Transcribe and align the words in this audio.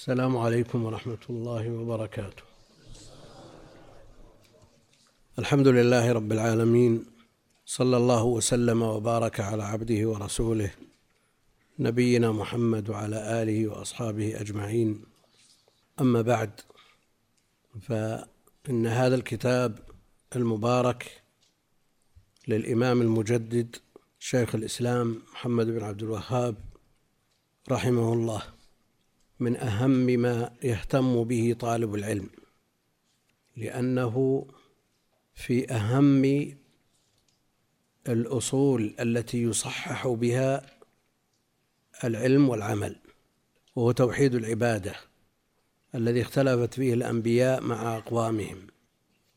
السلام 0.00 0.36
عليكم 0.36 0.84
ورحمة 0.84 1.24
الله 1.30 1.70
وبركاته. 1.70 2.42
الحمد 5.38 5.68
لله 5.68 6.12
رب 6.12 6.32
العالمين 6.32 7.06
صلى 7.66 7.96
الله 7.96 8.24
وسلم 8.24 8.82
وبارك 8.82 9.40
على 9.40 9.62
عبده 9.62 10.08
ورسوله 10.08 10.70
نبينا 11.78 12.32
محمد 12.32 12.90
وعلى 12.90 13.42
آله 13.42 13.68
وأصحابه 13.68 14.40
أجمعين. 14.40 15.04
أما 16.00 16.22
بعد 16.22 16.60
فإن 17.80 18.86
هذا 18.86 19.14
الكتاب 19.14 19.78
المبارك 20.36 21.22
للإمام 22.48 23.00
المجدد 23.02 23.76
شيخ 24.18 24.54
الإسلام 24.54 25.22
محمد 25.32 25.66
بن 25.66 25.82
عبد 25.82 26.02
الوهاب 26.02 26.56
رحمه 27.70 28.12
الله 28.12 28.53
من 29.40 29.56
أهم 29.56 29.90
ما 30.06 30.50
يهتم 30.62 31.24
به 31.24 31.56
طالب 31.60 31.94
العلم 31.94 32.28
لأنه 33.56 34.46
في 35.34 35.72
أهم 35.72 36.54
الأصول 38.08 38.94
التي 39.00 39.42
يصحح 39.42 40.08
بها 40.08 40.66
العلم 42.04 42.48
والعمل 42.48 42.96
وهو 43.76 43.92
توحيد 43.92 44.34
العبادة 44.34 44.94
الذي 45.94 46.22
اختلفت 46.22 46.74
فيه 46.74 46.94
الأنبياء 46.94 47.60
مع 47.60 47.96
أقوامهم. 47.96 48.66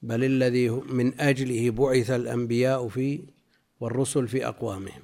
بل 0.01 0.23
الذي 0.23 0.69
من 0.69 1.19
أجله 1.21 1.71
بعث 1.71 2.11
الأنبياء 2.11 2.87
في 2.87 3.23
والرسل 3.79 4.27
في 4.27 4.47
أقوامهم 4.47 5.01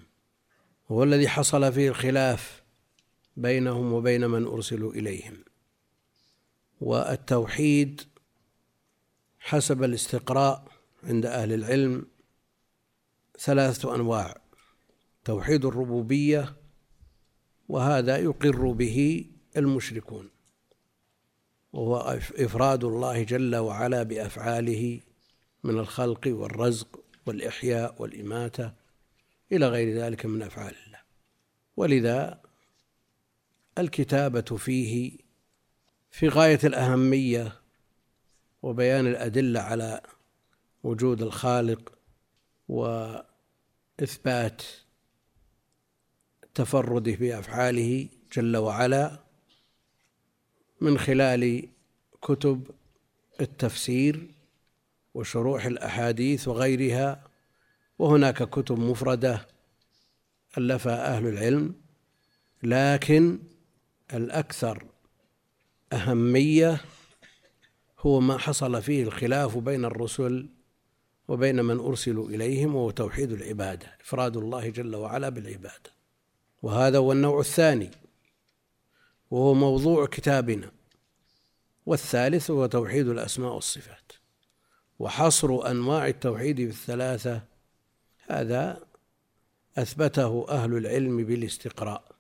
هو 0.91 1.03
الذي 1.03 1.27
حصل 1.27 1.73
فيه 1.73 1.89
الخلاف 1.89 2.62
بينهم 3.37 3.93
وبين 3.93 4.27
من 4.27 4.45
أرسلوا 4.45 4.93
إليهم. 4.93 5.43
والتوحيد 6.81 8.02
حسب 9.39 9.83
الاستقراء 9.83 10.67
عند 11.03 11.25
أهل 11.25 11.53
العلم 11.53 12.05
ثلاثة 13.39 13.95
أنواع 13.95 14.41
توحيد 15.25 15.66
الربوبية 15.66 16.55
وهذا 17.69 18.17
يقر 18.17 18.71
به 18.71 19.25
المشركون 19.58 20.30
وهو 21.73 22.19
إفراد 22.36 22.83
الله 22.83 23.23
جل 23.23 23.55
وعلا 23.55 24.03
بأفعاله 24.03 24.99
من 25.63 25.80
الخلق 25.80 26.21
والرزق 26.27 27.03
والإحياء 27.25 28.02
والإماتة 28.02 28.73
إلى 29.52 29.67
غير 29.67 29.97
ذلك 29.97 30.25
من 30.25 30.41
أفعال 30.41 30.75
الله. 30.88 30.99
ولذا 31.77 32.42
الكتابة 33.77 34.41
فيه 34.57 35.17
في 36.11 36.27
غاية 36.27 36.59
الأهمية 36.63 37.61
وبيان 38.61 39.07
الأدلة 39.07 39.59
على 39.59 40.02
وجود 40.83 41.21
الخالق 41.21 41.93
وإثبات 42.69 44.61
تفرده 46.55 47.15
بأفعاله 47.15 48.09
جل 48.33 48.57
وعلا 48.57 49.19
من 50.81 50.97
خلال 50.97 51.69
كتب 52.21 52.71
التفسير 53.41 54.27
وشروح 55.13 55.65
الأحاديث 55.65 56.47
وغيرها 56.47 57.23
وهناك 57.99 58.43
كتب 58.43 58.80
مفردة 58.80 59.47
ألفها 60.58 61.17
أهل 61.17 61.27
العلم 61.27 61.75
لكن 62.63 63.39
الأكثر 64.14 64.86
أهمية 65.94 66.81
هو 68.00 68.20
ما 68.20 68.38
حصل 68.38 68.81
فيه 68.81 69.03
الخلاف 69.03 69.58
بين 69.58 69.86
الرسل 69.86 70.50
وبين 71.28 71.66
من 71.66 71.80
أرسلوا 71.80 72.30
إليهم 72.30 72.76
وهو 72.76 72.92
توحيد 72.92 73.32
العبادة 73.32 73.98
إفراد 74.02 74.37
الله 74.37 74.70
جل 74.70 74.95
وعلا 74.95 75.30
بالعبادة. 75.30 75.93
وهذا 76.61 76.98
هو 76.98 77.11
النوع 77.11 77.39
الثاني 77.39 77.92
وهو 79.32 79.54
موضوع 79.54 80.05
كتابنا. 80.05 80.71
والثالث 81.86 82.52
هو 82.52 82.66
توحيد 82.66 83.08
الأسماء 83.08 83.54
والصفات. 83.54 84.11
وحصر 84.99 85.71
أنواع 85.71 86.08
التوحيد 86.08 86.61
بالثلاثة 86.61 87.42
هذا 88.30 88.86
أثبته 89.77 90.45
أهل 90.49 90.77
العلم 90.77 91.23
بالاستقراء. 91.23 92.12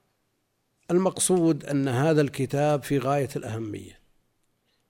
المقصود 0.93 1.65
أن 1.65 1.87
هذا 1.87 2.21
الكتاب 2.21 2.83
في 2.83 2.97
غاية 2.99 3.29
الأهمية. 3.35 3.99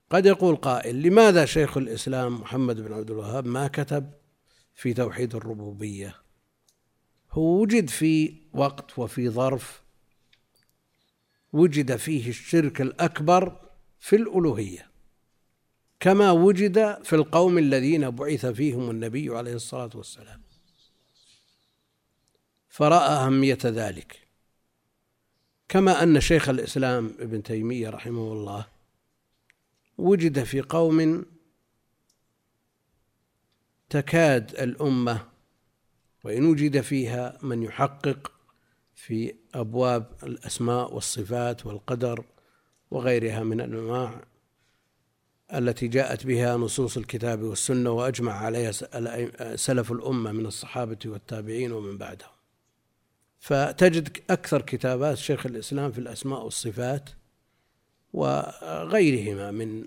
قد 0.09 0.25
يقول 0.25 0.55
قائل 0.55 1.01
لماذا 1.01 1.45
شيخ 1.45 1.77
الإسلام 1.77 2.41
محمد 2.41 2.81
بن 2.81 2.93
عبد 2.93 3.11
الوهاب 3.11 3.45
ما 3.45 3.67
كتب 3.67 4.11
في 4.75 4.93
توحيد 4.93 5.35
الربوبية؟ 5.35 6.15
هو 7.31 7.61
وجد 7.61 7.89
في 7.89 8.35
وقت 8.53 8.99
وفي 8.99 9.29
ظرف 9.29 9.83
وجد 11.53 11.95
فيه 11.95 12.29
الشرك 12.29 12.81
الأكبر 12.81 13.59
في 13.99 14.15
الألوهية 14.15 14.93
كما 15.99 16.31
وجد 16.31 17.03
في 17.03 17.15
القوم 17.15 17.57
الذين 17.57 18.09
بعث 18.09 18.45
فيهم 18.45 18.89
النبي 18.89 19.29
عليه 19.29 19.53
الصلاة 19.53 19.89
والسلام. 19.95 20.41
فرأى 22.69 23.07
أهمية 23.07 23.57
ذلك. 23.65 24.22
كما 25.69 26.03
أن 26.03 26.21
شيخ 26.21 26.49
الإسلام 26.49 27.15
ابن 27.19 27.43
تيمية 27.43 27.89
رحمه 27.89 28.33
الله 28.33 28.65
وجد 29.97 30.43
في 30.43 30.61
قوم 30.61 31.25
تكاد 33.89 34.55
الأمة 34.55 35.25
وإن 36.23 36.45
وجد 36.45 36.81
فيها 36.81 37.37
من 37.41 37.63
يحقق 37.63 38.31
في 38.95 39.35
أبواب 39.53 40.11
الأسماء 40.23 40.93
والصفات 40.93 41.65
والقدر 41.65 42.23
وغيرها 42.91 43.43
من 43.43 43.61
الأنواع 43.61 44.23
التي 45.53 45.87
جاءت 45.87 46.25
بها 46.25 46.57
نصوص 46.57 46.97
الكتاب 46.97 47.41
والسنة 47.41 47.89
وأجمع 47.91 48.33
عليها 48.33 48.71
سلف 49.55 49.91
الأمة 49.91 50.31
من 50.31 50.45
الصحابة 50.45 50.97
والتابعين 51.05 51.71
ومن 51.71 51.97
بعدهم. 51.97 52.32
فتجد 53.43 54.17
أكثر 54.29 54.61
كتابات 54.61 55.17
شيخ 55.17 55.45
الإسلام 55.45 55.91
في 55.91 55.99
الأسماء 55.99 56.43
والصفات 56.43 57.09
وغيرهما 58.13 59.51
من 59.51 59.85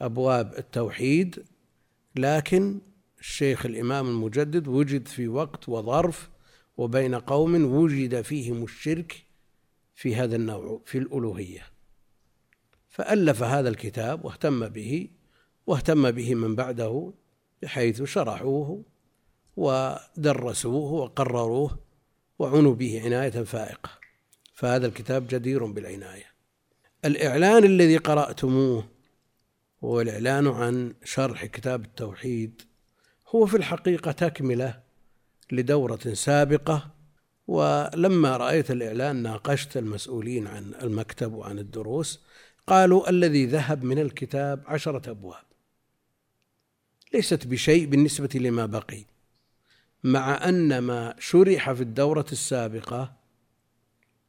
أبواب 0.00 0.54
التوحيد 0.58 1.44
لكن 2.16 2.78
الشيخ 3.20 3.66
الإمام 3.66 4.06
المجدد 4.06 4.68
وجد 4.68 5.08
في 5.08 5.28
وقت 5.28 5.68
وظرف 5.68 6.30
وبين 6.76 7.14
قوم 7.14 7.64
وجد 7.64 8.20
فيهم 8.20 8.62
الشرك 8.62 9.24
في 9.94 10.16
هذا 10.16 10.36
النوع 10.36 10.80
في 10.84 10.98
الألوهية. 10.98 11.66
فألف 12.88 13.42
هذا 13.42 13.68
الكتاب 13.68 14.24
واهتم 14.24 14.68
به 14.68 15.08
واهتم 15.66 16.10
به 16.10 16.34
من 16.34 16.54
بعده 16.54 17.12
بحيث 17.62 18.02
شرحوه 18.02 18.82
ودرسوه 19.56 20.92
وقرروه. 20.92 21.87
وعنوا 22.38 22.74
به 22.74 23.02
عناية 23.04 23.30
فائقة. 23.30 23.90
فهذا 24.54 24.86
الكتاب 24.86 25.26
جدير 25.28 25.66
بالعناية. 25.66 26.26
الإعلان 27.04 27.64
الذي 27.64 27.96
قرأتموه 27.96 28.88
هو 29.84 30.00
الإعلان 30.00 30.46
عن 30.46 30.94
شرح 31.04 31.44
كتاب 31.44 31.84
التوحيد. 31.84 32.62
هو 33.28 33.46
في 33.46 33.56
الحقيقة 33.56 34.12
تكملة 34.12 34.80
لدورة 35.52 36.12
سابقة 36.12 36.90
ولما 37.46 38.36
رأيت 38.36 38.70
الإعلان 38.70 39.16
ناقشت 39.16 39.76
المسؤولين 39.76 40.46
عن 40.46 40.74
المكتب 40.82 41.32
وعن 41.32 41.58
الدروس. 41.58 42.20
قالوا 42.66 43.10
الذي 43.10 43.46
ذهب 43.46 43.84
من 43.84 43.98
الكتاب 43.98 44.62
عشرة 44.66 45.10
أبواب. 45.10 45.44
ليست 47.14 47.46
بشيء 47.46 47.86
بالنسبة 47.86 48.28
لما 48.34 48.66
بقي. 48.66 49.04
مع 50.04 50.48
أن 50.48 50.78
ما 50.78 51.14
شرح 51.18 51.72
في 51.72 51.80
الدورة 51.80 52.26
السابقة 52.32 53.12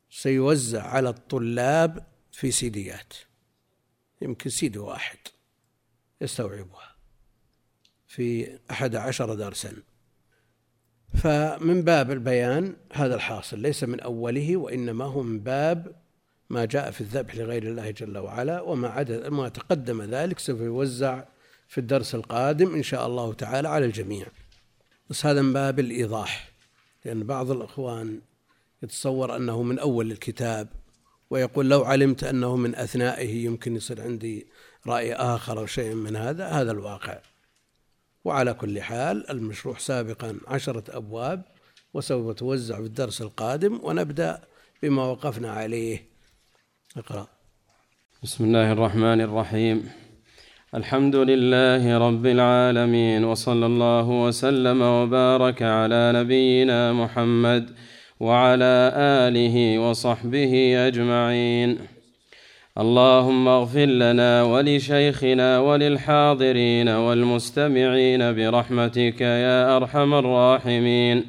سيوزع 0.10 0.84
على 0.84 1.10
الطلاب 1.10 2.08
في 2.32 2.52
سيديات. 2.52 3.14
يمكن 4.22 4.50
سيدي 4.50 4.80
واحد 4.80 5.18
يستوعبها 6.22 6.96
في 8.08 8.58
أحد 8.72 8.96
عشر 8.96 9.34
درسا. 9.34 9.74
فمن 11.14 11.82
باب 11.82 12.12
البيان 12.12 12.76
هذا 12.94 13.16
الحاصل 13.16 13.60
ليس 13.60 13.84
من 13.84 14.00
أوله 14.00 14.58
وإنما 14.58 15.06
هو 15.06 15.24
من 15.24 15.40
باب 15.40 15.96
ما 16.50 16.66
جاء 16.66 16.92
في 16.92 17.02
الذبح 17.02 17.36
لغير 17.36 17.64
الله 17.64 17.92
جل 17.92 18.18
وعلا 18.18 18.62
وما 18.62 18.88
عدد 18.88 19.28
ما 19.28 19.50
تقدم 19.50 20.02
ذلك 20.02 20.40
سوف 20.40 20.60
يوزع 20.62 21.24
في 21.68 21.78
الدرس 21.78 22.16
القادم 22.16 22.76
إن 22.76 22.84
شاء 22.84 23.08
الله 23.08 23.34
تعالى 23.34 23.70
على 23.70 23.86
الجميع. 23.86 24.28
بس 25.10 25.26
هذا 25.26 25.42
من 25.42 25.54
باب 25.54 25.80
الإيضاح 25.80 26.52
لأن 27.06 27.24
بعض 27.24 27.52
الإخوان 27.52 28.22
يتصور 28.84 29.36
أنه 29.36 29.64
من 29.64 29.80
أول 29.80 30.12
الكتاب 30.12 30.68
ويقول 31.30 31.70
لو 31.70 31.84
علمت 31.84 32.24
أنه 32.24 32.56
من 32.56 32.76
أثنائه 32.76 33.46
يمكن 33.46 33.76
يصير 33.76 34.02
عندي 34.02 34.48
رأي 34.88 35.14
آخر 35.14 35.60
أو 35.60 35.66
شيء 35.66 35.94
من 35.94 36.16
هذا 36.16 36.48
هذا 36.48 36.72
الواقع. 36.72 37.20
وعلى 38.26 38.54
كل 38.54 38.82
حال 38.82 39.30
المشروع 39.30 39.78
سابقا 39.78 40.40
عشرة 40.48 40.84
أبواب 40.98 41.44
وسوف 41.94 42.36
توزع 42.36 42.76
في 42.76 42.86
الدرس 42.86 43.22
القادم 43.22 43.80
ونبدأ 43.84 44.42
بما 44.84 45.04
وقفنا 45.04 45.52
عليه. 45.52 46.06
اقرأ. 46.98 47.28
بسم 48.24 48.44
الله 48.44 48.72
الرحمن 48.72 49.22
الرحيم. 49.22 49.90
الحمد 50.76 51.16
لله 51.16 51.98
رب 51.98 52.26
العالمين 52.26 53.26
وصلى 53.26 53.66
الله 53.66 54.10
وسلم 54.10 54.82
وبارك 54.82 55.62
على 55.62 56.12
نبينا 56.16 56.94
محمد 56.94 57.70
وعلى 58.20 58.92
آله 58.96 59.80
وصحبه 59.80 60.74
أجمعين. 60.88 61.78
اللهم 62.78 63.48
اغفر 63.48 63.86
لنا 63.86 64.44
ولشيخنا 64.44 65.60
وللحاضرين 65.60 66.90
والمستمعين 66.90 68.36
برحمتك 68.36 69.22
يا 69.22 69.78
أرحم 69.78 70.14
الراحمين. 70.14 71.26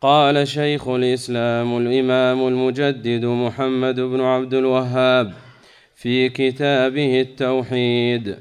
قال 0.00 0.48
شيخ 0.48 0.88
الإسلام 0.88 1.78
الإمام 1.78 2.48
المجدد 2.48 3.24
محمد 3.24 4.00
بن 4.00 4.20
عبد 4.20 4.54
الوهاب 4.54 5.32
في 6.00 6.28
كتابه 6.28 7.20
التوحيد. 7.20 8.36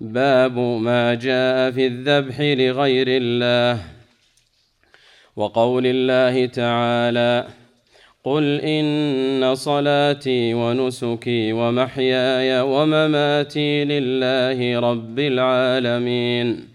باب 0.00 0.58
ما 0.58 1.14
جاء 1.14 1.70
في 1.70 1.86
الذبح 1.86 2.40
لغير 2.40 3.06
الله. 3.08 3.82
وقول 5.36 5.86
الله 5.86 6.46
تعالى 6.46 7.46
قل 8.24 8.60
ان 8.60 9.54
صلاتي 9.54 10.54
ونسكي 10.54 11.52
ومحياي 11.52 12.60
ومماتي 12.60 13.84
لله 13.84 14.80
رب 14.80 15.18
العالمين. 15.18 16.68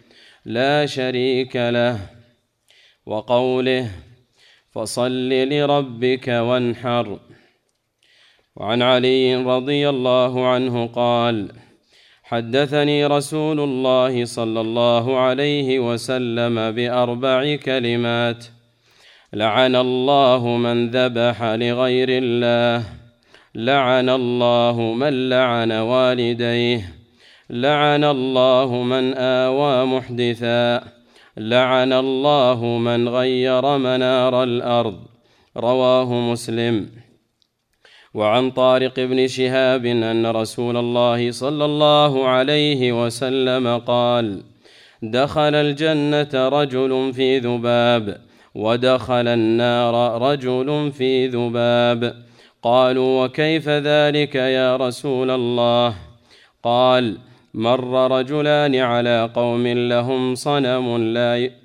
لا 0.45 0.85
شريك 0.85 1.55
له. 1.55 1.99
وقوله 3.05 3.91
فصل 4.71 5.29
لربك 5.29 6.27
وانحر. 6.27 7.30
وعن 8.55 8.81
علي 8.81 9.35
رضي 9.35 9.89
الله 9.89 10.47
عنه 10.47 10.87
قال 10.87 11.51
حدثني 12.23 13.05
رسول 13.05 13.59
الله 13.59 14.25
صلى 14.25 14.61
الله 14.61 15.19
عليه 15.19 15.79
وسلم 15.79 16.71
بأربع 16.71 17.55
كلمات. 17.55 18.45
لعن 19.33 19.75
الله 19.75 20.47
من 20.47 20.89
ذبح 20.89 21.43
لغير 21.43 22.07
الله. 22.09 22.83
لعن 23.55 24.09
الله 24.09 24.81
من 24.81 25.29
لعن 25.29 25.71
والديه. 25.71 26.93
لعن 27.49 28.03
الله 28.03 28.83
من 28.83 29.13
آوى 29.13 29.85
محدثا. 29.85 30.83
لعن 31.37 31.93
الله 31.93 32.65
من 32.65 33.09
غير 33.09 33.77
منار 33.77 34.43
الأرض. 34.43 34.99
رواه 35.57 36.13
مسلم. 36.13 37.10
وعن 38.13 38.51
طارق 38.51 38.99
بن 38.99 39.27
شهاب 39.27 39.85
أن 39.85 40.27
رسول 40.27 40.77
الله 40.77 41.31
صلى 41.31 41.65
الله 41.65 42.27
عليه 42.27 43.05
وسلم 43.05 43.77
قال 43.77 44.43
دخل 45.01 45.55
الجنة 45.55 46.29
رجل 46.33 47.13
في 47.13 47.39
ذباب 47.39 48.17
ودخل 48.55 49.27
النار 49.27 50.21
رجل 50.21 50.91
في 50.91 51.27
ذباب. 51.27 52.15
قالوا 52.63 53.25
وكيف 53.25 53.69
ذلك 53.69 54.35
يا 54.35 54.77
رسول 54.77 55.31
الله؟ 55.31 55.95
قال 56.63 57.17
مر 57.53 58.11
رجلان 58.19 58.75
على 58.75 59.29
قوم 59.35 59.67
لهم 59.67 60.35
صنم 60.35 60.97
لا 61.13 61.60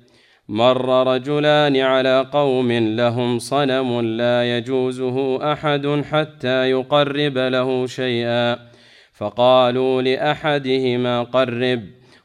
مر 0.49 1.07
رجلان 1.07 1.77
على 1.77 2.29
قوم 2.33 2.71
لهم 2.71 3.39
صنم 3.39 4.01
لا 4.01 4.57
يجوزه 4.57 5.51
أحد 5.53 6.01
حتى 6.11 6.69
يقرب 6.69 7.37
له 7.37 7.87
شيئا. 7.87 8.57
فقالوا 9.13 10.01
لأحدهما 10.01 11.23
قرب. 11.23 11.83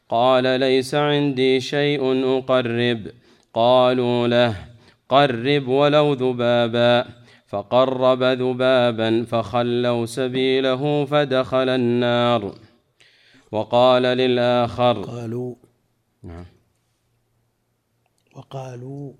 قال 0.08 0.44
ليس 0.60 0.94
عندي 0.94 1.60
شيء 1.60 2.38
أقرب. 2.38 3.06
قالوا 3.54 4.28
له 4.28 4.56
قرب 5.08 5.68
ولو 5.68 6.12
ذبابا. 6.12 7.04
فقرب 7.46 8.22
ذبابا 8.22 9.25
فخلوا 9.25 10.06
سبيله 10.06 11.04
فدخل 11.04 11.68
النار. 11.68 12.54
وقال 13.52 14.02
للآخر 14.02 15.02
قالوا 15.02 15.54
نعم. 16.25 16.51
وقالوا 18.37 19.12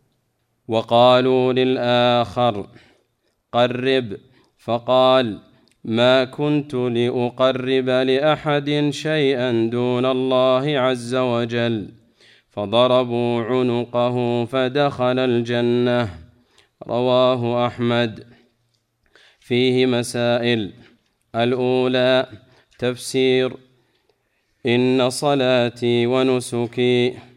وقالوا 0.69 1.53
للآخر 1.53 2.67
قرب. 3.53 4.17
فقال 4.59 5.41
ما 5.85 6.25
كنت 6.25 6.75
لأقرب 6.75 7.89
لأحد 7.89 8.89
شيئا 8.91 9.67
دون 9.73 10.07
الله 10.07 10.79
عز 10.79 11.15
وجل. 11.15 11.89
فضربوا 12.51 13.43
عنقه 13.43 14.45
فدخل 14.45 15.19
الجنة. 15.19 16.09
رواه 16.89 17.67
أحمد. 17.67 18.27
فيه 19.41 19.87
مسائل. 19.87 20.73
الأولى 21.35 22.27
تفسير 22.79 23.57
إن 24.67 25.11
صلاتي 25.11 26.07
ونسكي 26.07 27.32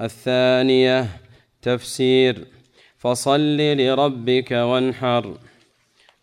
الثانية 0.00 1.06
تفسير. 1.62 2.44
فصل 2.98 3.56
لربك 3.56 4.50
وانحر. 4.50 5.38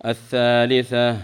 الثالثة 0.06 1.18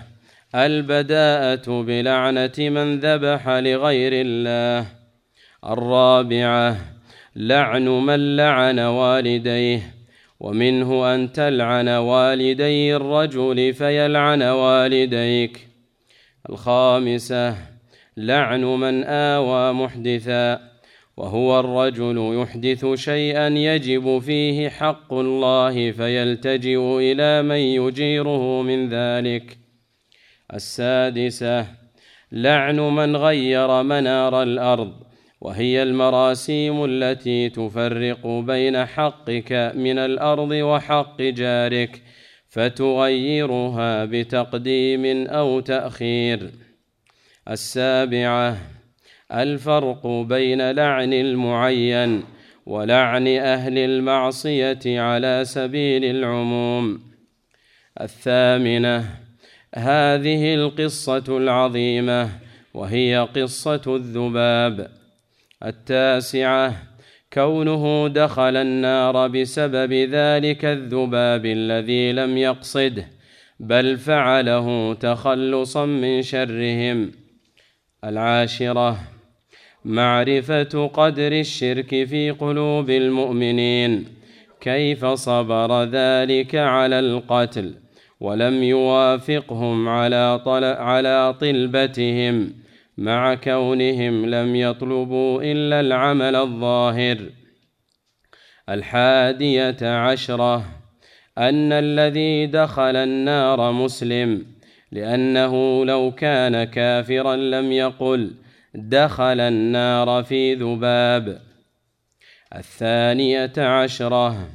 البداءة 0.55 1.81
بلعنة 1.81 2.53
من 2.59 2.99
ذبح 2.99 3.49
لغير 3.49 4.11
الله. 4.13 4.87
الرابعة 5.65 6.77
لعن 7.35 7.87
من 7.87 8.35
لعن 8.35 8.79
والديه. 8.79 9.93
ومنه 10.39 11.15
أن 11.15 11.31
تلعن 11.31 11.89
والدي 11.89 12.95
الرجل 12.95 13.73
فيلعن 13.73 14.41
والديك. 14.43 15.67
الخامسة 16.49 17.55
لعن 18.17 18.63
من 18.63 19.03
آوى 19.03 19.73
محدثا. 19.73 20.76
وهو 21.17 21.59
الرجل 21.59 22.41
يحدث 22.41 22.85
شيئا 22.95 23.47
يجب 23.47 24.19
فيه 24.19 24.69
حق 24.69 25.13
الله 25.13 25.91
فيلتجئ 25.91 26.97
إلى 26.99 27.41
من 27.41 27.55
يجيره 27.55 28.61
من 28.61 28.89
ذلك. 28.89 29.57
السادسة 30.53 31.65
لعن 32.31 32.79
من 32.79 33.15
غير 33.15 33.83
منار 33.83 34.43
الأرض 34.43 34.93
وهي 35.41 35.83
المراسيم 35.83 36.85
التي 36.85 37.49
تفرق 37.49 38.27
بين 38.27 38.85
حقك 38.85 39.71
من 39.75 39.97
الأرض 39.99 40.51
وحق 40.51 41.21
جارك 41.21 42.01
فتغيرها 42.47 44.05
بتقديم 44.05 45.27
أو 45.27 45.59
تأخير. 45.59 46.51
السابعة 47.49 48.76
الفرق 49.31 50.07
بين 50.07 50.71
لعن 50.71 51.13
المعين 51.13 52.23
ولعن 52.65 53.27
أهل 53.27 53.77
المعصية 53.77 54.79
على 54.85 55.41
سبيل 55.45 56.05
العموم. 56.05 56.99
الثامنة 58.01 59.05
هذه 59.75 60.53
القصة 60.53 61.37
العظيمة 61.37 62.29
وهي 62.73 63.27
قصة 63.35 63.81
الذباب. 63.87 64.91
التاسعة 65.65 66.73
كونه 67.33 68.07
دخل 68.07 68.55
النار 68.57 69.27
بسبب 69.27 69.93
ذلك 69.93 70.65
الذباب 70.65 71.45
الذي 71.45 72.11
لم 72.11 72.37
يقصده 72.37 73.07
بل 73.59 73.97
فعله 73.97 74.93
تخلصا 74.93 75.85
من 75.85 76.21
شرهم. 76.21 77.11
العاشرة 78.03 79.16
معرفة 79.87 80.87
قدر 80.87 81.31
الشرك 81.31 81.89
في 81.89 82.31
قلوب 82.31 82.89
المؤمنين. 82.89 84.05
كيف 84.61 85.05
صبر 85.05 85.83
ذلك 85.83 86.55
على 86.55 86.99
القتل؟ 86.99 87.73
ولم 88.19 88.63
يوافقهم 88.63 89.89
على 89.89 90.41
طل 90.45 90.63
على 90.63 91.35
طلبتهم. 91.41 92.53
مع 92.97 93.35
كونهم 93.35 94.25
لم 94.25 94.55
يطلبوا 94.55 95.43
إلا 95.43 95.79
العمل 95.79 96.35
الظاهر. 96.35 97.17
الحادية 98.69 99.77
عشرة 99.81 100.65
أن 101.37 101.73
الذي 101.73 102.45
دخل 102.45 102.95
النار 102.95 103.71
مسلم 103.71 104.45
لأنه 104.91 105.85
لو 105.85 106.11
كان 106.11 106.63
كافرا 106.63 107.35
لم 107.35 107.71
يقل 107.71 108.31
دخل 108.77 109.39
النار 109.39 110.23
في 110.23 110.53
ذباب. 110.53 111.41
الثانية 112.55 113.53
عشرة. 113.57 114.49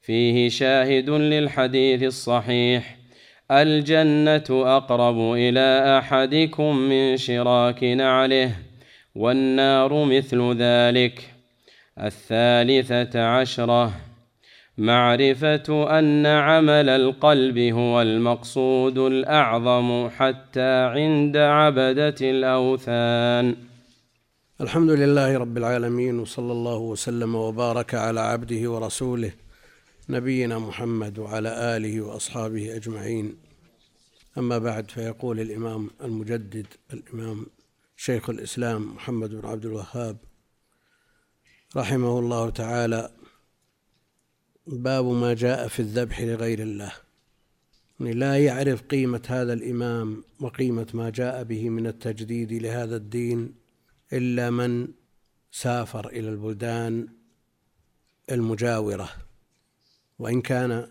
فيه 0.00 0.48
شاهد 0.48 1.10
للحديث 1.10 2.02
الصحيح. 2.02 2.96
الجنة 3.50 4.44
أقرب 4.50 5.32
إلى 5.32 5.98
أحدكم 5.98 6.76
من 6.76 7.16
شراك 7.16 7.84
نعله 7.84 8.52
والنار 9.14 10.04
مثل 10.04 10.56
ذلك. 10.56 11.34
الثالثة 11.98 13.24
عشرة. 13.24 13.92
معرفة 14.78 15.98
أن 15.98 16.26
عمل 16.26 16.88
القلب 16.88 17.58
هو 17.58 18.02
المقصود 18.02 18.98
الأعظم 18.98 20.08
حتى 20.08 20.84
عند 20.84 21.36
عبدة 21.36 22.16
الأوثان. 22.20 23.67
الحمد 24.60 24.90
لله 24.90 25.38
رب 25.38 25.56
العالمين 25.58 26.18
وصلى 26.18 26.52
الله 26.52 26.76
وسلم 26.76 27.34
وبارك 27.34 27.94
على 27.94 28.20
عبده 28.20 28.70
ورسوله 28.70 29.32
نبينا 30.08 30.58
محمد 30.58 31.18
وعلى 31.18 31.76
آله 31.76 32.00
وأصحابه 32.00 32.76
أجمعين. 32.76 33.36
أما 34.38 34.58
بعد 34.58 34.90
فيقول 34.90 35.40
الإمام 35.40 35.90
المجدد 36.04 36.66
الإمام 36.92 37.46
شيخ 37.96 38.30
الإسلام 38.30 38.94
محمد 38.94 39.30
بن 39.30 39.48
عبد 39.48 39.64
الوهاب 39.64 40.16
رحمه 41.76 42.18
الله 42.18 42.50
تعالى 42.50 43.10
باب 44.66 45.04
ما 45.04 45.34
جاء 45.34 45.68
في 45.68 45.80
الذبح 45.80 46.20
لغير 46.20 46.62
الله. 46.62 46.92
يعني 48.00 48.12
لا 48.12 48.38
يعرف 48.38 48.82
قيمة 48.82 49.22
هذا 49.26 49.52
الإمام 49.52 50.24
وقيمة 50.40 50.86
ما 50.94 51.10
جاء 51.10 51.44
به 51.44 51.68
من 51.68 51.86
التجديد 51.86 52.52
لهذا 52.52 52.96
الدين 52.96 53.57
إلا 54.12 54.50
من 54.50 54.88
سافر 55.52 56.08
إلى 56.08 56.28
البلدان 56.28 57.08
المجاورة. 58.30 59.08
وإن 60.18 60.40
كان 60.40 60.90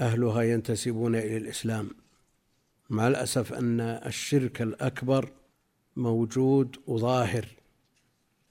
أهلها 0.00 0.42
ينتسبون 0.42 1.16
إلى 1.16 1.36
الإسلام 1.36 1.90
مع 2.90 3.08
الأسف 3.08 3.52
أن 3.52 3.80
الشرك 3.80 4.62
الأكبر 4.62 5.32
موجود 5.96 6.76
وظاهر 6.86 7.46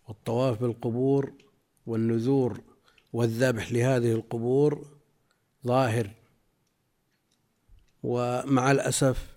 والطواف 0.08 0.62
بالقبور 0.62 1.34
والنذور 1.86 2.62
والذبح 3.13 3.72
لهذه 3.72 4.12
القبور 4.12 4.88
ظاهر. 5.68 6.10
ومع 8.04 8.72
الأسف 8.72 9.35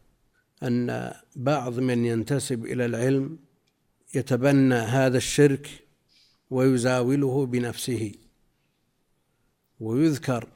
أن 0.62 1.14
بعض 1.36 1.78
من 1.78 2.04
ينتسب 2.04 2.64
إلى 2.64 2.84
العلم 2.86 3.38
يتبنى 4.14 4.74
هذا 4.74 5.16
الشرك 5.16 5.84
ويزاوله 6.50 7.46
بنفسه. 7.46 8.12
ويذكر 9.80 10.48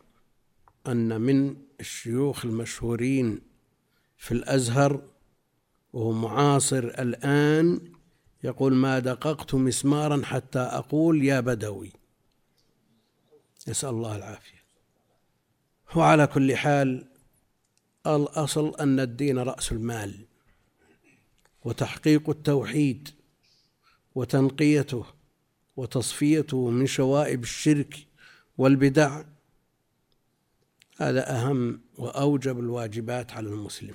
أن 0.87 1.21
من 1.21 1.57
الشيوخ 1.81 2.45
المشهورين 2.45 3.41
في 4.17 4.33
الأزهر 4.33 5.03
وهو 5.93 6.13
معاصر 6.13 6.85
الآن 6.85 7.81
يقول 8.45 8.75
ما 8.75 8.99
دققت 8.99 9.55
مسمارا 9.55 10.25
حتى 10.25 10.59
أقول 10.59 11.25
يا 11.25 11.41
بدوي 11.41 11.93
نسأل 13.69 13.89
الله 13.89 14.17
العافية. 14.17 14.63
وعلى 15.97 16.27
كل 16.27 16.57
حال 16.57 17.12
الأصل 18.07 18.75
أن 18.81 19.01
الدين 19.01 19.39
رأس 19.39 19.73
المال 19.73 20.27
وتحقيق 21.65 22.31
التوحيد 22.31 23.09
وتنقيته 24.15 25.05
وتصفيته 25.77 26.71
من 26.71 26.87
شوائب 26.87 27.43
الشرك 27.43 28.07
والبدع. 28.59 29.23
هذا 30.97 31.31
أهم 31.37 31.81
وأوجب 31.99 32.59
الواجبات 32.59 33.33
على 33.33 33.49
المسلم 33.49 33.95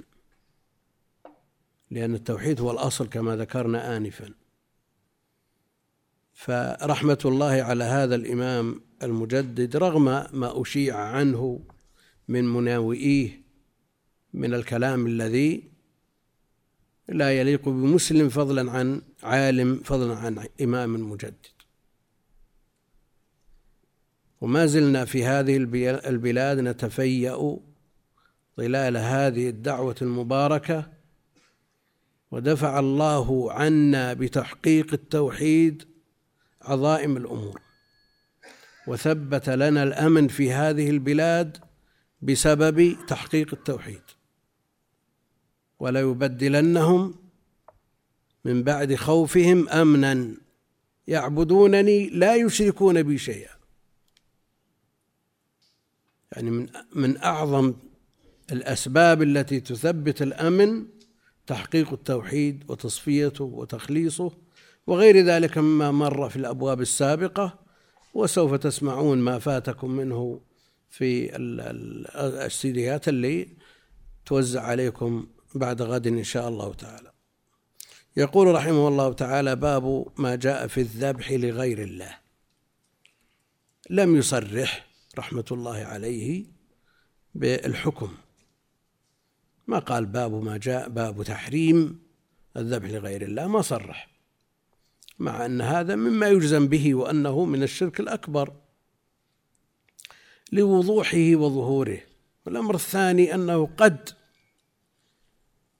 لأن 1.92 2.16
التوحيد 2.16 2.62
هو 2.62 2.72
الأصل 2.72 3.10
كما 3.10 3.36
ذكرنا 3.36 3.98
آنفا. 3.98 4.34
فرحمة 6.34 7.20
الله 7.26 7.62
على 7.64 7.84
هذا 7.84 8.16
الإمام 8.16 8.82
المجدد 9.04 9.76
رغم 9.76 10.04
ما 10.34 10.62
أشيع 10.62 10.98
عنه 10.98 11.60
من 12.28 12.46
مناوئيه 12.54 13.47
من 14.38 14.54
الكلام 14.54 15.08
الذي 15.08 15.64
لا 17.10 17.40
يليق 17.40 17.70
بمسلم 17.70 18.30
فضلا 18.30 18.72
عن 18.72 19.02
عالم 19.24 19.82
فضلا 19.84 20.16
عن 20.16 20.48
إمام 20.62 21.10
مجدد. 21.12 21.46
وما 24.42 24.66
زلنا 24.66 25.06
في 25.06 25.26
هذه 25.26 25.58
البلاد 26.08 26.60
نتفيأ 26.60 27.58
ظلال 28.58 28.98
هذه 28.98 29.50
الدعوة 29.50 29.96
المباركة 30.02 30.92
ودفع 32.32 32.80
الله 32.80 33.54
عنا 33.54 34.14
بتحقيق 34.14 34.94
التوحيد 34.94 35.84
عظائم 36.62 37.18
الأمور. 37.18 37.62
وثبت 38.88 39.50
لنا 39.50 39.84
الأمن 39.84 40.28
في 40.28 40.52
هذه 40.52 40.90
البلاد 40.90 41.58
بسبب 42.22 42.96
تحقيق 43.08 43.54
التوحيد. 43.54 44.02
وليبدلنهم 45.80 47.16
من 48.46 48.64
بعد 48.64 48.96
خوفهم 48.96 49.70
أمنا. 49.70 50.38
يعبدونني 51.08 52.10
لا 52.10 52.36
يشركون 52.36 53.04
بي 53.04 53.18
شيئا. 53.18 53.58
يعني 56.32 56.52
من 56.52 56.68
من 56.96 57.18
أعظم 57.18 57.74
الأسباب 58.52 59.22
التي 59.22 59.60
تثبت 59.60 60.22
الأمن 60.22 60.86
تحقيق 61.48 61.94
التوحيد 61.94 62.64
وتصفيته 62.68 63.44
وتخليصه 63.44 64.32
وغير 64.88 65.26
ذلك 65.26 65.58
مما 65.58 65.92
مر 65.92 66.30
في 66.30 66.36
الأبواب 66.36 66.82
السابقة 66.82 67.60
وسوف 68.14 68.54
تسمعون 68.54 69.18
ما 69.18 69.40
فاتكم 69.40 69.92
منه 69.92 70.42
في 70.90 71.30
السيديات 72.46 73.08
اللي 73.08 73.48
توزع 74.26 74.62
عليكم 74.62 75.28
بعد 75.56 75.82
غد 75.82 76.08
إن 76.08 76.24
شاء 76.24 76.48
الله 76.50 76.74
تعالى. 76.74 77.12
يقول 78.18 78.56
رحمه 78.56 78.88
الله 78.88 79.14
تعالى 79.14 79.56
باب 79.56 80.06
ما 80.18 80.36
جاء 80.36 80.68
في 80.68 80.82
الذبح 80.82 81.32
لغير 81.32 81.84
الله. 81.84 82.18
لم 83.90 84.16
يصرح 84.16 84.88
رحمة 85.18 85.46
الله 85.52 85.78
عليه 85.78 86.46
بالحكم. 87.36 88.18
ما 89.68 89.80
قال 89.80 90.06
باب 90.06 90.44
ما 90.44 90.58
جاء 90.58 90.90
باب 90.90 91.24
تحريم 91.24 92.00
الذبح 92.58 92.90
لغير 92.90 93.22
الله. 93.22 93.48
ما 93.48 93.62
صرح 93.62 94.10
مع 95.20 95.46
أن 95.46 95.62
هذا 95.62 95.96
مما 95.96 96.28
يجزم 96.28 96.68
به 96.68 96.96
وأنه 96.96 97.46
من 97.46 97.64
الشرك 97.64 98.00
الأكبر 98.00 98.54
لوضوحه 100.52 101.36
وظهوره. 101.36 102.00
والأمر 102.46 102.76
الثاني 102.76 103.36
أنه 103.36 103.70
قد 103.78 104.17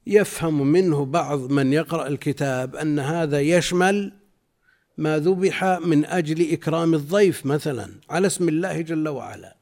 يفهم 0.08 0.68
منه 0.68 1.06
بعض 1.06 1.52
من 1.52 1.74
يقرأ 1.74 2.08
الكتاب 2.08 2.76
أن 2.76 3.00
هذا 3.00 3.42
يشمل 3.42 4.14
ما 4.98 5.20
ذبح 5.20 5.64
من 5.64 6.06
أجل 6.06 6.52
إكرام 6.52 6.94
الضيف 6.94 7.46
مثلا 7.46 7.92
على 8.10 8.28
اسم 8.28 8.50
الله 8.50 8.82
جل 8.82 9.08
وعلا. 9.08 9.56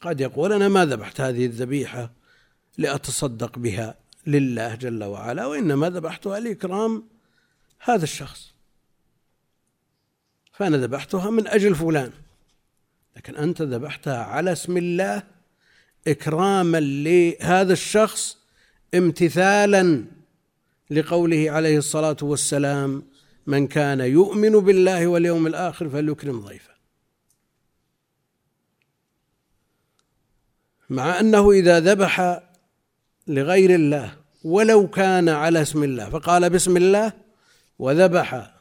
قد 0.00 0.20
يقول 0.20 0.52
أنا 0.52 0.68
ما 0.68 0.86
ذبحت 0.86 1.20
هذه 1.20 1.46
الذبيحة 1.46 2.10
لأتصدق 2.78 3.58
بها 3.58 3.94
لله 4.26 4.74
جل 4.74 5.04
وعلا 5.04 5.46
وإنما 5.46 5.90
ذبحتها 5.90 6.40
لإكرام 6.40 7.04
هذا 7.80 8.04
الشخص. 8.04 8.52
فأنا 10.52 10.76
ذبحتها 10.76 11.30
من 11.30 11.46
أجل 11.46 11.74
فلان 11.74 12.10
لكن 13.16 13.36
أنت 13.36 13.62
ذبحتها 13.62 14.24
على 14.24 14.52
اسم 14.52 14.76
الله 14.76 15.22
إكراما 16.08 16.80
لهذا 16.80 17.72
الشخص 17.72 18.45
امتثالا 18.94 20.04
لقوله 20.90 21.50
عليه 21.50 21.78
الصلاة 21.78 22.16
والسلام 22.22 23.02
من 23.46 23.66
كان 23.66 24.00
يؤمن 24.00 24.50
بالله 24.50 25.06
واليوم 25.06 25.46
الآخر 25.46 25.88
فليكرم 25.88 26.40
ضيفه. 26.40 26.76
مع 30.90 31.20
أنه 31.20 31.50
إذا 31.50 31.80
ذبح 31.80 32.42
لغير 33.26 33.74
الله 33.74 34.16
ولو 34.44 34.88
كان 34.88 35.28
على 35.28 35.62
اسم 35.62 35.84
الله 35.84 36.10
فقال 36.10 36.50
بسم 36.50 36.76
الله 36.76 37.12
وذبح 37.78 38.54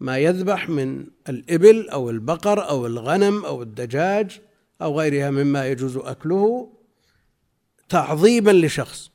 ما 0.00 0.18
يذبح 0.18 0.68
من 0.68 1.06
الإبل 1.28 1.88
أو 1.88 2.10
البقر 2.10 2.68
أو 2.68 2.86
الغنم 2.86 3.44
أو 3.44 3.62
الدجاج 3.62 4.40
أو 4.82 5.00
غيرها 5.00 5.30
مما 5.30 5.66
يجوز 5.66 5.96
أكله 5.96 6.73
تعظيما 7.88 8.50
لشخص. 8.50 9.10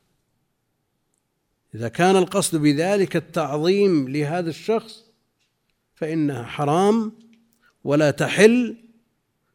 إذا 1.76 1.88
كان 1.88 2.16
القصد 2.16 2.56
بذلك 2.56 3.16
التعظيم 3.16 4.10
لهذا 4.10 4.50
الشخص 4.50 5.06
فإنها 5.96 6.44
حرام 6.44 7.12
ولا 7.84 8.12
تحل 8.12 8.78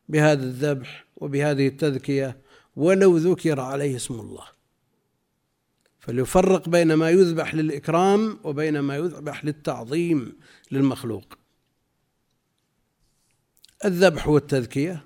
بهذا 0.08 0.42
الذبح 0.42 1.04
وبهذه 1.16 1.68
التذكية 1.68 2.38
ولو 2.76 3.16
ذكر 3.16 3.60
عليه 3.60 3.96
اسم 3.96 4.14
الله. 4.14 4.44
فليفرق 5.98 6.68
بين 6.68 6.94
ما 6.94 7.10
يذبح 7.10 7.54
للإكرام 7.54 8.38
وبين 8.44 8.78
ما 8.78 8.96
يذبح 8.96 9.44
للتعظيم 9.44 10.38
للمخلوق. 10.70 11.38
الذبح 13.84 14.28
والتذكية 14.28 15.04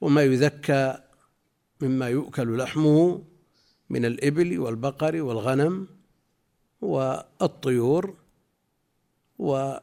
وما 0.00 0.22
يذكى 0.22 1.09
مما 1.80 2.08
يؤكل 2.08 2.58
لحمه 2.58 3.24
من 3.90 4.04
الإبل 4.04 4.58
والبقر 4.58 5.22
والغنم 5.22 5.88
والطيور 6.80 8.16
وغيرها 9.38 9.80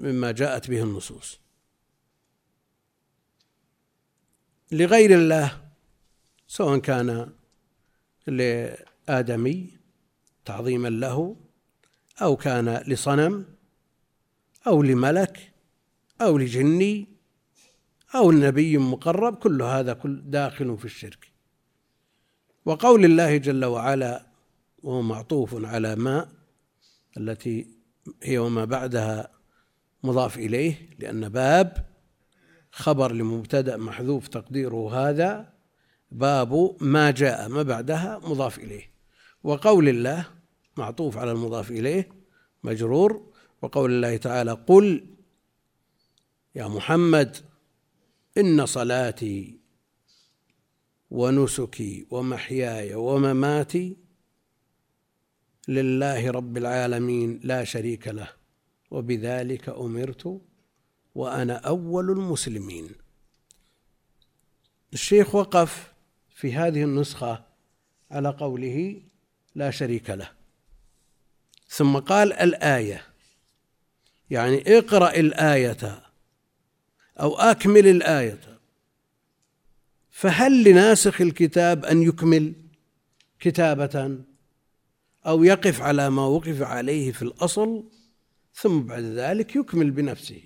مما 0.00 0.32
جاءت 0.32 0.70
به 0.70 0.82
النصوص. 0.82 1.40
لغير 4.72 5.14
الله 5.14 5.62
سواء 6.46 6.78
كان 6.78 7.32
لآدمي 8.26 9.78
تعظيما 10.44 10.88
له 10.88 11.36
أو 12.22 12.36
كان 12.36 12.82
لصنم 12.86 13.46
أو 14.66 14.82
لملك 14.82 15.52
أو 16.20 16.38
لجني 16.38 17.11
أو 18.14 18.30
لنبي 18.30 18.78
مقرب 18.78 19.36
كل 19.36 19.62
هذا 19.62 19.92
كل 19.92 20.22
داخل 20.24 20.78
في 20.78 20.84
الشرك. 20.84 21.32
وقول 22.64 23.04
الله 23.04 23.36
جل 23.36 23.64
وعلا 23.64 24.26
وهو 24.82 25.02
معطوف 25.02 25.64
على 25.64 25.96
ما 25.96 26.28
التي 27.16 27.66
هي 28.22 28.38
وما 28.38 28.64
بعدها 28.64 29.30
مضاف 30.02 30.38
إليه 30.38 30.90
لأن 30.98 31.28
باب 31.28 31.86
خبر 32.72 33.12
لمبتدأ 33.12 33.76
محذوف 33.76 34.28
تقديره 34.28 35.08
هذا 35.08 35.52
باب 36.10 36.76
ما 36.80 37.10
جاء 37.10 37.48
ما 37.48 37.62
بعدها 37.62 38.20
مضاف 38.24 38.58
إليه. 38.58 38.90
وقول 39.42 39.88
الله 39.88 40.26
معطوف 40.76 41.18
على 41.18 41.32
المضاف 41.32 41.70
إليه 41.70 42.08
مجرور. 42.64 43.32
وقول 43.62 43.90
الله 43.90 44.16
تعالى 44.16 44.52
قل 44.52 45.06
يا 46.54 46.68
محمد 46.68 47.36
إن 48.38 48.66
صلاتي 48.66 49.58
ونسكي 51.10 52.06
ومحياي 52.10 52.94
ومماتي 52.94 53.96
لله 55.68 56.30
رب 56.30 56.56
العالمين 56.56 57.40
لا 57.44 57.64
شريك 57.64 58.08
له 58.08 58.28
وبذلك 58.90 59.68
أمرت 59.68 60.40
وأنا 61.14 61.54
أول 61.54 62.10
المسلمين. 62.10 62.88
الشيخ 64.92 65.34
وقف 65.34 65.92
في 66.30 66.54
هذه 66.54 66.84
النسخة 66.84 67.44
على 68.10 68.28
قوله 68.28 69.02
لا 69.54 69.70
شريك 69.70 70.10
له. 70.10 70.30
ثم 71.68 71.98
قال 71.98 72.32
الآية 72.32 73.06
يعني 74.30 74.78
اقرأ 74.78 75.10
الآية 75.10 76.11
أو 77.20 77.38
أكمل 77.38 77.86
الآية. 77.86 78.38
فهل 80.10 80.64
لناسخ 80.64 81.20
الكتاب 81.20 81.84
أن 81.84 82.02
يكمل 82.02 82.54
كتابة 83.40 84.18
أو 85.26 85.44
يقف 85.44 85.80
على 85.80 86.10
ما 86.10 86.26
وقف 86.26 86.62
عليه 86.62 87.12
في 87.12 87.22
الأصل 87.22 87.84
ثم 88.54 88.80
بعد 88.80 89.02
ذلك 89.02 89.56
يكمل 89.56 89.90
بنفسه؟ 89.90 90.42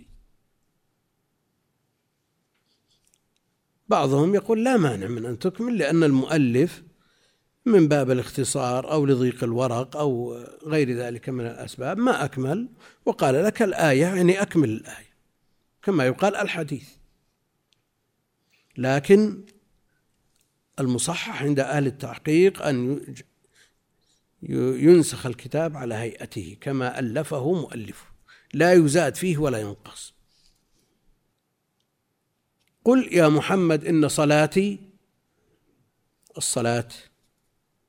بعضهم 3.88 4.34
يقول 4.34 4.64
لا 4.64 4.76
مانع 4.76 5.06
من 5.06 5.26
أن 5.26 5.38
تكمل 5.38 5.78
لأن 5.78 6.04
المؤلف 6.04 6.82
من 7.66 7.88
باب 7.88 8.10
الاختصار 8.10 8.92
أو 8.92 9.06
لضيق 9.06 9.44
الورق 9.44 9.96
أو 9.96 10.36
غير 10.66 10.92
ذلك 10.92 11.28
من 11.28 11.46
الأسباب 11.46 11.98
ما 11.98 12.24
أكمل 12.24 12.68
وقال 13.04 13.44
لك 13.44 13.62
الآية 13.62 14.02
يعني 14.02 14.42
أكمل 14.42 14.70
الآية. 14.70 15.15
كما 15.86 16.06
يقال 16.06 16.36
الحديث. 16.36 16.88
لكن 18.76 19.44
المصحح 20.80 21.42
عند 21.42 21.60
أهل 21.60 21.86
التحقيق 21.86 22.62
أن 22.62 23.04
ينسخ 24.78 25.26
الكتاب 25.26 25.76
على 25.76 25.94
هيئته 25.94 26.56
كما 26.60 26.98
ألفه 26.98 27.52
مؤلفه. 27.52 28.06
لا 28.54 28.72
يزاد 28.72 29.14
فيه 29.14 29.38
ولا 29.38 29.58
ينقص. 29.58 30.14
قل 32.84 33.08
يا 33.12 33.28
محمد 33.28 33.84
إن 33.84 34.08
صلاتي 34.08 34.90
الصلاة 36.36 36.88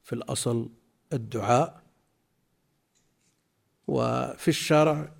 في 0.03 0.13
الأصل 0.13 0.69
الدعاء 1.13 1.83
وفي 3.87 4.47
الشرع 4.47 5.16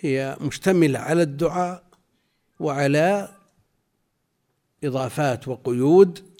هي 0.00 0.36
مشتملة 0.40 0.98
على 0.98 1.22
الدعاء 1.22 1.84
وعلى 2.60 3.36
إضافات 4.84 5.48
وقيود 5.48 6.38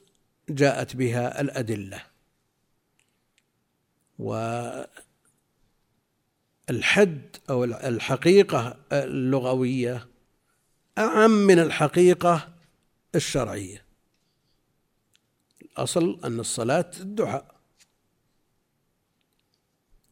جاءت 0.48 0.96
بها 0.96 1.40
الأدلة. 1.40 2.02
والحد 6.68 7.36
أو 7.50 7.64
الحقيقة 7.64 8.76
اللغوية 8.92 10.08
أعم 10.98 11.30
من 11.30 11.58
الحقيقة 11.58 12.54
الشرعية. 13.14 13.84
الأصل 15.62 16.20
أن 16.24 16.40
الصلاة 16.40 16.90
الدعاء. 17.00 17.54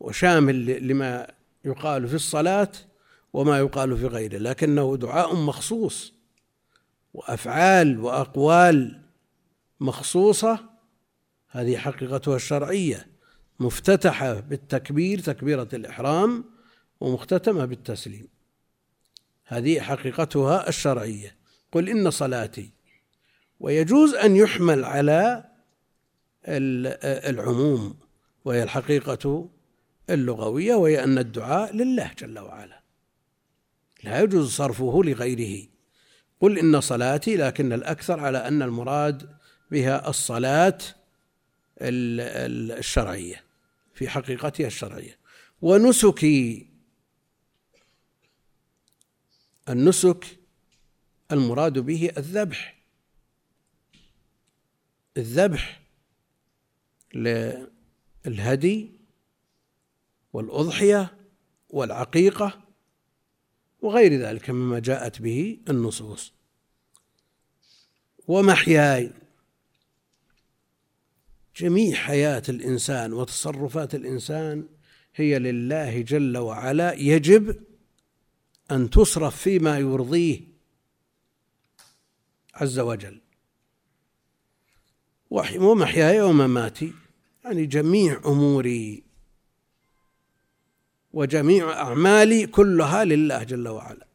وشامل 0.01 0.89
لما 0.89 1.35
يقال 1.65 2.09
في 2.09 2.15
الصلاة 2.15 2.73
وما 3.37 3.59
يقال 3.59 3.99
في 3.99 4.07
غيره 4.07 4.39
لكنه 4.39 4.97
دعاء 4.97 5.35
مخصوص 5.35 6.15
وأفعال 7.15 8.01
وأقوال 8.01 9.03
مخصوصة. 9.81 10.59
هذه 11.49 11.77
حقيقتها 11.77 12.37
الشرعية 12.37 13.07
مفتتحة 13.61 14.41
بالتكبير 14.41 15.21
تكبيرة 15.21 15.69
الإحرام 15.73 16.45
ومختتمة 17.01 17.65
بالتسليم. 17.65 18.29
هذه 19.45 19.81
حقيقتها 19.81 20.69
الشرعية. 20.69 21.37
قل 21.73 21.89
إن 21.89 22.11
صلاتي. 22.11 22.71
ويجوز 23.61 24.15
أن 24.15 24.37
يحمل 24.37 24.85
على 24.85 25.45
العموم 27.29 27.99
وهي 28.45 28.63
الحقيقة 28.63 29.49
اللغوية 30.11 30.75
وهي 30.75 31.05
أن 31.05 31.19
الدعاء 31.19 31.77
لله 31.77 32.11
جل 32.19 32.39
وعلا. 32.39 32.86
لا 34.05 34.23
يجوز 34.23 34.51
صرفه 34.51 35.03
لغيره. 35.05 35.69
قل 36.41 36.59
إن 36.59 36.81
صلاتي 36.81 37.37
لكن 37.37 37.73
الأكثر 37.73 38.21
على 38.21 38.39
أن 38.49 38.63
المراد 38.63 39.37
بها 39.71 40.09
الصلاة 40.09 40.79
الشرعية 41.81 43.45
في 43.95 44.09
حقيقتها 44.09 44.67
الشرعية. 44.67 45.19
ونسكي 45.63 46.69
النسك 49.69 50.27
المراد 51.33 51.79
به 51.79 52.11
الذبح. 52.17 52.77
الذبح 55.17 55.81
للهدي 57.15 58.91
والأضحية 60.33 61.17
والعقيقة 61.71 62.66
وغير 63.87 64.15
ذلك 64.15 64.51
مما 64.51 64.79
جاءت 64.79 65.23
به 65.23 65.59
النصوص. 65.69 66.33
ومحياي 68.29 69.13
جميع 71.57 71.97
حياة 71.97 72.43
الإنسان 72.49 73.13
وتصرفات 73.13 73.95
الإنسان 73.95 74.69
هي 75.15 75.39
لله 75.39 76.01
جل 76.01 76.37
وعلا. 76.37 76.93
يجب 76.93 77.65
أن 78.71 78.91
تصرف 78.91 79.43
فيما 79.43 79.79
يرضيه 79.79 80.41
عز 82.55 82.79
وجل. 82.79 83.21
ومحياي 85.31 86.21
ومماتي 86.21 86.93
يعني 87.45 87.67
جميع 87.67 88.21
أموري 88.27 89.06
وجميع 91.17 91.73
أعمالي 91.73 92.47
كلها 92.47 93.05
لله 93.05 93.43
جل 93.43 93.69
وعلا. 93.69 94.07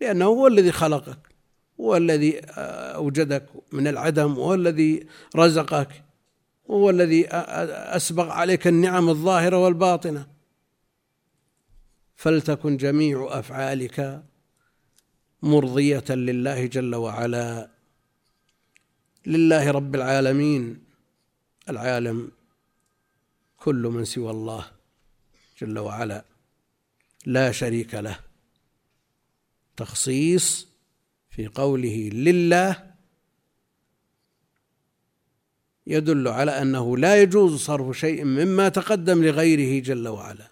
لأنه 0.00 0.24
هو 0.24 0.46
الذي 0.46 0.72
خلقك 0.72 1.18
هو 1.80 1.96
الذي 1.96 2.40
أوجدك 3.00 3.46
من 3.72 3.86
العدم 3.86 4.38
وهو 4.38 4.54
الذي 4.54 5.06
رزقك 5.36 6.04
وهو 6.64 6.90
الذي 6.90 7.28
أسبغ 7.96 8.30
عليك 8.30 8.66
النعم 8.66 9.08
الظاهرة 9.08 9.58
والباطنة. 9.58 10.26
فلتكن 12.16 12.76
جميع 12.76 13.28
أفعالك 13.30 14.22
مرضية 15.42 16.04
لله 16.10 16.66
جل 16.66 16.94
وعلا. 16.94 17.70
لله 19.26 19.70
رب 19.70 19.94
العالمين 19.94 20.84
العالم 21.68 22.30
كل 23.56 23.82
من 23.94 24.04
سوى 24.04 24.30
الله 24.30 24.64
جل 25.58 25.78
وعلا. 25.78 26.29
لا 27.26 27.52
شريك 27.52 27.94
له. 27.94 28.18
تخصيص 29.76 30.68
في 31.30 31.46
قوله 31.46 32.10
لله 32.12 32.90
يدل 35.86 36.28
على 36.28 36.62
أنه 36.62 36.96
لا 36.96 37.22
يجوز 37.22 37.60
صرف 37.60 37.98
شيء 37.98 38.24
مما 38.24 38.68
تقدم 38.68 39.24
لغيره 39.24 39.82
جل 39.82 40.08
وعلا. 40.08 40.48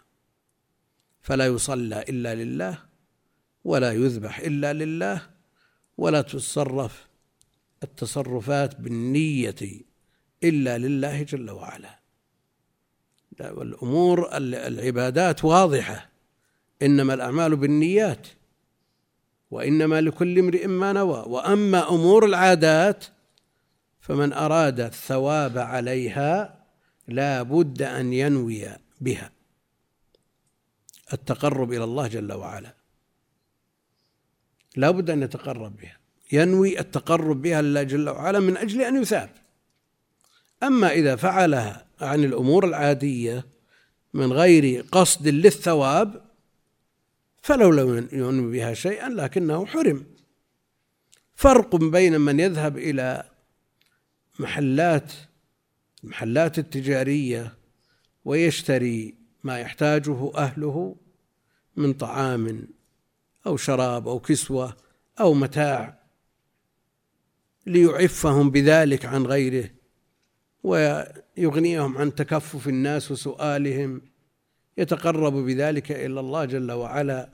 فلا 1.23 1.47
يصلى 1.47 2.03
إلا 2.03 2.35
لله 2.35 2.79
ولا 3.65 3.93
يذبح 3.93 4.39
إلا 4.39 4.73
لله 4.73 5.31
ولا 5.99 6.23
تتصرف 6.23 7.09
التصرفات 7.83 8.81
بالنية 8.81 9.57
إلا 10.45 10.79
لله 10.79 11.23
جل 11.23 11.51
وعلا. 11.51 11.99
والأمور 13.41 14.37
العبادات 14.37 15.45
واضحة. 15.45 16.08
إنما 16.83 17.15
الأعمال 17.15 17.57
بالنيات 17.57 18.27
وإنما 19.51 20.01
لكل 20.01 20.39
امرئ 20.39 20.67
ما 20.67 20.93
نوى. 20.93 21.25
وأما 21.27 21.89
أمور 21.89 22.25
العادات 22.25 23.05
فمن 24.01 24.33
أراد 24.33 24.81
الثواب 24.81 25.59
عليها 25.59 26.65
لا 27.09 27.43
بد 27.43 27.83
أن 27.83 28.13
ينوي 28.13 28.69
بها. 29.01 29.31
التقرب 31.13 31.73
إلى 31.73 31.85
الله 31.85 32.07
جل 32.07 32.33
وعلا. 32.33 32.75
لا 34.77 34.91
بد 34.91 35.11
أن 35.11 35.23
يتقرب 35.23 35.77
بها. 35.77 35.99
ينوي 36.33 36.81
التقرب 36.81 37.43
بها 37.43 37.63
لله 37.63 37.83
جل 37.83 38.09
وعلا 38.09 38.41
من 38.41 38.57
أجل 38.57 38.83
أن 38.83 39.03
يثاب. 39.03 39.31
أما 40.63 40.93
إذا 40.93 41.17
فعلها 41.17 41.87
عن 42.01 42.25
الأمور 42.25 42.65
العادية 42.65 43.47
من 44.15 44.33
غير 44.33 44.87
قصد 44.93 45.29
للثواب 45.29 46.28
فلو 47.43 47.71
لم 47.71 48.09
ينوي 48.13 48.53
بها 48.53 48.75
شيئا 48.75 49.09
لكنه 49.09 49.67
حرم. 49.67 50.07
فرق 51.35 51.77
بين 51.77 52.21
من 52.21 52.41
يذهب 52.41 52.79
إلى 52.79 53.31
محلات 54.39 55.13
المحلات 56.05 56.59
التجارية 56.59 57.55
ويشتري 58.25 59.15
ما 59.45 59.59
يحتاجه 59.59 60.33
أهله 60.35 60.97
من 61.77 61.93
طعام 61.93 62.69
أو 63.47 63.57
شراب 63.57 64.09
أو 64.09 64.21
كسوة 64.21 64.77
أو 65.21 65.35
متاع 65.35 65.99
ليعفهم 67.67 68.51
بذلك 68.51 69.07
عن 69.07 69.27
غيره 69.27 69.71
ويغنيهم 70.63 71.99
عن 71.99 72.15
تكفف 72.15 72.69
الناس 72.69 73.11
وسؤالهم 73.11 74.03
يتقرب 74.79 75.33
بذلك 75.33 75.93
إلى 75.93 76.21
الله 76.21 76.45
جل 76.45 76.73
وعلا 76.73 77.29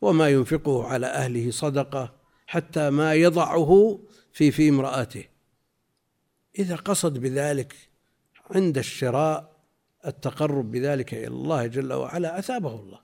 وما 0.00 0.28
ينفقه 0.28 0.84
على 0.84 1.06
أهله 1.06 1.50
صدقة 1.50 2.14
حتى 2.46 2.90
ما 2.90 3.14
يضعه 3.14 4.00
في 4.32 4.50
في 4.50 4.68
امرأته. 4.68 5.24
إذا 6.58 6.76
قصد 6.76 7.18
بذلك 7.18 7.74
عند 8.50 8.78
الشراء 8.78 9.56
التقرب 10.06 10.70
بذلك 10.70 11.14
إلى 11.14 11.26
الله 11.26 11.66
جل 11.66 11.92
وعلا 11.92 12.38
أثابه 12.38 12.74
الله. 12.74 13.00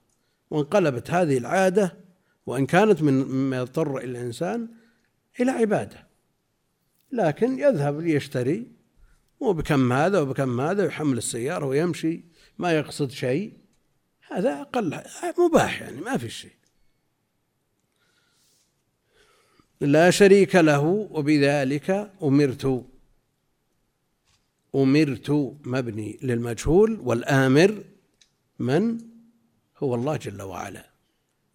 وانقلبت 0.51 1.11
هذه 1.11 1.37
العادة 1.37 1.97
وإن 2.45 2.65
كانت 2.65 3.01
من 3.01 3.13
مما 3.13 3.57
يضطر 3.57 3.97
إلى 3.97 4.11
الإنسان 4.11 4.67
إلى 5.39 5.51
عبادة. 5.51 6.07
لكن 7.11 7.59
يذهب 7.59 7.99
ليشتري 7.99 8.67
وبكم 9.39 9.93
هذا 9.93 10.19
وبكم 10.19 10.61
هذا 10.61 10.85
يحمل 10.85 11.17
السيارة 11.17 11.65
ويمشي 11.65 12.23
ما 12.57 12.71
يقصد 12.71 13.11
شيء. 13.11 13.66
هذا 14.31 14.61
أقل 14.61 15.01
مباح 15.39 15.81
يعني 15.81 16.01
ما 16.01 16.17
في 16.17 16.29
شيء. 16.29 16.51
لا 19.81 20.11
شريك 20.11 20.55
له 20.55 21.07
وبذلك 21.11 22.11
أمرت 22.23 22.85
أمرت 24.75 25.29
مبني 25.65 26.19
للمجهول 26.21 26.99
والآمر 26.99 27.83
من 28.59 28.97
هو 29.77 29.95
الله 29.95 30.17
جل 30.17 30.41
وعلا. 30.41 30.89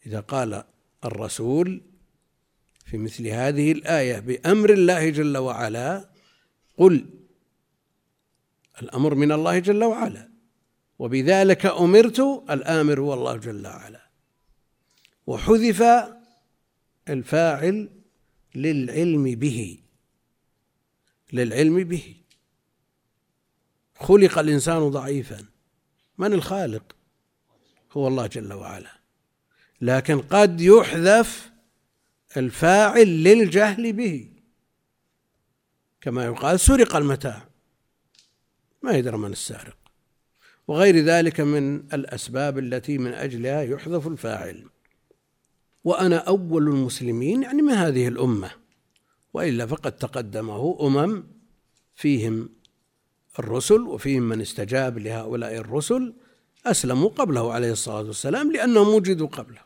إذا 0.06 0.20
قال 0.20 0.64
الرسول 1.04 1.80
في 2.87 2.98
مثل 2.98 3.26
هذه 3.26 3.72
الآية 3.72 4.20
بأمر 4.20 4.72
الله 4.72 5.11
جل 5.11 5.37
وعلا 5.37 6.08
قل 6.76 7.06
الأمر 8.82 9.14
من 9.14 9.32
الله 9.32 9.58
جل 9.58 9.85
وعلا. 9.85 10.32
وبذلك 11.03 11.67
أمرت 11.67 12.21
الآمر 12.51 13.01
هو 13.01 13.15
الله 13.15 13.37
جل 13.37 13.67
وعلا. 13.67 14.09
وحذف 15.27 15.83
الفاعل 17.09 17.88
للعلم 18.55 19.35
به. 19.35 19.79
للعلم 21.33 21.85
به. 21.85 22.17
خلق 23.99 24.38
الإنسان 24.38 24.88
ضعيفا. 24.88 25.45
من 26.19 26.33
الخالق؟ 26.33 26.97
هو 27.93 28.09
الله 28.09 28.27
جل 28.27 28.53
وعلا. 28.53 29.01
لكن 29.81 30.21
قد 30.21 30.61
يحذف 30.61 31.51
الفاعل 32.37 33.25
للجهل 33.25 33.93
به. 33.93 34.31
كما 36.01 36.25
يقال 36.25 36.61
سرق 36.61 36.97
المتاع. 36.97 37.49
ما 38.83 38.93
يدرى 38.93 39.17
من 39.17 39.33
السارق. 39.33 39.82
وغير 40.68 40.98
ذلك 40.98 41.40
من 41.40 41.77
الأسباب 41.94 42.59
التي 42.59 42.98
من 42.98 43.12
أجلها 43.12 43.62
يحذف 43.62 44.07
الفاعل. 44.07 44.64
وأنا 45.85 46.16
أول 46.16 46.68
المسلمين 46.68 47.42
يعني 47.42 47.62
من 47.62 47.72
هذه 47.72 48.09
الأمة 48.09 48.51
وإلا 49.35 49.66
فقد 49.66 49.92
تقدمه 49.92 50.79
أمم 50.81 51.25
فيهم 51.94 52.48
الرسل 53.38 53.81
وفيهم 53.81 54.22
من 54.22 54.40
استجاب 54.40 54.98
لهؤلاء 54.98 55.57
الرسل 55.57 56.14
أسلموا 56.66 57.09
قبله 57.09 57.53
عليه 57.53 57.72
الصلاة 57.72 58.03
والسلام 58.03 58.53
لأنهم 58.53 58.88
وجدوا 58.88 59.27
قبله. 59.27 59.61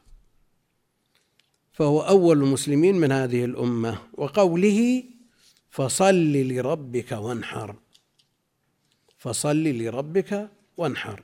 فهو 1.72 2.00
أول 2.00 2.42
المسلمين 2.42 2.94
من 2.94 3.12
هذه 3.12 3.44
الأمة. 3.44 3.98
وقوله 4.14 5.02
فصل 5.70 6.32
لربك 6.32 7.12
وانحر 7.12 7.76
فصل 9.18 9.64
لربك 9.64 10.55
وانحر. 10.76 11.22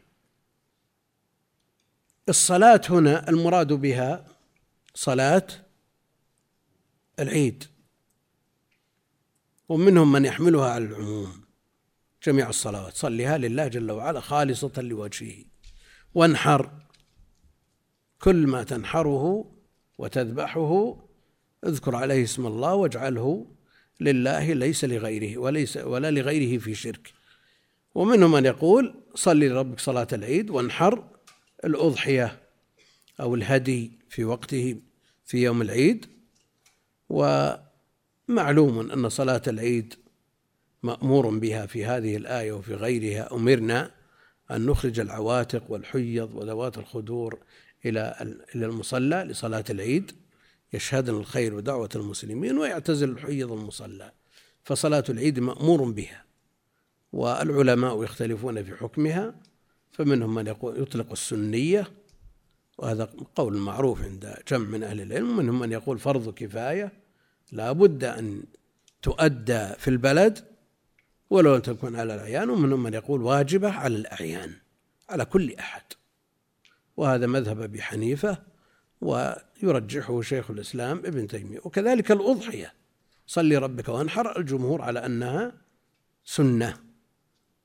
الصلاة 2.28 2.80
هنا 2.90 3.28
المراد 3.28 3.72
بها 3.72 4.26
صلاة 4.94 5.46
العيد. 7.20 7.64
ومنهم 9.68 10.12
من 10.12 10.24
يحملها 10.24 10.70
على 10.70 10.84
العموم. 10.84 11.44
جميع 12.22 12.48
الصلوات. 12.48 12.94
صلها 12.94 13.38
لله 13.38 13.68
جل 13.68 13.90
وعلا 13.90 14.20
خالصة 14.20 14.72
لوجهه. 14.76 15.44
وانحر. 16.14 16.70
كل 18.20 18.46
ما 18.46 18.62
تنحره 18.62 19.54
وتذبحه 19.98 20.96
اذكر 21.66 21.96
عليه 21.96 22.24
اسم 22.24 22.46
الله 22.46 22.74
واجعله 22.74 23.46
لله 24.00 24.52
ليس 24.52 24.84
لغيره 24.84 25.38
وليس 25.38 25.76
ولا 25.76 26.10
لغيره 26.10 26.58
في 26.58 26.74
شرك. 26.74 27.12
ومنهم 27.94 28.32
من 28.32 28.44
يقول 28.44 29.01
صل 29.14 29.40
لربك 29.40 29.80
صلاة 29.80 30.06
العيد 30.12 30.50
وانحر 30.50 31.04
الأضحية 31.64 32.40
أو 33.20 33.34
الهدي 33.34 33.92
في 34.08 34.24
وقته 34.24 34.76
في 35.24 35.42
يوم 35.42 35.62
العيد. 35.62 36.06
ومعلوم 37.08 38.90
أن 38.90 39.08
صلاة 39.08 39.42
العيد 39.46 39.94
مأمور 40.82 41.38
بها 41.38 41.66
في 41.66 41.84
هذه 41.84 42.16
الآية 42.16 42.52
وفي 42.52 42.74
غيرها. 42.74 43.32
أمرنا 43.32 43.90
أن 44.50 44.66
نخرج 44.66 45.00
العواتق 45.00 45.62
والحيض 45.68 46.34
وذوات 46.34 46.78
الخدور 46.78 47.38
إلى 47.86 48.34
إلى 48.54 48.66
المصلى 48.66 49.24
لصلاة 49.24 49.64
العيد 49.70 50.12
يشهدن 50.72 51.14
الخير 51.14 51.54
ودعوة 51.54 51.88
المسلمين 51.96 52.58
ويعتزل 52.58 53.10
الحيض 53.10 53.52
المصلى. 53.52 54.12
فصلاة 54.64 55.04
العيد 55.08 55.38
مأمور 55.38 55.90
بها. 55.90 56.24
والعلماء 57.12 58.04
يختلفون 58.04 58.64
في 58.64 58.76
حكمها 58.76 59.34
فمنهم 59.92 60.34
من 60.34 60.46
يقول 60.46 60.82
يطلق 60.82 61.10
السنية 61.12 61.90
وهذا 62.78 63.04
قول 63.34 63.56
معروف 63.56 64.02
عند 64.02 64.34
جمع 64.48 64.68
من 64.68 64.82
أهل 64.82 65.00
العلم 65.00 65.30
ومنهم 65.30 65.58
من 65.58 65.72
يقول 65.72 65.98
فرض 65.98 66.34
كفاية 66.34 66.92
لا 67.52 67.72
بد 67.72 68.04
أن 68.04 68.42
تؤدى 69.02 69.68
في 69.78 69.88
البلد 69.88 70.38
ولو 71.30 71.54
لم 71.54 71.60
تكن 71.60 71.96
على 71.96 72.14
الأعيان 72.14 72.50
ومنهم 72.50 72.82
من 72.82 72.94
يقول 72.94 73.22
واجبة 73.22 73.70
على 73.70 73.96
الأعيان 73.96 74.52
على 75.10 75.24
كل 75.24 75.54
أحد. 75.54 75.82
وهذا 76.96 77.26
مذهب 77.26 77.60
أبي 77.60 77.82
حنيفة 77.82 78.38
ويرجحه 79.00 80.22
شيخ 80.22 80.50
الإسلام 80.50 80.98
ابن 80.98 81.26
تيمية. 81.26 81.58
وكذلك 81.64 82.12
الأضحية 82.12 82.72
صلي 83.26 83.56
ربك 83.56 83.88
وانحر 83.88 84.38
الجمهور 84.38 84.82
على 84.82 85.06
أنها 85.06 85.52
سنة. 86.24 86.78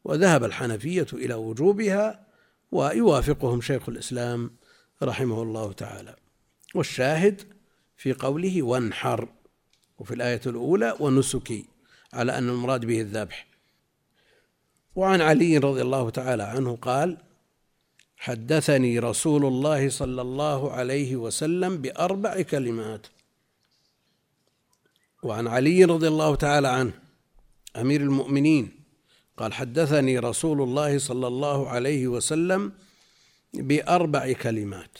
وذهب 0.07 0.43
الحنفية 0.43 1.07
إلى 1.13 1.33
وجوبها 1.33 2.27
ويوافقهم 2.71 3.61
شيخ 3.61 3.89
الإسلام 3.89 4.51
رحمه 5.03 5.43
الله 5.43 5.71
تعالى. 5.71 6.15
والشاهد 6.75 7.41
في 7.97 8.13
قوله 8.13 8.63
وانحر 8.63 9.27
وفي 9.99 10.13
الآية 10.13 10.41
الأولى 10.45 10.95
ونسكي 10.99 11.65
على 12.13 12.37
أن 12.37 12.49
المراد 12.49 12.85
به 12.85 13.01
الذبح. 13.01 13.47
وعن 14.95 15.21
علي 15.21 15.57
رضي 15.57 15.81
الله 15.81 16.09
تعالى 16.09 16.43
عنه 16.43 16.75
قال 16.75 17.17
حدثني 18.17 18.99
رسول 18.99 19.45
الله 19.45 19.89
صلى 19.89 20.21
الله 20.21 20.71
عليه 20.71 21.15
وسلم 21.15 21.77
بأربع 21.77 22.41
كلمات. 22.41 23.07
وعن 25.23 25.47
علي 25.47 25.83
رضي 25.83 26.07
الله 26.07 26.35
تعالى 26.35 26.67
عنه 26.67 26.93
أمير 27.75 28.01
المؤمنين 28.01 28.76
قال 29.37 29.53
حدثني 29.53 30.19
رسول 30.19 30.61
الله 30.61 30.97
صلى 30.97 31.27
الله 31.27 31.69
عليه 31.69 32.07
وسلم 32.07 32.71
بأربع 33.53 34.33
كلمات. 34.33 34.97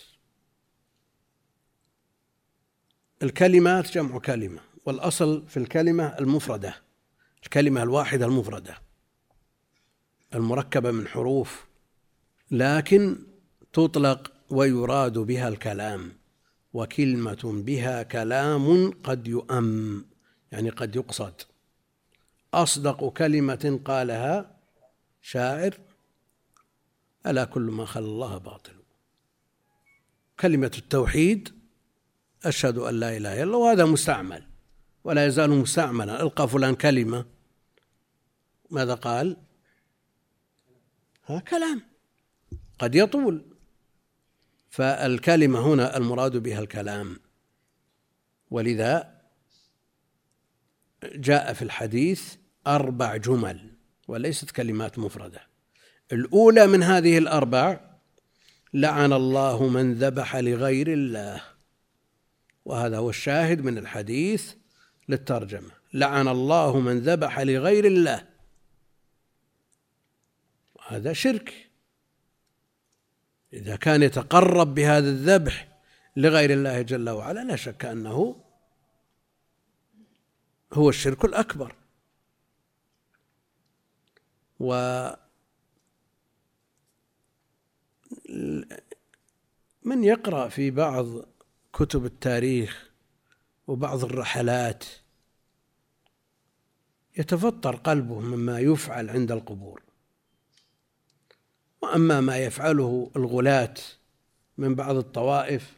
الكلمات 3.24 3.92
جمع 3.92 4.20
كلمة 4.20 4.60
والأصل 4.86 5.48
في 5.48 5.58
الكلمة 5.58 6.04
المفردة 6.04 6.76
الكلمة 7.44 7.84
الواحدة 7.84 8.26
المفردة 8.26 8.78
المركبة 10.36 10.92
من 10.92 11.08
حروف 11.08 11.66
لكن 12.52 13.18
تطلق 13.74 14.32
ويراد 14.50 15.18
بها 15.18 15.48
الكلام 15.48 16.12
وكلمة 16.74 17.40
بها 17.44 18.04
كلام 18.04 18.92
قد 19.04 19.28
يؤم 19.28 20.06
يعني 20.52 20.70
قد 20.70 20.96
يقصد. 20.96 21.42
أصدق 22.64 23.10
كلمة 23.10 23.80
قالها 23.86 24.58
شاعر 25.22 25.78
ألا 27.26 27.46
كل 27.46 27.62
ما 27.62 27.86
خلا 27.86 28.06
الله 28.06 28.38
باطل. 28.38 28.74
كلمة 30.40 30.72
التوحيد 30.78 31.54
أشهد 32.46 32.78
أن 32.78 33.00
لا 33.00 33.18
إله 33.18 33.34
إلا 33.34 33.44
الله 33.44 33.58
وهذا 33.58 33.86
مستعمل 33.86 34.48
ولا 35.04 35.26
يزال 35.26 35.50
مستعملا. 35.50 36.22
ألقى 36.22 36.48
فلان 36.48 36.76
كلمة 36.76 37.26
ماذا 38.70 38.94
قال؟ 38.94 39.38
ها 41.26 41.40
كلام 41.40 41.82
قد 42.80 42.96
يطول. 42.96 43.46
فالكلمة 44.70 45.60
هنا 45.60 45.98
المراد 45.98 46.38
بها 46.38 46.60
الكلام. 46.60 47.20
ولذا 48.52 49.22
جاء 51.04 51.54
في 51.54 51.62
الحديث 51.62 52.36
أربع 52.76 53.16
جمل 53.16 53.72
وليست 54.08 54.52
كلمات 54.52 55.00
مفردة. 55.00 55.42
الأولى 56.12 56.68
من 56.68 56.84
هذه 56.84 57.18
الأربع 57.18 57.80
لعن 58.74 59.14
الله 59.14 59.68
من 59.68 59.94
ذبح 59.94 60.36
لغير 60.36 60.94
الله. 60.94 61.42
وهذا 62.66 62.98
هو 62.98 63.10
الشاهد 63.10 63.62
من 63.62 63.78
الحديث 63.78 64.54
للترجمة. 65.10 65.72
لعن 65.94 66.28
الله 66.28 66.80
من 66.80 67.00
ذبح 67.00 67.40
لغير 67.40 67.86
الله. 67.86 68.28
هذا 70.88 71.14
شرك. 71.14 71.70
إذا 73.54 73.76
كان 73.76 74.04
يتقرب 74.04 74.76
بهذا 74.76 75.10
الذبح 75.10 75.78
لغير 76.18 76.54
الله 76.54 76.82
جل 76.82 77.10
وعلا 77.10 77.44
لا 77.44 77.56
شك 77.56 77.86
أنه 77.86 78.44
هو 80.74 80.90
الشرك 80.90 81.26
الأكبر. 81.26 81.76
و 84.60 84.74
من 89.84 90.04
يقرأ 90.04 90.50
في 90.50 90.72
بعض 90.72 91.06
كتب 91.74 92.06
التاريخ 92.06 92.90
وبعض 93.68 94.04
الرحلات 94.04 94.86
يتفطر 97.18 97.76
قلبه 97.76 98.20
مما 98.20 98.60
يفعل 98.60 99.10
عند 99.10 99.32
القبور. 99.32 99.82
وأما 101.82 102.22
ما 102.22 102.38
يفعله 102.38 103.12
الغلاة 103.16 103.74
من 104.58 104.76
بعض 104.76 104.96
الطوائف 104.96 105.78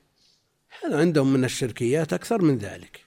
هذا 0.84 1.00
عندهم 1.00 1.34
من 1.34 1.46
الشركيات 1.46 2.13
أكثر 2.13 2.42
من 2.42 2.58
ذلك. 2.58 3.06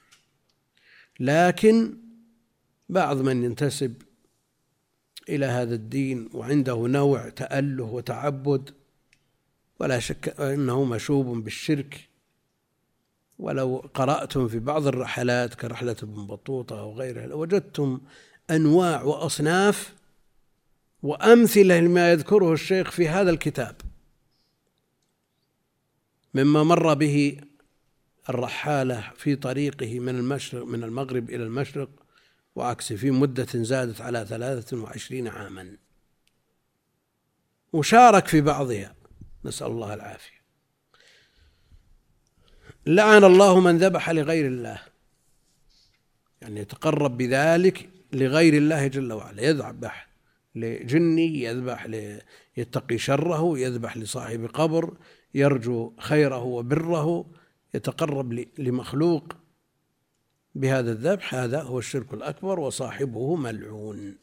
لكن 1.19 1.97
بعض 2.89 3.17
من 3.17 3.43
ينتسب 3.43 4.02
إلى 5.29 5.45
هذا 5.45 5.75
الدين 5.75 6.29
وعنده 6.33 6.75
نوع 6.75 7.29
تأله 7.29 7.83
وتعبد 7.83 8.69
ولا 9.79 9.99
شك 9.99 10.39
أنه 10.39 10.83
مشوب 10.83 11.43
بالشرك. 11.43 12.09
ولو 13.39 13.89
قرأتم 13.93 14.47
في 14.47 14.59
بعض 14.59 14.87
الرحلات 14.87 15.53
كرحلة 15.53 15.95
ابن 16.03 16.27
بطوطة 16.27 16.79
أو 16.79 16.93
غيرها 16.93 17.27
لوجدتم 17.27 18.01
أنواع 18.51 19.03
وأصناف 19.03 19.93
وأمثلة 21.03 21.79
لما 21.79 22.11
يذكره 22.11 22.53
الشيخ 22.53 22.91
في 22.91 23.09
هذا 23.09 23.29
الكتاب. 23.29 23.75
مما 26.33 26.63
مر 26.63 26.93
به 26.93 27.37
الرحالة 28.29 29.11
في 29.15 29.35
طريقه 29.35 29.99
من 29.99 30.15
المشرق 30.15 30.65
من 30.65 30.83
المغرب 30.83 31.29
إلى 31.29 31.43
المشرق 31.43 31.89
وعكسه 32.55 32.95
في 32.95 33.11
مدة 33.11 33.47
زادت 33.53 34.01
على 34.01 34.25
ثلاثة 34.25 34.77
وعشرين 34.77 35.27
عاما. 35.27 35.77
وشارك 37.73 38.27
في 38.27 38.41
بعضها. 38.41 38.95
نسأل 39.45 39.67
الله 39.67 39.93
العافية. 39.93 40.43
لعن 42.85 43.23
الله 43.23 43.59
من 43.59 43.77
ذبح 43.77 44.09
لغير 44.09 44.47
الله. 44.47 44.81
يعني 46.41 46.59
يتقرب 46.59 47.17
بذلك 47.17 47.89
لغير 48.13 48.53
الله 48.53 48.87
جل 48.87 49.13
وعلا. 49.13 49.41
يذبح 49.41 50.09
لجني 50.55 51.41
يذبح 51.41 51.87
يتقي 52.57 52.97
شره 52.97 53.59
يذبح 53.59 53.97
لصاحب 53.97 54.45
قبر 54.45 54.97
يرجو 55.33 55.93
خيره 55.99 56.43
وبره 56.43 57.25
يتقرب 57.73 58.45
لمخلوق. 58.57 59.42
بهذا 60.55 60.91
الذبح 60.91 61.35
هذا 61.35 61.61
هو 61.61 61.79
الشرك 61.79 62.13
الأكبر 62.13 62.59
وصاحبه 62.59 63.35
ملعون. 63.35 64.17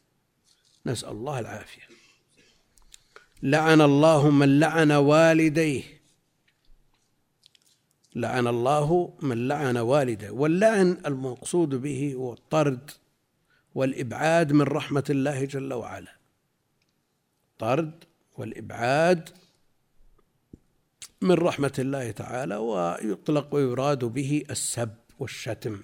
نسأل 0.87 1.09
الله 1.09 1.39
العافية. 1.39 1.83
لعن 3.43 3.81
الله 3.81 4.31
من 4.31 4.61
لعن 4.61 4.93
والديه. 4.93 5.83
لعن 8.15 8.47
الله 8.47 9.19
من 9.23 9.49
لعن 9.49 9.77
والديه 9.77 10.31
واللعن 10.31 10.99
المقصود 11.07 11.69
به 11.69 12.15
هو 12.15 12.33
الطرد 12.33 12.91
والإبعاد 13.75 14.53
من 14.53 14.63
رحمة 14.63 15.05
الله 15.11 15.45
جل 15.45 15.73
وعلا. 15.73 16.17
الطرد 17.53 18.05
والإبعاد 18.37 19.29
من 21.21 21.33
رحمة 21.33 21.73
الله 21.79 22.11
تعالى 22.11 22.57
ويطلق 22.57 23.55
ويراد 23.55 24.05
به 24.05 24.45
السب 24.51 24.95
والشتم. 25.19 25.81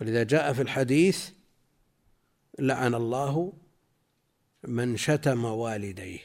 ولذا 0.00 0.22
جاء 0.22 0.52
في 0.52 0.62
الحديث 0.62 1.30
لعن 2.58 2.94
الله 2.94 3.52
من 4.64 4.96
شتم 4.96 5.44
والديه. 5.44 6.20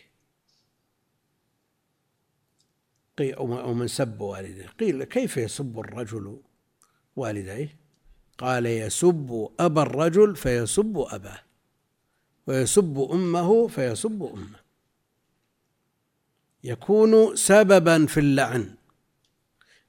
أو 3.20 3.74
من 3.74 3.88
سب 3.88 4.22
والديه. 4.22 4.68
قيل 4.68 5.04
كيف 5.04 5.38
يسب 5.38 5.80
الرجل 5.80 6.42
والديه؟ 7.16 7.78
قال 8.38 8.66
يسب 8.66 9.50
أبا 9.60 9.82
الرجل 9.82 10.36
فيسب 10.36 11.06
أباه 11.10 11.40
ويسب 12.48 13.08
أمه 13.12 13.68
فيسب 13.68 14.24
أمه. 14.24 14.60
يكون 16.64 17.36
سببا 17.36 18.06
في 18.06 18.20
اللعن. 18.20 18.76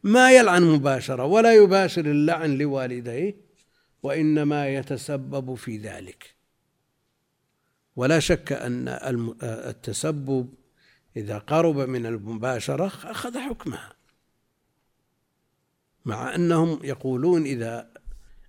ما 0.03 0.33
يلعن 0.33 0.63
مباشرة 0.63 1.25
ولا 1.25 1.55
يباشر 1.55 2.07
اللعن 2.07 2.59
لوالديه 2.59 3.42
وإنما 4.03 4.69
يتسبب 4.69 5.55
في 5.55 5.79
ذلك. 5.79 6.35
ولا 7.97 8.21
شك 8.21 8.53
أن 8.53 8.89
التسبب 9.43 10.55
إذا 11.17 11.39
قرب 11.39 11.77
من 11.77 12.07
المباشرة 12.07 12.87
أخذ 12.87 13.39
حكمها. 13.39 13.93
مع 16.05 16.35
أنهم 16.35 16.81
يقولون 16.85 17.43
إذا 17.43 17.91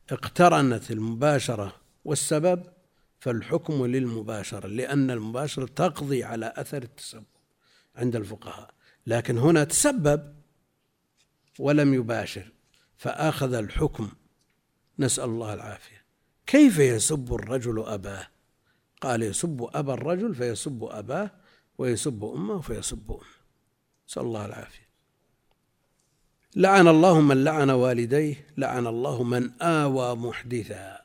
اقترنت 0.09 0.91
المباشرة 0.91 1.75
والسبب 2.05 2.63
فالحكم 3.19 3.85
للمباشرة 3.85 4.67
لأن 4.67 5.11
المباشرة 5.11 5.65
تقضي 5.65 6.23
على 6.23 6.53
أثر 6.55 6.83
التسبب 6.83 7.25
عند 7.95 8.15
الفقهاء. 8.15 8.73
لكن 9.07 9.37
هنا 9.37 9.63
تسبب 9.63 10.35
ولم 11.59 11.93
يباشر 11.93 12.51
فأخذ 12.97 13.53
الحكم 13.53 14.09
نسأل 14.99 15.23
الله 15.23 15.53
العافية. 15.53 16.03
كيف 16.47 16.79
يسب 16.79 17.33
الرجل 17.33 17.83
أباه؟ 17.87 18.27
قال 19.01 19.23
يسب 19.23 19.69
أبا 19.73 19.93
الرجل 19.93 20.35
فيسب 20.35 20.83
أباه 20.83 21.31
ويسب 21.77 22.23
أمه 22.23 22.61
فيسب 22.61 23.11
أمه. 23.11 23.33
نسأل 24.09 24.23
الله 24.23 24.45
العافية. 24.45 24.87
لعن 26.55 26.87
الله 26.87 27.21
من 27.21 27.43
لعن 27.43 27.69
والديه 27.69 28.47
لعن 28.57 28.87
الله 28.87 29.23
من 29.23 29.61
آوى 29.61 30.15
محدثا. 30.15 31.01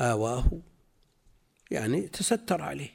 آواه 0.00 0.50
يعني 1.70 2.00
تستر 2.08 2.62
عليه. 2.62 2.94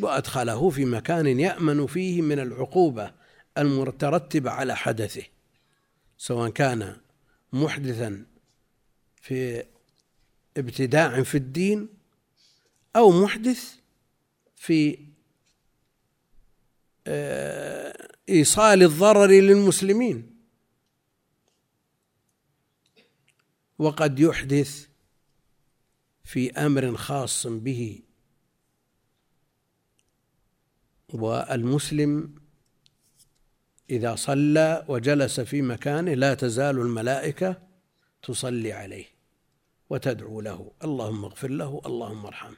وأدخله 0.00 0.70
في 0.70 0.84
مكان 0.84 1.40
يأمن 1.40 1.86
فيه 1.86 2.22
من 2.22 2.38
العقوبة 2.38 3.14
المترتبة 3.58 4.50
على 4.50 4.76
حدثه. 4.76 5.24
سواء 6.18 6.50
كان 6.50 7.00
محدثا 7.52 8.26
في 9.16 9.64
ابتداع 10.56 11.22
في 11.22 11.34
الدين 11.34 11.88
أو 12.96 13.10
محدث 13.24 13.74
في 14.56 15.08
آه، 17.06 18.08
إيصال 18.28 18.82
الضرر 18.82 19.30
للمسلمين. 19.30 20.38
وقد 23.78 24.20
يحدث 24.20 24.88
في 26.24 26.50
أمر 26.50 26.96
خاص 26.96 27.46
به 27.46 28.02
والمسلم 31.08 32.34
إذا 33.90 34.14
صلى 34.14 34.84
وجلس 34.88 35.40
في 35.40 35.62
مكانه 35.62 36.14
لا 36.14 36.34
تزال 36.34 36.78
الملائكة 36.78 37.62
تصلي 38.22 38.72
عليه 38.72 39.06
وتدعو 39.90 40.40
له. 40.40 40.72
اللهم 40.84 41.24
اغفر 41.24 41.50
له 41.50 41.80
اللهم 41.86 42.26
ارحمه. 42.26 42.56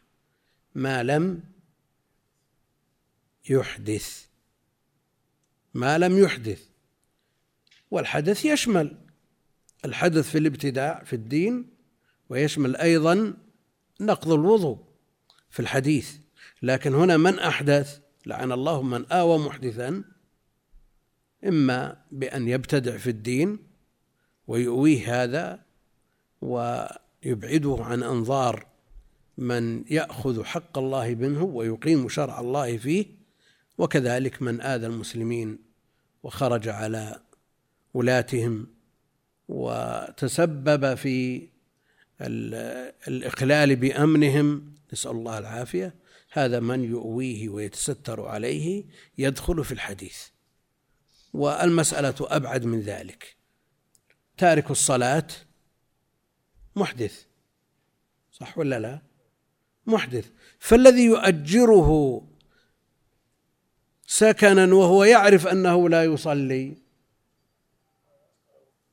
ما 0.74 1.02
لم 1.02 1.42
يحدث 3.50 4.26
ما 5.74 5.98
لم 5.98 6.18
يحدث. 6.18 6.62
والحدث 7.90 8.44
يشمل 8.44 8.96
الحدث 9.84 10.30
في 10.30 10.38
الابتداع 10.38 11.04
في 11.04 11.12
الدين 11.12 11.70
ويشمل 12.28 12.76
أيضا 12.76 13.34
نقض 14.00 14.32
الوضوء 14.32 14.78
في 15.50 15.60
الحديث. 15.60 16.16
لكن 16.62 16.94
هنا 16.94 17.16
من 17.16 17.38
أحدث؟ 17.38 18.00
لعن 18.26 18.52
الله 18.52 18.82
من 18.82 19.06
آوى 19.06 19.38
محدثا 19.38 20.04
إما 21.46 21.96
بأن 22.12 22.48
يبتدع 22.48 22.96
في 22.96 23.10
الدين 23.10 23.58
ويؤويه 24.46 25.22
هذا 25.22 25.62
ويبعده 26.40 27.76
عن 27.80 28.02
أنظار 28.02 28.66
من 29.38 29.84
يأخذ 29.90 30.44
حق 30.44 30.78
الله 30.78 31.14
منه 31.14 31.42
ويقيم 31.44 32.08
شرع 32.08 32.40
الله 32.40 32.76
فيه 32.76 33.06
وكذلك 33.78 34.42
من 34.42 34.60
آذى 34.60 34.86
المسلمين 34.86 35.58
وخرج 36.22 36.68
على 36.68 37.20
ولاتهم 37.94 38.66
وتسبب 39.48 40.94
في 40.94 41.48
الإقلال 43.08 43.76
بأمنهم. 43.76 44.74
نسأل 44.92 45.10
الله 45.10 45.38
العافية. 45.38 45.94
هذا 46.32 46.60
من 46.60 46.84
يؤويه 46.84 47.48
ويتستر 47.48 48.26
عليه 48.26 48.84
يدخل 49.18 49.64
في 49.64 49.72
الحديث. 49.72 50.18
والمسألة 51.32 52.14
أبعد 52.20 52.64
من 52.64 52.80
ذلك. 52.80 53.36
تارك 54.38 54.70
الصلاة 54.70 55.26
محدث 56.76 57.24
صح 58.32 58.58
ولا 58.58 58.78
لا؟ 58.78 59.00
محدث. 59.86 60.30
فالذي 60.58 61.04
يؤجره 61.04 62.22
سكنا 64.06 64.74
وهو 64.74 65.04
يعرف 65.04 65.46
أنه 65.46 65.88
لا 65.88 66.04
يصلي 66.04 66.76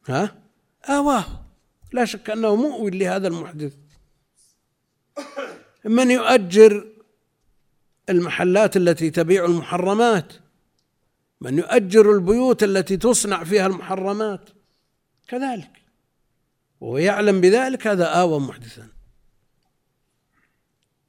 ها؟ 0.08 0.36
آواه. 0.86 1.45
لا 1.91 2.06
شك 2.06 2.30
أنه 2.30 2.56
مؤوي 2.56 2.91
لهذا 2.91 3.28
المحدث. 3.28 3.73
من 5.86 6.12
يؤجر 6.12 6.88
المحلات 8.10 8.78
التي 8.78 9.10
تبيع 9.10 9.45
المحرمات؟ 9.45 10.34
من 11.41 11.58
يؤجر 11.58 12.12
البيوت 12.12 12.63
التي 12.63 12.97
تصنع 12.97 13.43
فيها 13.43 13.67
المحرمات. 13.67 14.50
كذلك. 15.28 15.71
وهو 16.80 16.97
يعلم 16.97 17.41
بذلك 17.41 17.88
هذا 17.88 18.06
آوى 18.06 18.39
محدثا. 18.39 18.89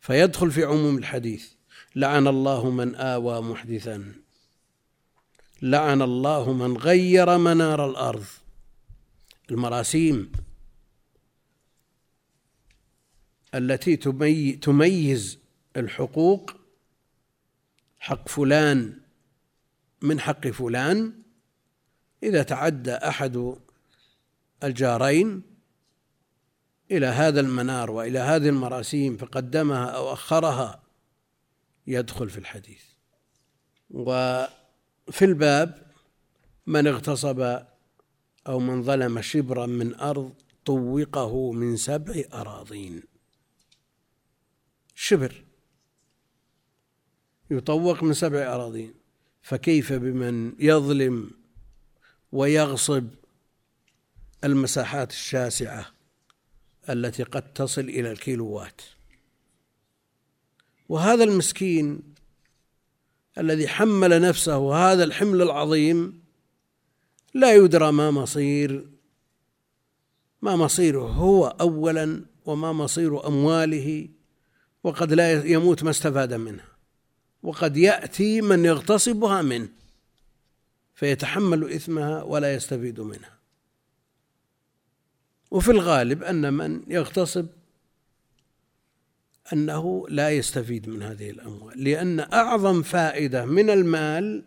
فيدخل 0.00 0.50
في 0.50 0.64
عموم 0.64 0.98
الحديث. 0.98 1.52
لعن 1.96 2.26
الله 2.26 2.70
من 2.70 2.94
آوى 2.94 3.42
محدثا. 3.42 4.14
لعن 5.62 6.02
الله 6.02 6.52
من 6.52 6.76
غير 6.76 7.38
منار 7.38 7.90
الأرض. 7.90 8.26
المراسيم 9.50 10.32
التي 13.54 13.96
تميز 14.56 15.38
الحقوق. 15.76 16.50
حق 17.98 18.28
فلان 18.28 19.00
من 20.02 20.20
حق 20.20 20.46
فلان 20.48 21.22
إذا 22.22 22.42
تعدى 22.42 22.92
أحد 22.92 23.56
الجارين 24.64 25.42
إلى 26.90 27.06
هذا 27.06 27.40
المنار 27.40 27.90
وإلى 27.90 28.18
هذه 28.18 28.48
المراسيم 28.48 29.16
فقدمها 29.16 29.84
أو 29.86 30.12
أخرها 30.12 30.82
يدخل 31.86 32.30
في 32.30 32.38
الحديث. 32.38 32.82
وفي 33.90 35.22
الباب 35.22 35.92
من 36.66 36.86
اغتصب 36.86 37.58
أو 38.46 38.58
من 38.58 38.82
ظلم 38.82 39.20
شبرا 39.20 39.66
من 39.66 39.94
أرض 39.94 40.34
طوقه 40.64 41.52
من 41.52 41.76
سبع 41.76 42.22
أراضين. 42.32 43.02
شبر 44.94 45.44
يطوق 47.50 48.02
من 48.02 48.14
سبع 48.14 48.54
أراضين. 48.54 48.94
فكيف 49.42 49.92
بمن 49.92 50.52
يظلم 50.58 51.30
ويغصب 52.32 53.08
المساحات 54.44 55.10
الشاسعة 55.10 55.86
التي 56.90 57.22
قد 57.22 57.52
تصل 57.52 57.80
إلى 57.80 58.12
الكيلوات؟ 58.12 58.80
وهذا 60.88 61.24
المسكين 61.24 62.02
الذي 63.38 63.68
حمل 63.68 64.20
نفسه 64.22 64.74
هذا 64.74 65.04
الحمل 65.04 65.42
العظيم 65.42 66.22
لا 67.34 67.54
يدرى 67.54 67.92
ما 67.92 68.10
مصير 68.10 68.88
ما 70.42 70.56
مصيره 70.56 71.02
هو 71.02 71.46
اولا 71.46 72.24
وما 72.46 72.72
مصير 72.72 73.26
أمواله 73.26 74.08
وقد 74.84 75.12
لا 75.12 75.44
يموت 75.44 75.82
ما 75.82 75.90
استفاد 75.90 76.34
منها 76.34 76.67
وقد 77.42 77.76
يأتي 77.76 78.40
من 78.40 78.64
يغتصبها 78.64 79.42
منه 79.42 79.68
فيتحمل 80.94 81.72
إثمها 81.72 82.22
ولا 82.22 82.54
يستفيد 82.54 83.00
منها. 83.00 83.38
وفي 85.50 85.70
الغالب 85.70 86.22
أن 86.22 86.54
من 86.54 86.82
يغتصب 86.88 87.46
أنه 89.52 90.06
لا 90.08 90.30
يستفيد 90.30 90.88
من 90.88 91.02
هذه 91.02 91.30
الأموال 91.30 91.84
لأن 91.84 92.20
أعظم 92.20 92.82
فائدة 92.82 93.44
من 93.44 93.70
المال 93.70 94.44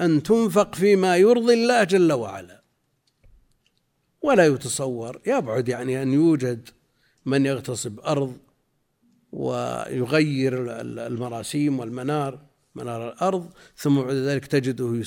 أن 0.00 0.22
تنفق 0.22 0.74
فيما 0.74 1.16
يرضي 1.16 1.54
الله 1.54 1.84
جل 1.84 2.12
وعلا. 2.12 2.62
ولا 4.22 4.46
يتصور 4.46 5.20
يبعد 5.26 5.68
يعني 5.68 6.02
أن 6.02 6.12
يوجد 6.12 6.68
من 7.26 7.46
يغتصب 7.46 8.00
أرض 8.00 8.38
ويغير 9.32 10.80
المراسيم 10.80 11.80
والمنار 11.80 12.46
منار 12.74 13.12
الأرض 13.12 13.50
ثم 13.76 14.00
بعد 14.00 14.14
ذلك 14.14 14.46
تجده 14.46 15.02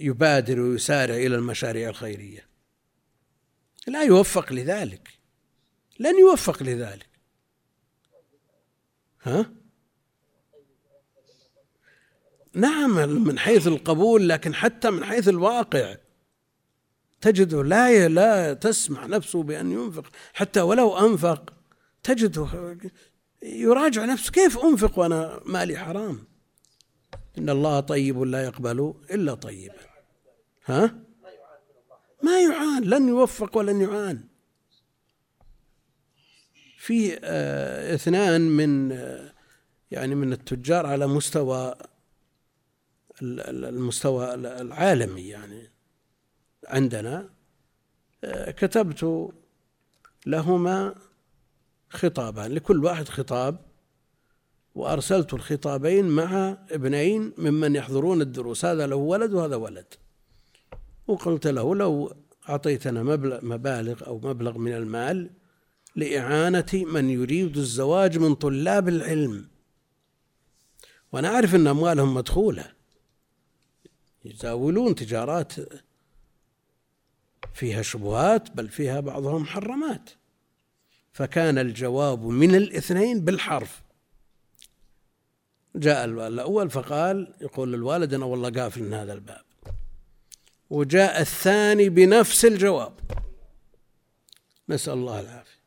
يبادر 0.00 0.60
ويسارع 0.60 1.14
إلى 1.14 1.36
المشاريع 1.36 1.88
الخيرية. 1.88 2.46
لا 3.86 4.02
يوفق 4.02 4.52
لذلك. 4.52 5.08
لن 5.98 6.18
يوفق 6.18 6.62
لذلك. 6.62 7.08
ها؟ 9.22 9.52
نعم 12.54 13.08
من 13.24 13.38
حيث 13.38 13.66
القبول 13.66 14.28
لكن 14.28 14.54
حتى 14.54 14.90
من 14.90 15.04
حيث 15.04 15.28
الواقع 15.28 15.96
تجده 17.20 17.62
لا 17.62 18.08
لا 18.08 18.54
تسمح 18.54 19.06
نفسه 19.06 19.42
بأن 19.42 19.72
ينفق 19.72 20.10
حتى 20.34 20.60
ولو 20.60 20.98
أنفق 20.98 21.55
تجده 22.06 22.78
يراجع 23.42 24.04
نفسه 24.04 24.32
كيف 24.32 24.58
أنفق 24.58 24.98
وأنا 24.98 25.40
مالي 25.46 25.76
حرام؟ 25.76 26.24
إن 27.38 27.50
الله 27.50 27.80
طيب 27.80 28.22
لا 28.22 28.44
يقبل 28.44 28.94
إلا 29.10 29.34
طيبا 29.34 29.74
ها؟ 30.66 30.98
ما 32.22 32.40
يعان 32.40 32.84
لن 32.84 33.08
يوفق 33.08 33.56
ولن 33.56 33.80
يعان. 33.80 34.24
في 36.78 37.18
آه 37.24 37.94
اثنان 37.94 38.40
من 38.40 38.92
آه 38.92 39.32
يعني 39.90 40.14
من 40.14 40.32
التجار 40.32 40.86
على 40.86 41.06
مستوى 41.06 41.74
المستوى 43.22 44.34
العالمي 44.34 45.28
يعني. 45.28 45.70
عندنا 46.68 47.30
آه 48.24 48.50
كتبت 48.50 49.32
لهما 50.26 50.94
خطابان 51.96 52.52
لكل 52.52 52.84
واحد 52.84 53.08
خطاب. 53.08 53.58
وأرسلت 54.74 55.34
الخطابين 55.34 56.08
مع 56.08 56.58
ابنين 56.70 57.32
ممن 57.38 57.76
يحضرون 57.76 58.20
الدروس 58.20 58.64
هذا 58.64 58.86
له 58.86 58.96
ولد 58.96 59.32
وهذا 59.32 59.56
ولد. 59.56 59.94
وقلت 61.06 61.46
له 61.46 61.74
لو 61.74 62.14
أعطيتنا 62.48 63.02
مبلغ 63.02 63.44
مبالغ 63.44 64.06
أو 64.06 64.18
مبلغ 64.18 64.58
من 64.58 64.72
المال 64.72 65.30
لإعانة 65.96 66.66
من 66.74 67.10
يريد 67.10 67.56
الزواج 67.56 68.18
من 68.18 68.34
طلاب 68.34 68.88
العلم. 68.88 69.48
وأنا 71.12 71.28
أعرف 71.28 71.54
أن 71.54 71.66
أموالهم 71.66 72.14
مدخولة. 72.14 72.72
يزاولون 74.24 74.94
تجارات 74.94 75.52
فيها 77.54 77.82
شبهات 77.82 78.56
بل 78.56 78.68
فيها 78.68 79.00
بعضهم 79.00 79.42
محرمات 79.42 80.10
فكان 81.16 81.58
الجواب 81.58 82.24
من 82.24 82.54
الاثنين 82.54 83.20
بالحرف. 83.20 83.82
جاء 85.76 86.04
الأول 86.04 86.70
فقال 86.70 87.34
يقول 87.40 87.74
الوالد 87.74 88.14
أنا 88.14 88.24
والله 88.24 88.50
قافل 88.50 88.82
من 88.82 88.94
هذا 88.94 89.12
الباب. 89.12 89.42
وجاء 90.70 91.20
الثاني 91.20 91.88
بنفس 91.88 92.44
الجواب. 92.44 92.92
نسأل 94.68 94.92
الله 94.92 95.20
العافية. 95.20 95.60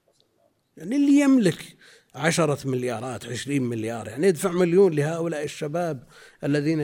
يعني 0.78 0.96
اللي 0.96 1.20
يملك 1.20 1.78
عشرة 2.16 2.68
مليارات 2.68 3.26
عشرين 3.26 3.64
مليار 3.64 4.08
يعني 4.08 4.28
يدفع 4.28 4.52
مليون 4.52 4.94
لهؤلاء 4.94 5.44
الشباب 5.44 6.04
الذين 6.44 6.80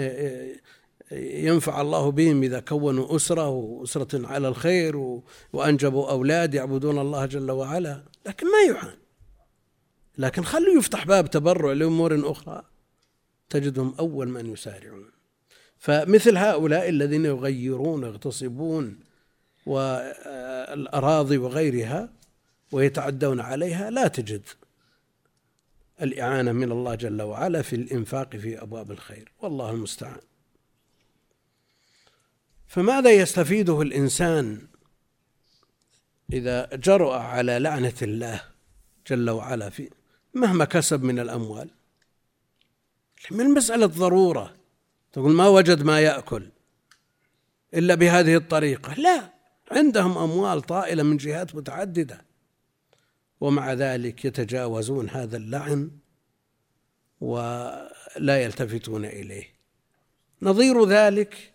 ينفع 1.12 1.82
الله 1.82 2.12
بهم 2.12 2.44
إذا 2.44 2.60
كونوا 2.60 3.16
أسرة 3.16 3.50
وأسرة 3.50 4.28
على 4.28 4.48
الخير 4.48 5.22
وأنجبوا 5.54 6.10
أولاد 6.10 6.54
يعبدون 6.54 7.00
الله 7.00 7.26
جل 7.26 7.52
وعلا. 7.52 8.15
لكن 8.26 8.48
ما 8.52 8.74
يعان. 8.74 8.98
لكن 10.18 10.44
خلوا 10.44 10.78
يفتح 10.78 11.06
باب 11.06 11.30
تبرع 11.30 11.72
لأمور 11.72 12.32
أخرى 12.32 12.64
تجدهم 13.50 13.96
أول 14.00 14.28
من 14.28 14.54
يسارعون. 14.54 15.12
فمثل 15.78 16.38
هؤلاء 16.38 16.90
الذين 16.90 17.26
يغيرون 17.26 18.04
ويغتصبون 18.04 19.00
والأراضي 19.66 21.38
وغيرها 21.38 22.10
ويتعدون 22.72 23.40
عليها 23.40 23.90
لا 23.90 24.08
تجد 24.08 24.42
الإعانة 26.02 26.52
من 26.52 26.72
الله 26.72 26.96
جل 26.96 27.22
وعلا 27.22 27.62
في 27.62 27.76
الإنفاق 27.76 28.36
في 28.36 28.62
أبواب 28.62 28.92
الخير. 28.92 29.32
والله 29.42 29.72
المستعان. 29.72 30.22
فماذا 32.68 33.12
يستفيده 33.12 33.82
الإنسان 33.82 34.68
إذا 36.34 36.70
جرأ 36.74 37.18
على 37.18 37.60
لعنة 37.60 37.94
الله 38.02 38.42
جل 39.08 39.30
وعلا 39.30 39.70
في 39.70 39.90
مهما 40.34 40.66
كسب 40.66 41.04
من 41.04 41.20
الأموال. 41.20 41.70
من 43.32 43.46
مسألة 43.46 43.86
ضرورة. 43.86 44.56
تقول 45.14 45.32
ما 45.32 45.48
وجد 45.48 45.84
ما 45.84 46.00
يأكل 46.00 46.50
إلا 47.74 47.96
بهذه 47.96 48.36
الطريقة. 48.36 48.94
لا 48.94 49.34
عندهم 49.72 50.18
أموال 50.18 50.62
طائلة 50.62 51.04
من 51.04 51.18
جهات 51.18 51.56
متعددة. 51.56 52.26
ومع 53.42 53.74
ذلك 53.74 54.26
يتجاوزون 54.26 55.10
هذا 55.10 55.38
اللعن 55.38 55.92
ولا 57.22 58.44
يلتفتون 58.44 59.06
إليه. 59.06 59.56
نظير 60.42 60.86
ذلك 60.86 61.54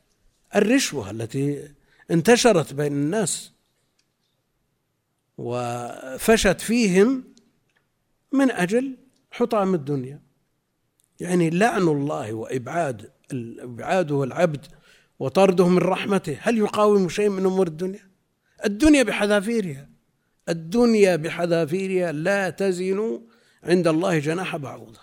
الرشوة 0.56 1.10
التي 1.10 1.74
انتشرت 2.10 2.74
بين 2.74 2.92
الناس 2.92 3.52
وفشت 5.40 6.60
فيهم 6.60 7.24
من 8.32 8.50
أجل 8.50 8.96
حطام 9.30 9.74
الدنيا. 9.74 10.22
يعني 11.20 11.50
لعن 11.50 11.82
الله 11.82 12.32
وإبعاد 12.32 13.10
إبعاده 13.32 14.24
العبد 14.24 14.66
وطرده 15.18 15.68
من 15.68 15.78
رحمته. 15.78 16.38
هل 16.40 16.58
يقاوم 16.58 17.08
شيء 17.08 17.28
من 17.28 17.46
أمور 17.46 17.66
الدنيا؟ 17.66 18.10
الدنيا 18.64 19.02
بحذافيرها. 19.02 19.88
الدنيا 20.48 21.16
بحذافيرها. 21.16 22.12
لا 22.12 22.50
تزن 22.50 23.20
عند 23.62 23.88
الله 23.88 24.18
جناح 24.18 24.56
بعوضة. 24.56 25.00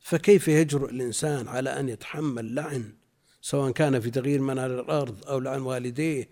فكيف 0.00 0.48
يجرؤ 0.48 0.90
الإنسان 0.90 1.48
على 1.48 1.70
أن 1.70 1.88
يتحمل 1.88 2.54
لعن 2.54 2.92
سواء 3.40 3.70
كان 3.70 4.00
في 4.00 4.10
تغيير 4.10 4.40
منار 4.40 4.80
الأرض 4.80 5.26
أو 5.28 5.38
لعن 5.38 5.60
والديه 5.60 6.28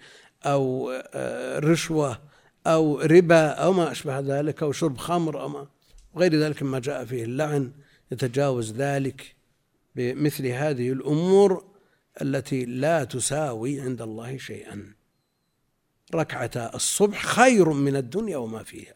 أو 0.46 0.90
آه، 1.14 1.58
رشوة 1.58 2.18
أو 2.66 3.00
ربا 3.00 3.48
أو 3.48 3.72
ما 3.72 3.92
أشبه 3.92 4.20
ذلك 4.20 4.62
أو 4.62 4.72
شرب 4.72 4.98
خمر 4.98 5.40
أو 5.40 5.48
ما 5.48 5.66
وغير 6.14 6.34
ذلك 6.34 6.62
مما 6.62 6.78
جاء 6.78 7.04
فيه 7.04 7.24
اللعن 7.24 7.72
يتجاوز 8.12 8.72
ذلك 8.72 9.34
بمثل 9.96 10.46
هذه 10.46 10.92
الأمور 10.92 11.64
التي 12.22 12.64
لا 12.64 13.04
تساوي 13.04 13.80
عند 13.80 14.02
الله 14.02 14.36
شيئا. 14.36 14.94
ركعة 16.14 16.50
الصبح 16.56 17.26
خير 17.26 17.72
من 17.72 17.96
الدنيا 17.96 18.36
وما 18.36 18.62
فيها. 18.62 18.94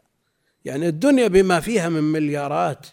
يعني 0.64 0.88
الدنيا 0.88 1.28
بما 1.28 1.60
فيها 1.60 1.88
من 1.88 2.02
مليارات 2.02 2.86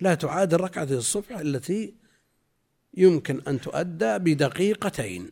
لا 0.00 0.14
تعادل 0.14 0.60
ركعة 0.60 0.84
الصبح 0.84 1.38
التي 1.38 1.94
يمكن 2.94 3.40
أن 3.48 3.60
تؤدى 3.60 4.18
بدقيقتين. 4.18 5.30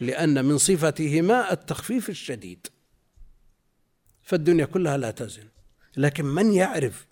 لأن 0.00 0.44
من 0.44 0.58
صفتهما 0.58 1.52
التخفيف 1.52 2.08
الشديد. 2.08 2.66
فالدنيا 4.22 4.64
كلها 4.64 4.96
لا 4.96 5.10
تزن. 5.10 5.48
لكن 5.96 6.24
من 6.24 6.52
يعرف 6.52 7.06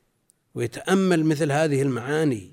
ويتأمل 0.54 1.24
مثل 1.24 1.52
هذه 1.52 1.82
المعاني؟ 1.82 2.52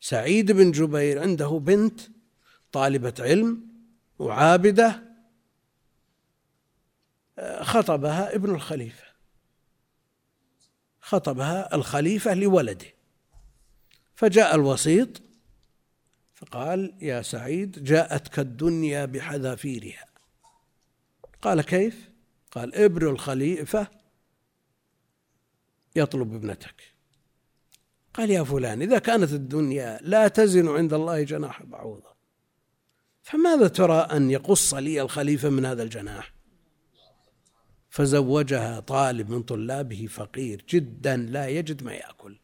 سعيد 0.00 0.52
بن 0.52 0.70
جبير 0.70 1.22
عنده 1.22 1.58
بنت 1.58 2.00
طالبة 2.72 3.14
علم 3.18 3.68
وعابدة 4.18 5.02
خطبها 7.60 8.34
ابن 8.34 8.54
الخليفة. 8.54 9.04
خطبها 11.00 11.74
الخليفة 11.74 12.34
لولده. 12.34 12.86
فجاء 14.14 14.54
الوسيط 14.54 15.22
فقال 16.38 16.94
يا 17.00 17.22
سعيد 17.22 17.84
جاءتك 17.84 18.38
الدنيا 18.38 19.04
بحذافيرها. 19.04 20.04
قال 21.42 21.62
كيف؟ 21.62 22.10
قال 22.50 22.74
ابن 22.74 23.06
الخليفة 23.06 23.88
يطلب 25.96 26.34
ابنتك. 26.34 26.94
قال 28.14 28.30
يا 28.30 28.42
فلان 28.42 28.82
إذا 28.82 28.98
كانت 28.98 29.32
الدنيا 29.32 29.98
لا 30.02 30.28
تزن 30.28 30.68
عند 30.68 30.92
الله 30.92 31.22
جناح 31.22 31.62
بعوضة 31.62 32.14
فماذا 33.22 33.68
ترى 33.68 33.98
أن 33.98 34.30
يقص 34.30 34.74
لي 34.74 35.02
الخليفة 35.02 35.48
من 35.48 35.64
هذا 35.64 35.82
الجناح? 35.82 36.32
فزوجها 37.90 38.80
طالب 38.80 39.30
من 39.30 39.42
طلابه 39.42 40.06
فقير 40.06 40.64
جدا 40.68 41.16
لا 41.16 41.48
يجد 41.48 41.82
ما 41.82 41.92
يأكل. 41.92 42.38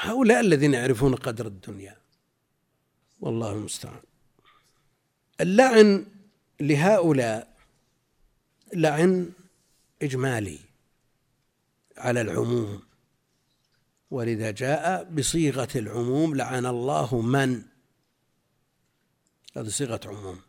هؤلاء 0.00 0.40
الذين 0.40 0.74
يعرفون 0.74 1.14
قدر 1.14 1.46
الدنيا. 1.46 1.96
والله 3.20 3.52
المستعان. 3.52 4.00
اللعن 5.40 6.06
لهؤلاء 6.60 7.56
لعن 8.74 9.32
إجمالي 10.02 10.58
على 11.96 12.20
العموم. 12.20 12.82
ولذا 14.10 14.50
جاء 14.50 15.04
بصيغة 15.04 15.68
العموم 15.76 16.34
لعن 16.34 16.66
الله 16.66 17.20
من؟ 17.20 17.62
هذه 19.56 19.68
صيغة 19.68 20.00
عموم. 20.04 20.40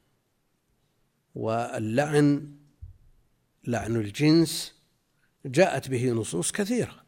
واللعن 1.35 2.57
لعن 3.63 3.95
الجنس 3.95 4.73
جاءت 5.45 5.87
به 5.87 6.11
نصوص 6.11 6.51
كثيرة. 6.51 7.06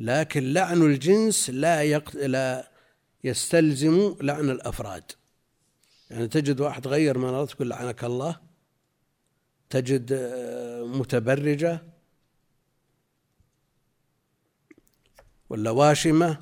لكن 0.00 0.52
لعن 0.52 0.82
الجنس 0.82 1.50
لا. 1.50 1.98
لا 2.14 2.70
يستلزم 3.24 4.16
لعن 4.20 4.50
الأفراد. 4.50 5.12
يعني 6.10 6.28
تجد 6.28 6.60
واحد 6.60 6.86
غير 6.86 7.18
منارة 7.18 7.44
تقول 7.44 7.70
لعنك 7.70 8.04
الله. 8.04 8.40
تجد 9.70 10.12
آه، 10.12 10.84
متبرجة. 10.84 11.82
ولا 15.50 15.70
واشمة. 15.70 16.38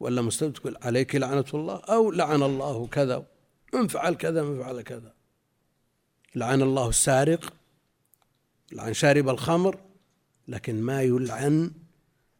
ولا 0.00 0.22
مستوى 0.22 0.50
تقول 0.50 0.76
عليك 0.82 1.14
لعنة 1.14 1.44
الله. 1.54 1.76
أو 1.76 2.10
لعن 2.10 2.42
الله 2.42 2.86
كذا. 2.86 3.26
من 3.74 3.88
فعل 3.88 4.14
كذا 4.14 4.42
من 4.42 4.62
فعل 4.62 4.82
كذا. 4.82 5.14
لعن 6.34 6.62
الله 6.62 6.88
السارق. 6.88 7.52
لعن 8.72 8.94
شارب 8.94 9.28
الخمر. 9.28 9.80
لكن 10.48 10.82
ما 10.82 11.02
يلعن 11.02 11.70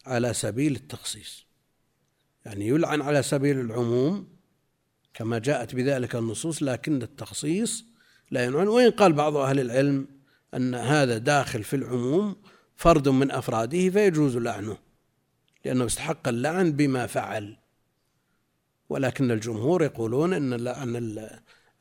على 0.09 0.35
سبيل 0.35 0.77
التخصيص. 0.77 1.47
يعني 2.47 2.69
يلعن 2.69 3.03
على 3.03 3.23
سبيل 3.23 3.61
العموم 3.61 4.29
كما 5.15 5.39
جاءت 5.39 5.75
بذلك 5.75 6.17
النصوص 6.17 6.63
لكن 6.63 7.03
التخصيص 7.03 7.85
لا 8.31 8.45
ينعن. 8.45 8.69
وإن 8.69 8.91
قال 8.91 9.13
بعض 9.13 9.37
أهل 9.37 9.61
العلم 9.61 10.09
أن 10.55 10.75
هذا 10.75 11.19
داخل 11.19 11.63
في 11.63 11.77
العموم 11.77 12.37
فرد 12.77 13.09
من 13.09 13.31
أفراده 13.31 13.91
فيجوز 13.91 14.37
لعنه 14.37 14.79
لأنه 15.65 15.87
استحق 15.87 16.29
اللعن 16.29 16.73
بما 16.73 17.07
فعل. 17.07 17.57
ولكن 18.89 19.31
الجمهور 19.31 19.83
يقولون 19.83 20.33
أن 20.33 20.53
اللعن 20.53 21.19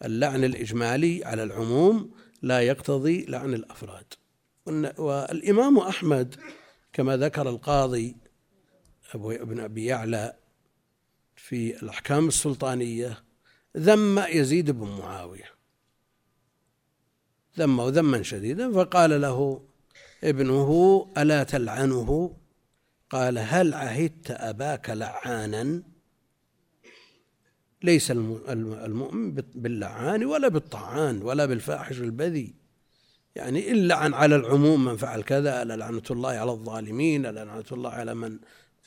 اللعن 0.05 0.43
الإجمالي 0.43 1.25
على 1.25 1.43
العموم 1.43 2.11
لا 2.41 2.61
يقتضي 2.61 3.25
لعن 3.25 3.53
الأفراد. 3.53 4.13
والإمام 4.97 5.77
أحمد 5.77 6.35
كما 6.97 7.17
ذكر 7.17 7.49
القاضي 7.49 8.15
أبو 9.13 9.31
ابن 9.31 9.59
أبي 9.59 9.85
يعلى 9.85 10.33
في 11.35 11.83
الأحكام 11.83 12.27
السلطانية 12.27 13.23
ذم 13.77 14.19
يزيد 14.19 14.71
بن 14.71 14.87
معاوية. 14.87 15.51
ذمه 17.57 17.89
ذما 17.89 18.23
شديدا 18.23 18.73
فقال 18.73 19.21
له 19.21 19.65
ابنه 20.23 21.11
ألا 21.17 21.43
تلعنه؟ 21.43 22.37
قال 23.09 23.37
هل 23.37 23.73
عهدت 23.73 24.31
أباك 24.31 24.89
لعانا؟ 24.89 25.83
ليس 27.83 28.11
المؤمن 28.11 29.33
باللعان 29.33 30.25
ولا 30.25 30.47
بالطعان 30.47 31.21
ولا 31.21 31.45
بالفاحش 31.45 32.01
البذي 32.01 32.56
يعني 33.37 33.71
إن 33.71 33.87
لعن 33.87 34.13
على 34.13 34.35
العموم 34.35 34.85
من 34.85 34.97
فعل 34.97 35.21
كذا 35.21 35.61
ألا 35.61 35.75
لعنة 35.75 36.03
الله 36.11 36.29
على 36.29 36.51
الظالمين 36.51 37.25
ألا 37.25 37.45
لعنة 37.45 37.65
الله 37.71 37.89
على 37.89 38.13
من 38.15 38.39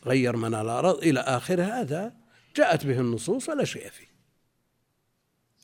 غير 0.06 0.36
من 0.36 0.54
الأرض 0.54 0.98
إلى 0.98 1.20
آخر 1.20 1.62
هذا 1.62 2.14
جاءت 2.56 2.86
به 2.86 3.00
النصوص 3.00 3.48
ولا 3.48 3.64
شيء 3.64 3.88
فيه. 3.88 4.10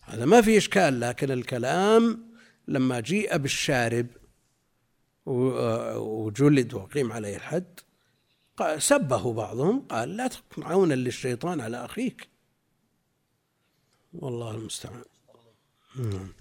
هذا 0.03 0.24
ما 0.24 0.43
في 0.43 0.57
إشكال 0.57 1.01
لكن 1.01 1.30
الكلام 1.30 2.32
لما 2.68 3.01
جيء 3.01 3.37
بالشارب 3.37 4.07
وجلد 5.26 6.74
وقيم 6.74 7.12
عليه 7.12 7.37
الحد 7.37 7.80
سبه 8.78 9.32
بعضهم 9.32 9.80
قال 9.80 10.16
لا 10.16 10.26
تكن 10.26 10.62
عونا 10.62 10.95
للشيطان 10.95 11.61
على 11.61 11.84
أخيك. 11.84 12.28
والله 14.12 14.51
المستعان. 14.51 15.05
نعم. 15.97 16.32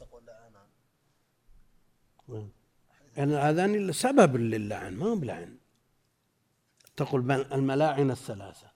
يعني 3.17 3.35
هذان 3.35 3.91
سبب 3.91 4.35
للعن 4.35 4.93
ما 4.93 5.05
هو 5.05 5.15
بلعن 5.15 5.57
تقول 6.97 7.31
الملاعن 7.31 8.11
الثلاثة. 8.11 8.71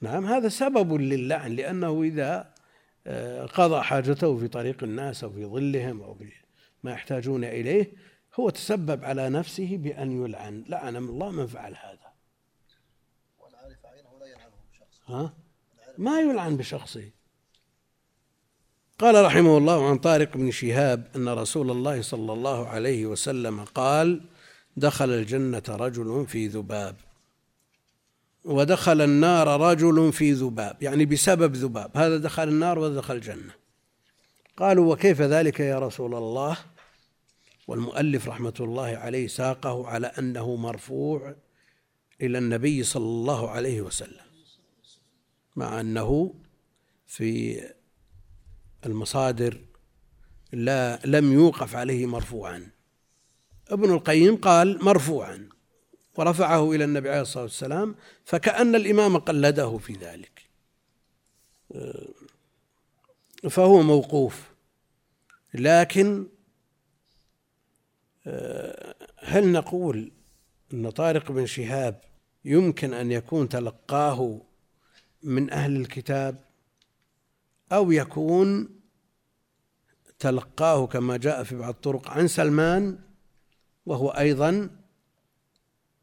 نعم 0.00 0.26
هذا 0.26 0.48
سبب 0.48 0.92
للعن 0.92 1.52
لأنه 1.52 2.02
إذا 2.02 2.52
آه، 3.06 3.46
قضى 3.46 3.82
حاجته 3.82 4.38
في 4.38 4.48
طريق 4.48 4.84
الناس 4.84 5.24
أو 5.24 5.30
في 5.30 5.46
ظلهم 5.46 6.02
أو 6.02 6.14
في 6.14 6.32
ما 6.82 6.92
يحتاجون 6.92 7.44
إليه 7.44 7.92
هو 8.34 8.50
تسبب 8.50 9.04
على 9.04 9.28
نفسه 9.30 9.76
بأن 9.76 10.24
يلعن. 10.24 10.64
لعن 10.68 10.96
الله 10.96 11.30
من 11.30 11.46
فعل 11.46 11.76
هذا. 11.76 12.12
ها؟ 15.06 15.34
ما 15.98 16.20
يلعن 16.20 16.56
بشخصه. 16.56 17.10
قال 19.02 19.24
رحمه 19.24 19.58
الله 19.58 19.88
عن 19.88 19.98
طارق 19.98 20.36
بن 20.36 20.50
شهاب 20.50 21.06
أن 21.16 21.28
رسول 21.28 21.70
الله 21.70 22.02
صلى 22.02 22.32
الله 22.32 22.68
عليه 22.68 23.06
وسلم 23.06 23.64
قال 23.64 24.20
دخل 24.76 25.10
الجنة 25.10 25.62
رجل 25.68 26.26
في 26.28 26.46
ذباب. 26.46 26.96
ودخل 28.44 29.00
النار 29.00 29.60
رجل 29.60 30.12
في 30.12 30.32
ذباب 30.32 30.82
يعني 30.82 31.04
بسبب 31.04 31.56
ذباب. 31.56 31.90
هذا 31.94 32.16
دخل 32.16 32.48
النار 32.48 32.78
وهذا 32.78 32.96
دخل 32.96 33.14
الجنة. 33.14 33.54
قالوا 34.56 34.92
وكيف 34.92 35.20
ذلك 35.20 35.60
يا 35.60 35.78
رسول 35.78 36.14
الله؟ 36.14 36.56
والمؤلف 37.68 38.28
رحمة 38.28 38.54
الله 38.60 38.96
عليه 38.96 39.26
ساقه 39.26 39.86
على 39.86 40.06
أنه 40.06 40.56
مرفوع 40.56 41.34
إلى 42.20 42.38
النبي 42.38 42.82
صلى 42.82 43.04
الله 43.04 43.50
عليه 43.50 43.80
وسلم 43.80 44.26
مع 45.56 45.80
أنه 45.80 46.34
في 47.06 47.60
المصادر 48.86 49.60
لا 50.52 51.00
لم 51.04 51.32
يوقف 51.32 51.76
عليه 51.76 52.06
مرفوعا. 52.06 52.70
ابن 53.68 53.92
القيم 53.92 54.36
قال 54.36 54.84
مرفوعا 54.84 55.48
ورفعه 56.16 56.72
إلى 56.72 56.84
النبي 56.84 57.10
عليه 57.10 57.20
الصلاة 57.20 57.42
والسلام 57.42 57.94
فكأن 58.24 58.74
الإمام 58.74 59.16
قلده 59.16 59.78
في 59.78 59.92
ذلك. 59.92 60.42
فهو 63.50 63.82
موقوف. 63.82 64.50
لكن 65.54 66.26
هل 69.18 69.52
نقول 69.52 70.12
أن 70.72 70.90
طارق 70.90 71.32
بن 71.32 71.46
شهاب 71.46 72.00
يمكن 72.44 72.94
أن 72.94 73.12
يكون 73.12 73.48
تلقاه 73.48 74.40
من 75.22 75.50
أهل 75.50 75.76
الكتاب؟ 75.76 76.44
أو 77.72 77.92
يكون 77.92 78.68
تلقاه 80.18 80.86
كما 80.86 81.16
جاء 81.16 81.42
في 81.42 81.56
بعض 81.56 81.74
الطرق 81.74 82.08
عن 82.08 82.28
سلمان 82.28 82.98
وهو 83.86 84.08
أيضا 84.08 84.70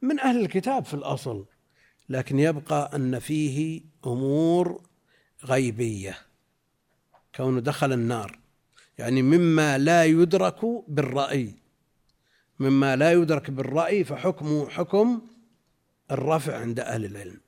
من 0.01 0.19
أهل 0.19 0.41
الكتاب 0.41 0.85
في 0.85 0.93
الأصل 0.93 1.45
لكن 2.09 2.39
يبقى 2.39 2.91
أن 2.95 3.19
فيه 3.19 3.81
أمور 4.05 4.81
غيبية 5.45 6.17
كونه 7.35 7.59
دخل 7.59 7.93
النار. 7.93 8.39
يعني 8.97 9.21
مما 9.21 9.77
لا 9.77 10.05
يدرك 10.05 10.65
بالرأي. 10.87 11.55
مما 12.59 12.95
لا 12.95 13.11
يدرك 13.11 13.51
بالرأي 13.51 14.03
فحكمه 14.03 14.69
حكم 14.69 15.21
الرفع 16.11 16.57
عند 16.57 16.79
أهل 16.79 17.05
العلم. 17.05 17.41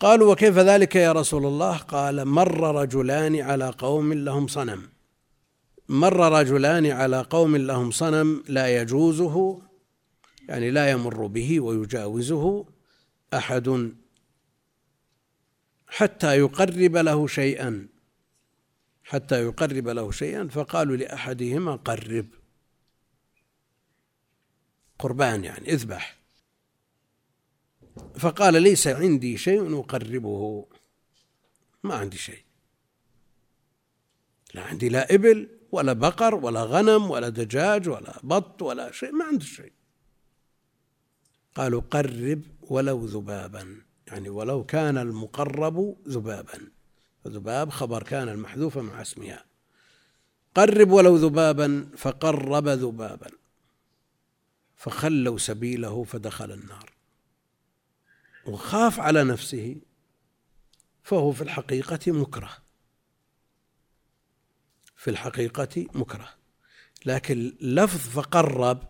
قالوا 0.00 0.32
وكيف 0.32 0.58
ذلك 0.58 0.96
يا 0.96 1.12
رسول 1.12 1.46
الله؟ 1.46 1.76
قال 1.76 2.24
مر 2.24 2.80
رجلان 2.80 3.40
على 3.40 3.68
قوم 3.68 4.12
لهم 4.12 4.46
صنم. 4.46 4.88
مر 5.88 6.40
رجلان 6.40 6.86
على 6.86 7.20
قوم 7.20 7.56
لهم 7.56 7.90
صنم 7.90 8.44
لا 8.48 8.80
يجوزه 8.80 9.62
يعني 10.48 10.70
لا 10.70 10.90
يمر 10.90 11.26
به 11.26 11.60
ويجاوزه 11.60 12.66
أحد 13.34 13.92
حتى 15.88 16.38
يقرب 16.38 16.96
له 16.96 17.26
شيئا. 17.26 17.88
حتى 19.04 19.42
يقرب 19.42 19.88
له 19.88 20.10
شيئا 20.10 20.48
فقالوا 20.48 20.96
لأحدهما 20.96 21.76
قرب. 21.76 22.26
قربان 24.98 25.44
يعني 25.44 25.72
اذبح. 25.72 26.17
فقال 28.18 28.62
ليس 28.62 28.86
عندي 28.86 29.36
شيء 29.36 29.80
أقربه. 29.80 30.66
ما 31.82 31.94
عندي 31.94 32.18
شيء. 32.18 32.42
لا 34.54 34.62
عندي 34.62 34.88
لا 34.88 35.14
إبل 35.14 35.48
ولا 35.72 35.92
بقر 35.92 36.34
ولا 36.34 36.64
غنم 36.64 37.10
ولا 37.10 37.28
دجاج 37.28 37.88
ولا 37.88 38.20
بط 38.22 38.62
ولا 38.62 38.92
شيء. 38.92 39.12
ما 39.12 39.24
عنده 39.24 39.44
شيء. 39.44 39.72
قالوا 41.54 41.82
قرب 41.90 42.42
ولو 42.62 43.06
ذبابا. 43.06 43.82
يعني 44.06 44.28
ولو 44.28 44.64
كان 44.64 44.98
المقرب 44.98 45.96
ذبابا. 46.08 46.70
ذباب 47.28 47.70
خبر 47.70 48.02
كان 48.02 48.28
المحذوف 48.28 48.78
مع 48.78 49.02
اسمها. 49.02 49.44
قرب 50.54 50.90
ولو 50.90 51.16
ذبابا 51.16 51.88
فقرب 51.96 52.68
ذبابا. 52.68 53.30
فخلوا 54.76 55.38
سبيله 55.38 56.04
فدخل 56.04 56.52
النار. 56.52 56.97
وخاف 58.48 59.00
على 59.00 59.24
نفسه 59.24 59.76
فهو 61.02 61.32
في 61.32 61.42
الحقيقة 61.42 62.12
مكره. 62.12 62.50
في 64.96 65.10
الحقيقة 65.10 65.86
مكره. 65.94 66.28
لكن 67.06 67.56
لفظ 67.60 68.08
فقرب 68.08 68.82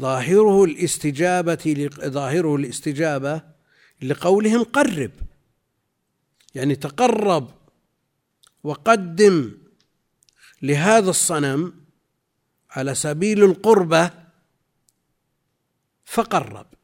ظاهره 0.00 0.64
الاستجابة 0.64 1.88
ظاهره 2.04 2.56
الاستجابة 2.56 3.42
لقولهم 4.02 4.64
قرب. 4.64 5.12
يعني 6.54 6.76
تقرب 6.76 7.54
وقدم 8.62 9.58
لهذا 10.62 11.10
الصنم 11.10 11.84
على 12.70 12.94
سبيل 12.94 13.44
القربة 13.44 14.10
فقرب. 16.04 16.77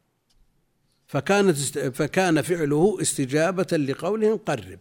فكانت 1.07 1.57
فكان 1.77 2.41
فعله 2.41 2.97
استجابة 3.01 3.77
لقولهم 3.77 4.37
قرب. 4.37 4.79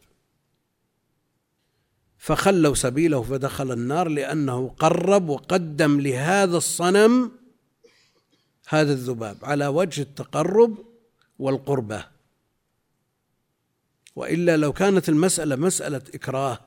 فخلوا 2.18 2.74
سبيله 2.74 3.22
فدخل 3.22 3.72
النار 3.72 4.08
لأنه 4.08 4.68
قرب 4.68 5.28
وقدم 5.28 6.00
لهذا 6.00 6.56
الصنم 6.56 7.32
هذا 8.68 8.92
الذباب 8.92 9.44
على 9.44 9.66
وجه 9.66 10.02
التقرب 10.02 10.78
والقربة. 11.38 12.06
وإلا 14.16 14.56
لو 14.56 14.72
كانت 14.72 15.08
المسألة 15.08 15.56
مسألة 15.56 16.02
إكراه 16.14 16.58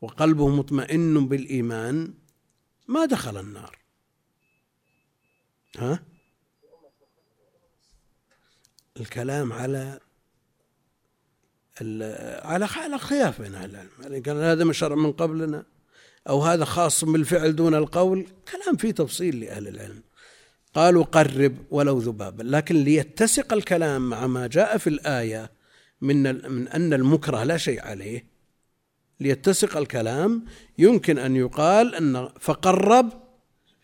وقلبه 0.00 0.48
مطمئن 0.48 1.28
بالإيمان 1.28 2.14
ما 2.88 3.04
دخل 3.04 3.40
النار. 3.40 3.78
ها؟ 5.78 6.13
الكلام 9.00 9.52
على 9.52 10.00
على 12.44 12.64
على 12.64 12.98
خلاف 12.98 13.42
بين 13.42 13.54
أهل 13.54 13.70
العلم. 13.70 13.88
يعني 14.02 14.20
كان 14.20 14.36
هذا 14.36 14.64
من 14.64 14.72
شرع 14.72 14.96
من 14.96 15.12
قبلنا 15.12 15.64
أو 16.28 16.42
هذا 16.42 16.64
خاص 16.64 17.04
بالفعل 17.04 17.56
دون 17.56 17.74
القول. 17.74 18.26
كلام 18.52 18.76
فيه 18.76 18.90
تفصيل 18.90 19.40
لأهل 19.40 19.68
العلم. 19.68 20.02
قالوا 20.74 21.04
قرب 21.04 21.56
ولو 21.70 21.98
ذبابا. 21.98 22.42
لكن 22.42 22.74
ليتسق 22.74 23.52
الكلام 23.52 24.10
مع 24.10 24.26
ما 24.26 24.46
جاء 24.46 24.78
في 24.78 24.86
الآية 24.86 25.50
من 26.00 26.50
من 26.52 26.68
أن 26.68 26.92
المكره 26.92 27.44
لا 27.44 27.56
شيء 27.56 27.82
عليه. 27.82 28.26
ليتسق 29.20 29.76
الكلام. 29.76 30.44
يمكن 30.78 31.18
أن 31.18 31.36
يقال 31.36 31.94
أن 31.94 32.28
فقرب 32.40 33.23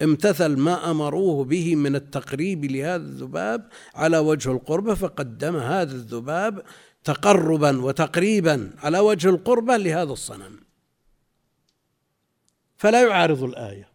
امتثل 0.02 0.56
ما 0.56 0.90
أمروه 0.90 1.44
به 1.44 1.76
من 1.76 1.96
التقريب 1.96 2.64
لهذا 2.64 3.02
الذباب 3.02 3.68
على 3.94 4.18
وجه 4.18 4.52
القربه 4.52 4.94
فقدم 4.94 5.56
هذا 5.56 5.92
الذباب 5.92 6.62
تقربا 7.04 7.82
وتقريبا 7.82 8.70
على 8.78 8.98
وجه 8.98 9.28
القربة 9.28 9.76
لهذا 9.76 10.12
الصنم. 10.12 10.60
فلا 12.76 13.02
يعارض 13.02 13.42
الآية. 13.42 13.88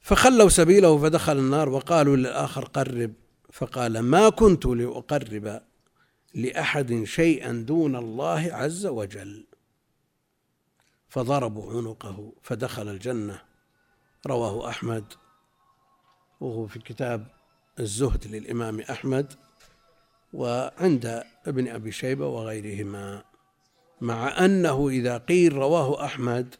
فخلوا 0.00 0.48
سبيله 0.48 0.98
فدخل 0.98 1.38
النار 1.38 1.68
وقالوا 1.68 2.16
للآخر 2.16 2.64
قرب. 2.64 3.12
فقال 3.52 3.98
ما 3.98 4.28
كنت 4.28 4.66
لأقرب 4.66 5.62
لأحد 6.34 7.04
شيئا 7.04 7.52
دون 7.52 7.96
الله 7.96 8.48
عز 8.52 8.86
وجل. 8.86 9.46
فضربوا 11.08 11.72
عنقه 11.72 12.32
فدخل 12.42 12.88
الجنة. 12.88 13.51
رواه 14.26 14.68
أحمد. 14.68 15.12
وهو 16.40 16.66
في 16.66 16.78
كتاب 16.78 17.26
الزهد 17.80 18.26
للإمام 18.26 18.80
أحمد. 18.80 19.32
وعند 20.32 21.24
ابن 21.46 21.68
أبي 21.68 21.92
شيبة 21.92 22.26
وغيرهما. 22.26 23.24
مع 24.00 24.44
أنه 24.44 24.88
إذا 24.88 25.18
قيل 25.18 25.52
رواه 25.52 26.04
أحمد 26.04 26.54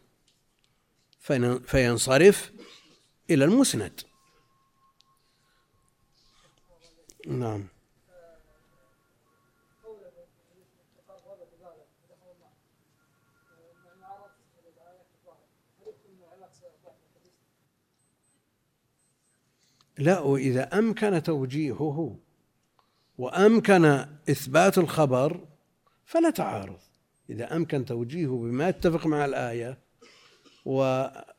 فينصرف 1.67 2.53
إلى 3.31 3.45
المسند. 3.45 4.01
نعم. 7.27 7.69
لا 19.99 20.21
وإذا 20.21 20.79
أمكن 20.79 21.23
توجيهه 21.23 22.19
وأمكن 23.19 23.85
إثبات 24.31 24.79
الخبر 24.79 25.47
فلا 26.05 26.31
تعارض. 26.31 26.79
إذا 27.31 27.57
أمكن 27.57 27.85
توجيهه 27.85 28.39
بما 28.39 28.69
يتفق 28.69 29.07
مع 29.07 29.25
الآية 29.25 29.79
وثبت 30.65 31.31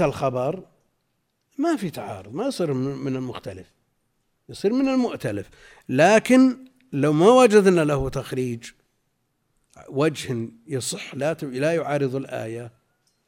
الخبر 0.00 0.66
ما 1.58 1.76
في 1.76 1.90
تعارض 1.90 2.34
ما 2.34 2.46
يصير 2.46 2.72
من 2.72 3.16
المختلف 3.16 3.72
يصير 4.48 4.72
من 4.72 4.88
المؤتلف. 4.88 5.50
لكن 5.88 6.66
لو 6.92 7.12
ما 7.12 7.28
وجدنا 7.28 7.80
له 7.80 8.08
تخريج 8.08 8.70
وجه 9.88 10.48
يصح 10.66 11.14
لا 11.42 11.74
يعارض 11.74 12.16
الآية 12.16 12.72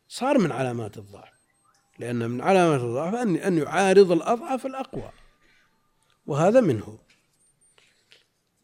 صار 0.08 0.38
من 0.38 0.52
علامات 0.52 0.98
الضعف. 0.98 1.35
لأن 1.98 2.30
من 2.30 2.40
علامات 2.40 2.80
الضعف 2.80 3.14
أن 3.14 3.58
يعارض 3.58 4.12
الأضعف 4.12 4.66
الأقوى. 4.66 5.10
وهذا 6.26 6.60
منه. 6.60 6.98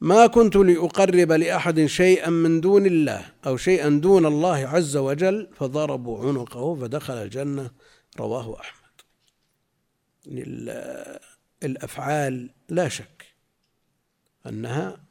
ما 0.01 0.26
كنت 0.26 0.57
لأقرب 0.57 1.33
لأحد 1.33 1.85
شيئا 1.87 2.30
من 2.30 2.61
دون 2.61 2.87
الله 2.87 3.33
أو 3.47 3.57
شيئا 3.57 3.89
دون 3.89 4.26
الله 4.26 4.57
عز 4.57 4.97
وجل 4.97 5.49
فضربوا 5.55 6.28
عنقه 6.28 6.74
فدخل 6.74 7.14
الجنة. 7.14 7.70
رواه 8.18 8.61
أحمد. 8.61 8.83
الأفعال 11.62 12.51
لا 12.68 12.89
شك 12.89 13.26
أنها 14.47 15.05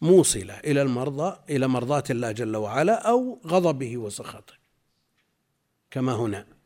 موصلة 0.00 0.58
إلى 0.58 0.82
المرضى 0.82 1.36
إلى 1.50 1.68
مرضاة 1.68 2.04
الله 2.10 2.32
جل 2.32 2.56
وعلا 2.56 3.08
أو 3.10 3.40
غضبه 3.46 3.96
وسخطه. 3.96 4.54
كما 5.90 6.12
هنا. 6.12 6.59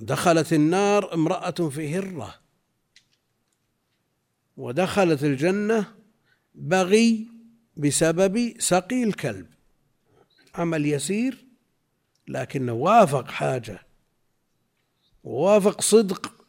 دخلت 0.00 0.52
النار 0.52 1.14
امرأة 1.14 1.50
في 1.50 1.98
هرة. 1.98 2.34
ودخلت 4.56 5.24
الجنة 5.24 5.94
بغي 6.54 7.28
بسبب 7.76 8.54
سقي 8.58 9.02
الكلب. 9.02 9.46
عمل 10.54 10.86
يسير 10.86 11.44
لكنه 12.28 12.72
وافق 12.72 13.28
حاجة 13.28 13.86
ووافق 15.24 15.80
صدق 15.80 16.46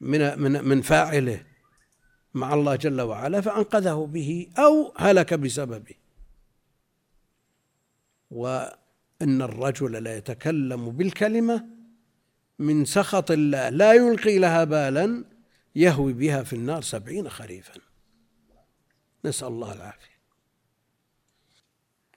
من 0.00 0.38
من 0.38 0.64
من 0.64 0.82
فاعله 0.82 1.46
مع 2.34 2.54
الله 2.54 2.76
جل 2.76 3.00
وعلا 3.00 3.40
فأنقذه 3.40 4.06
به 4.12 4.50
أو 4.58 4.94
هلك 4.96 5.34
بسببه. 5.34 5.94
وأن 8.30 9.42
الرجل 9.42 9.92
لا 9.92 10.16
يتكلم 10.16 10.90
بالكلمة 10.90 11.73
من 12.58 12.84
سخط 12.84 13.30
الله 13.30 13.68
لا 13.68 13.92
يلقي 13.92 14.38
لها 14.38 14.64
بالا 14.64 15.24
يهوي 15.76 16.12
بها 16.12 16.42
في 16.42 16.52
النار 16.52 16.82
سبعين 16.82 17.28
خريفا. 17.28 17.74
نسأل 19.24 19.48
الله 19.48 19.72
العافية. 19.72 20.14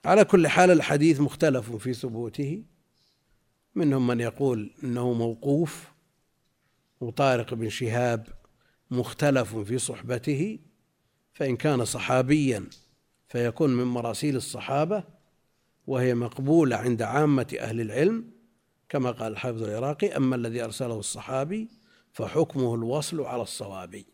على 0.04 0.24
كل 0.24 0.48
حال 0.48 0.70
الحديث 0.70 1.20
مختلف 1.20 1.72
في 1.72 1.94
ثبوته. 1.94 2.62
منهم 3.74 4.06
من 4.06 4.20
يقول 4.20 4.70
إنه 4.84 5.12
موقوف 5.12 5.88
وطارق 7.00 7.54
بن 7.54 7.68
شهاب 7.68 8.26
مختلف 8.90 9.56
في 9.56 9.78
صحبته 9.78 10.58
فإن 11.32 11.56
كان 11.56 11.84
صحابيا 11.84 12.66
فيكون 13.28 13.76
من 13.76 13.84
مراسيل 13.84 14.36
الصحابة 14.36 15.04
وهي 15.86 16.14
مقبولة 16.14 16.76
عند 16.76 17.02
عامة 17.02 17.56
أهل 17.60 17.80
العلم 17.80 18.30
كما 18.88 19.10
قال 19.10 19.32
الحافظ 19.32 19.62
العراقي 19.62 20.16
أما 20.16 20.36
الذي 20.36 20.64
أرسله 20.64 20.98
الصحابي 20.98 21.68
فحكمه 22.12 22.74
الوصل 22.74 23.20
على 23.20 23.42
الصواب. 23.42 24.04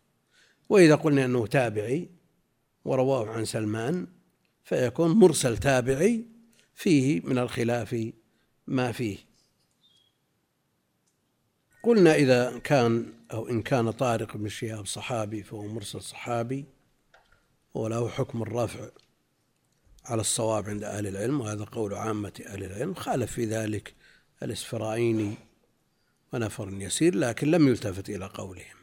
وإذا 0.69 0.95
قلنا 0.95 1.25
أنه 1.25 1.47
تابعي 1.47 2.09
ورواه 2.85 3.29
عن 3.29 3.45
سلمان 3.45 4.07
فيكون 4.63 5.11
مرسل 5.11 5.57
تابعي 5.57 6.25
فيه 6.73 7.21
من 7.23 7.37
الخلاف 7.37 8.11
ما 8.67 8.91
فيه. 8.91 9.17
قلنا 11.83 12.15
إذا 12.15 12.57
كان 12.57 13.13
أو 13.31 13.49
إن 13.49 13.61
كان 13.61 13.91
طارق 13.91 14.37
بن 14.37 14.49
شهاب 14.49 14.85
صحابي 14.85 15.43
فهو 15.43 15.67
مرسل 15.67 16.01
صحابي 16.01 16.65
وله 17.73 18.09
حكم 18.09 18.41
الرفع 18.41 18.89
على 20.05 20.21
الصواب 20.21 20.69
عند 20.69 20.83
أهل 20.83 21.07
العلم 21.07 21.41
وهذا 21.41 21.63
قول 21.63 21.93
عامة 21.93 22.43
أهل 22.47 22.63
العلم 22.63 22.93
خالف 22.93 23.31
في 23.31 23.45
ذلك 23.45 23.93
الإسفرايني 24.43 25.33
ونفر 26.33 26.69
يسير 26.73 27.15
لكن 27.15 27.51
لم 27.51 27.67
يلتفت 27.67 28.09
إلى 28.09 28.25
قولهم. 28.25 28.75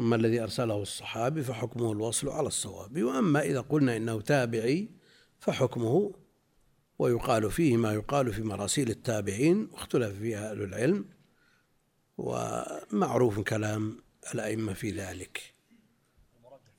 أما 0.00 0.16
الذي 0.16 0.42
أرسله 0.42 0.82
الصحابي 0.82 1.42
فحكمه 1.42 1.92
الوصل 1.92 2.28
على 2.28 2.46
الصواب. 2.46 3.02
وأما 3.02 3.42
إذا 3.42 3.60
قلنا 3.60 3.96
إنه 3.96 4.20
تابعي 4.20 4.88
فحكمه 5.40 6.14
ويقال 6.98 7.50
فيه 7.50 7.76
ما 7.76 7.92
يقال 7.92 8.32
في 8.32 8.42
مراسيل 8.42 8.90
التابعين 8.90 9.68
واختلف 9.72 10.18
فيها 10.18 10.50
أهل 10.50 10.62
العلم 10.62 11.04
ومعروف 12.18 13.40
كلام 13.40 14.02
الأئمة 14.34 14.72
في 14.72 14.90
ذلك. 14.90 15.54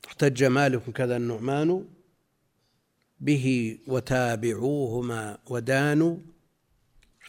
احتج 0.07 0.43
مالك 0.43 0.89
كذا 0.89 1.17
النعمان 1.17 1.87
به 3.19 3.77
وتابعوهما 3.87 5.37
ودانوا 5.49 6.17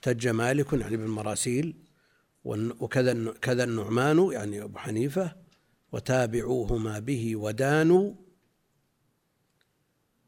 احتج 0.05 0.29
مالك 0.29 0.73
يعني 0.73 0.97
بالمراسيل 0.97 1.75
وكذا 2.45 3.33
كذا 3.33 3.65
النعمان 3.65 4.33
يعني 4.33 4.63
أبو 4.63 4.79
حنيفة 4.79 5.37
وتابعوهما 5.93 6.99
به 6.99 7.37
ودانوا. 7.37 8.15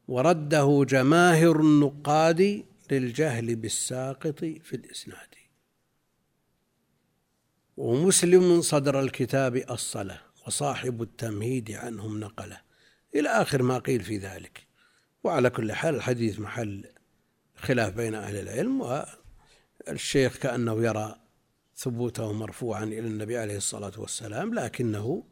ورده 0.09 0.85
جماهر 0.89 1.61
النقاد 1.61 2.64
للجهل 2.91 3.57
بالساقط 3.57 4.39
في 4.45 4.77
الإسناد. 4.77 5.35
ومسلم 7.77 8.61
صدر 8.61 9.01
الكتاب 9.01 9.57
الصلاة 9.57 10.20
وصاحب 10.47 11.03
التمهيد 11.03 11.70
عنهم 11.70 12.20
نقله. 12.20 12.61
إلى 13.14 13.29
آخر 13.29 13.62
ما 13.62 13.79
قيل 13.79 14.01
في 14.03 14.18
ذلك. 14.18 14.66
وعلى 15.24 15.51
كل 15.51 15.72
حال 15.72 15.95
الحديث 15.95 16.41
محل 16.41 16.85
خلاف 17.57 17.95
بين 17.95 18.14
أهل 18.14 18.37
العلم 18.37 18.83
والشيخ 19.89 20.37
كأنه 20.37 20.84
يرى 20.84 21.16
ثبوته 21.76 22.32
مرفوعا 22.32 22.84
إلى 22.84 22.99
النبي 22.99 23.39
عليه 23.39 23.57
الصلاة 23.57 23.93
والسلام 23.97 24.55
لكنه 24.55 25.24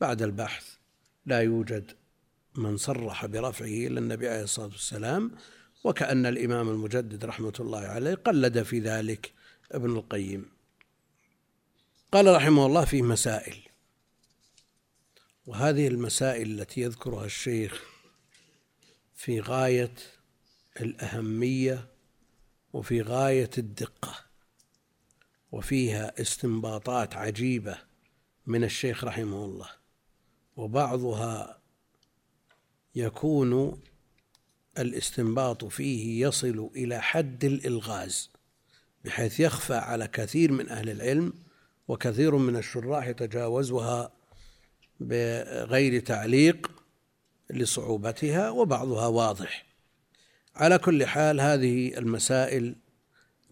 بعد 0.00 0.22
البحث 0.22 0.66
لا 1.26 1.40
يوجد 1.40 1.92
من 2.54 2.76
صرح 2.76 3.26
برفعه 3.26 3.66
إلى 3.66 4.00
النبي 4.00 4.28
عليه 4.28 4.42
الصلاة 4.42 4.66
والسلام 4.66 5.30
وكأن 5.84 6.26
الإمام 6.26 6.68
المجدد 6.68 7.24
رحمة 7.24 7.52
الله 7.60 7.80
عليه 7.80 8.14
قلد 8.14 8.62
في 8.62 8.78
ذلك 8.78 9.32
ابن 9.72 9.96
القيم. 9.96 10.50
قال 12.12 12.34
رحمه 12.34 12.66
الله 12.66 12.84
في 12.84 13.02
مسائل 13.02 13.56
وهذه 15.46 15.88
المسائل 15.88 16.60
التي 16.60 16.80
يذكرها 16.80 17.24
الشيخ 17.24 17.82
في 19.14 19.40
غاية 19.40 19.94
الأهمية 20.80 21.93
وفي 22.74 23.02
غاية 23.02 23.50
الدقة 23.58 24.14
وفيها 25.52 26.20
استنباطات 26.20 27.16
عجيبة 27.16 27.78
من 28.46 28.64
الشيخ 28.64 29.04
رحمه 29.04 29.44
الله 29.44 29.68
وبعضها 30.56 31.58
يكون 32.94 33.80
الاستنباط 34.78 35.64
فيه 35.64 36.26
يصل 36.26 36.70
إلى 36.76 37.02
حد 37.02 37.44
الإلغاز 37.44 38.30
بحيث 39.04 39.40
يخفى 39.40 39.74
على 39.74 40.08
كثير 40.08 40.52
من 40.52 40.68
أهل 40.68 40.90
العلم 40.90 41.32
وكثير 41.88 42.36
من 42.36 42.56
الشراح 42.56 43.06
يتجاوزها 43.06 44.12
بغير 45.00 46.00
تعليق 46.00 46.70
لصعوبتها 47.50 48.50
وبعضها 48.50 49.06
واضح. 49.06 49.73
على 50.56 50.78
كل 50.78 51.06
حال 51.06 51.40
هذه 51.40 51.98
المسائل 51.98 52.74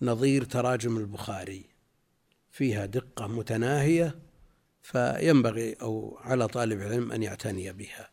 نظير 0.03 0.45
تراجم 0.45 0.97
البخاري. 0.97 1.65
فيها 2.51 2.87
دقة 2.87 3.27
متناهية 3.27 4.15
فينبغي 4.83 5.73
أو 5.83 6.19
على 6.21 6.49
طالب 6.49 6.81
العلم 6.81 7.13
أن 7.13 7.23
يعتني 7.23 7.73
بها. 7.73 8.11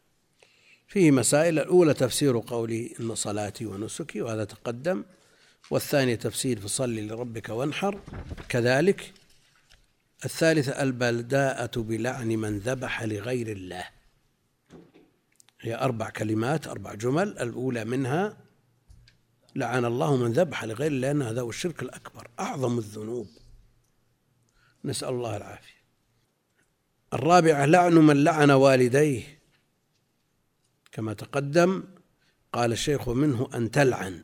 فيه 0.88 1.12
مسائل 1.12 1.60
الأولى 1.60 1.94
تفسير 1.94 2.40
قولي 2.40 2.96
إن 3.00 3.16
صلاتي 3.16 3.66
ونسكي 3.66 4.22
وهذا 4.22 4.44
تقدم. 4.44 5.04
والثانية 5.70 6.16
تفسير 6.16 6.60
فصل 6.60 6.96
لربك 6.96 7.50
وانحر. 7.50 8.00
كذلك. 8.50 9.14
الثالثة 10.26 10.84
البلداءة 10.84 11.80
بلعن 11.80 12.28
من 12.28 12.60
ذبح 12.60 13.04
لغير 13.04 13.48
الله. 13.52 13.84
هي 15.62 15.76
أربع 15.76 16.10
كلمات 16.10 16.68
أربع 16.68 16.94
جمل. 16.94 17.40
الأولى 17.40 17.86
منها 17.86 18.49
لعن 19.56 19.86
الله 19.86 20.18
من 20.18 20.32
ذبح 20.32 20.64
لغير 20.64 20.92
الله 20.92 21.08
لأن 21.08 21.22
هذا 21.22 21.42
هو 21.42 21.50
الشرك 21.50 21.82
الأكبر 21.82 22.28
أعظم 22.40 22.78
الذنوب. 22.78 23.28
نسأل 24.86 25.10
الله 25.10 25.38
العافية. 25.38 25.80
الرابعة 27.14 27.66
لعن 27.66 27.94
من 27.94 28.24
لعن 28.24 28.52
والديه. 28.52 29.40
كما 30.92 31.14
تقدم 31.14 31.84
قال 32.54 32.72
الشيخ 32.72 33.08
ومنه 33.08 33.50
أن 33.56 33.72
تلعن 33.72 34.24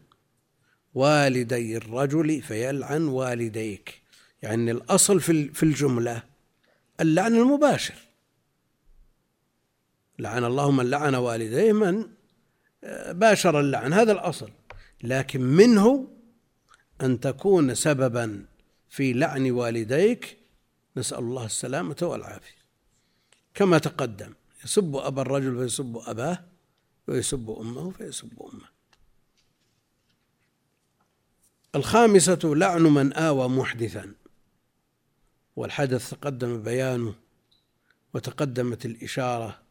والدي 0.94 1.78
الرجل 1.78 2.42
فيلعن 2.42 3.08
والديك. 3.08 4.02
يعني 4.42 4.72
الأصل 4.72 5.22
في 5.22 5.50
في 5.54 5.64
الجملة 5.64 6.24
اللعن 7.02 7.36
المباشر. 7.36 7.96
لعن 10.20 10.44
الله 10.44 10.72
من 10.72 10.90
لعن 10.90 11.16
والديه 11.16 11.72
من 11.72 12.06
آه، 12.84 13.12
باشر 13.12 13.60
اللعن. 13.60 13.94
هذا 13.94 14.12
الأصل. 14.12 14.50
لكن 15.04 15.42
منه 15.42 16.08
أن 17.02 17.20
تكون 17.20 17.76
سببا 17.76 18.46
في 18.90 19.14
لعن 19.14 19.52
والديك 19.52 20.38
نسأل 20.98 21.20
الله 21.20 21.46
السلامة 21.46 21.98
والعافية. 22.02 22.66
كما 23.54 23.78
تقدم 23.78 24.34
يسب 24.64 24.96
أبا 24.96 25.22
الرجل 25.22 25.58
فيسب 25.58 25.98
أباه 26.06 26.44
ويسب 27.08 27.50
أمه 27.60 27.92
فيسب 27.92 28.42
أمه. 28.42 28.76
الخامسة 31.76 32.40
لعن 32.44 32.82
من 32.82 33.14
آوى 33.14 33.50
محدثا. 33.50 34.14
والحدث 35.56 36.10
تقدم 36.10 36.64
بيانه 36.64 37.16
وتقدمت 38.14 38.86
الإشارة 38.86 39.62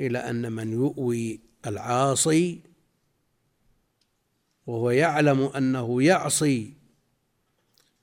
إلى 0.00 0.18
أن 0.18 0.52
من 0.52 0.72
يؤوي 0.72 1.40
العاصي 1.66 2.60
وهو 4.66 4.90
يعلم 4.90 5.42
أنه 5.42 6.02
يعصي 6.02 6.74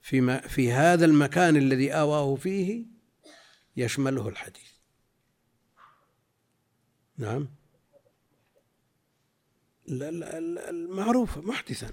في, 0.02 0.40
في 0.40 0.72
هذا 0.72 1.06
المكان 1.06 1.56
الذي 1.58 1.94
آواه 1.94 2.36
فيه 2.36 2.86
يشمله 3.78 4.28
الحديث. 4.28 4.72
نعم. 7.18 7.50
المعروفة 9.90 11.42
محدثا. 11.42 11.92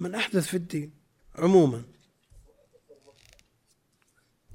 من 0.00 0.14
أحدث 0.14 0.46
في 0.46 0.56
الدين 0.56 0.94
عموما. 1.34 1.82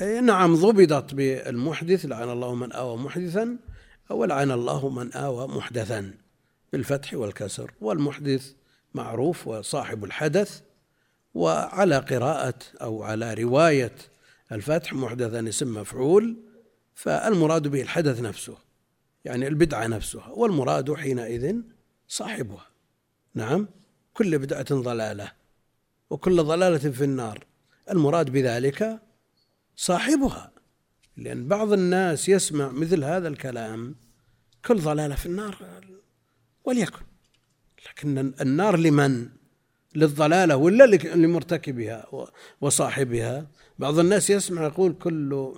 أي 0.01 0.21
نعم 0.21 0.55
ضبطت 0.55 1.13
بالمحدث 1.13 2.05
لعن 2.05 2.29
الله 2.29 2.55
من 2.55 2.71
آوى 2.71 2.97
محدثا 2.97 3.57
أو 4.11 4.25
لعن 4.25 4.51
الله 4.51 4.89
من 4.89 5.13
آوى 5.13 5.47
محدثا 5.47 6.13
بالفتح 6.73 7.13
والكسر 7.13 7.73
والمحدث. 7.81 8.53
معروف 8.93 9.47
وصاحب 9.47 10.03
الحدث 10.03 10.61
وعلى 11.33 11.97
قراءة 11.97 12.59
أو 12.81 13.03
على 13.03 13.33
رواية 13.33 13.95
الفتح 14.51 14.93
محدثا 14.93 15.49
اسم 15.49 15.73
مفعول 15.73 16.37
فالمراد 16.93 17.67
به 17.67 17.81
الحدث 17.81 18.21
نفسه 18.21 18.57
يعني 19.25 19.47
البدعة 19.47 19.87
نفسها 19.87 20.27
والمراد 20.29 20.93
حينئذ 20.93 21.55
صاحبها. 22.07 22.67
نعم 23.33 23.67
كل 24.13 24.37
بدعة 24.37 24.65
ضلالة 24.71 25.31
وكل 26.09 26.43
ضلالة 26.43 26.91
في 26.91 27.03
النار. 27.03 27.45
المراد 27.91 28.29
بذلك 28.29 29.01
صاحبها 29.75 30.51
لأن 31.17 31.47
بعض 31.47 31.73
الناس 31.73 32.29
يسمع 32.29 32.71
مثل 32.71 33.03
هذا 33.03 33.27
الكلام 33.27 33.95
كل 34.65 34.79
ضلالة 34.79 35.15
في 35.15 35.25
النار 35.25 35.57
وليكن. 36.63 37.12
لكن 37.85 38.33
النار 38.41 38.77
لمن؟ 38.77 39.29
للضلالة 39.95 40.55
ولا 40.55 40.83
لمرتكبها 41.15 42.27
وصاحبها؟ 42.61 43.47
بعض 43.79 43.99
الناس 43.99 44.29
يسمع 44.29 44.63
يقول 44.63 44.93
كل 44.93 45.53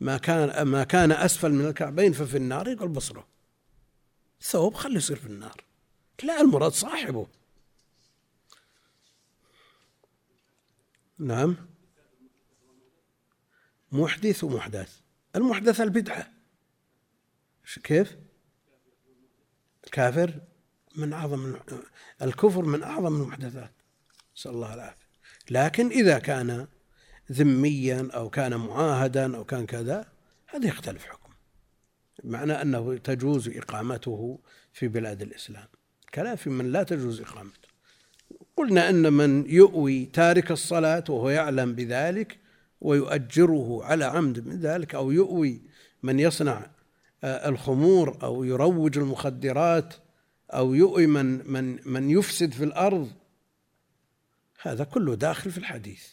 ما 0.00 0.16
كان 0.16 0.62
ما 0.62 0.84
كان 0.84 1.12
أسفل 1.12 1.52
من 1.52 1.66
الكعبين 1.66 2.12
ففي 2.12 2.36
النار 2.36 2.68
يقول 2.68 2.88
بصره. 2.88 3.26
ثوب 4.42 4.74
خليه 4.74 4.96
يصير 4.96 5.16
في 5.16 5.26
النار. 5.26 5.64
لا 6.22 6.40
المراد 6.40 6.72
صاحبه. 6.72 7.26
نعم. 11.18 11.56
محدث 13.92 14.44
ومحدث. 14.44 15.00
المحدث 15.36 15.80
البدعة. 15.80 16.30
كيف؟ 17.82 18.16
الكافر. 19.84 20.40
من 20.96 21.12
أعظم 21.12 21.56
الكفر 22.22 22.62
من 22.62 22.82
أعظم 22.82 23.22
المحدثات. 23.22 23.72
نسأل 24.36 24.50
الله 24.50 24.74
العافية. 24.74 25.10
لكن 25.50 25.88
إذا 25.88 26.18
كان 26.18 26.66
ذميا 27.32 28.08
أو 28.14 28.30
كان 28.30 28.56
معاهدا 28.56 29.36
أو 29.36 29.44
كان 29.44 29.66
كذا 29.66 30.06
هذا 30.46 30.66
يختلف 30.66 31.04
حكم. 31.04 31.32
معنى 32.24 32.52
أنه 32.52 32.96
تجوز 32.96 33.48
إقامته 33.48 34.38
في 34.72 34.88
بلاد 34.88 35.22
الإسلام. 35.22 35.68
كلام 36.14 36.36
في 36.36 36.50
من 36.50 36.72
لا 36.72 36.82
تجوز 36.82 37.20
إقامته. 37.20 37.70
قلنا 38.56 38.90
أن 38.90 39.12
من 39.12 39.50
يؤوي 39.50 40.04
تارك 40.04 40.50
الصلاة 40.50 41.04
وهو 41.08 41.28
يعلم 41.28 41.74
بذلك 41.74 42.38
ويؤجره 42.80 43.84
على 43.84 44.04
عمد 44.04 44.46
من 44.46 44.60
ذلك 44.60 44.94
أو 44.94 45.10
يؤوي 45.10 45.62
من 46.02 46.20
يصنع 46.20 46.66
آه، 47.24 47.48
الخمور 47.48 48.18
أو 48.22 48.44
يروج 48.44 48.98
المخدرات 48.98 49.94
أو 50.50 50.74
يؤي 50.74 51.06
من 51.06 51.52
من 51.52 51.78
من 51.84 52.10
يفسد 52.10 52.52
في 52.52 52.64
الأرض. 52.64 53.10
هذا 54.62 54.84
كله 54.84 55.14
داخل 55.14 55.50
في 55.50 55.58
الحديث. 55.58 56.04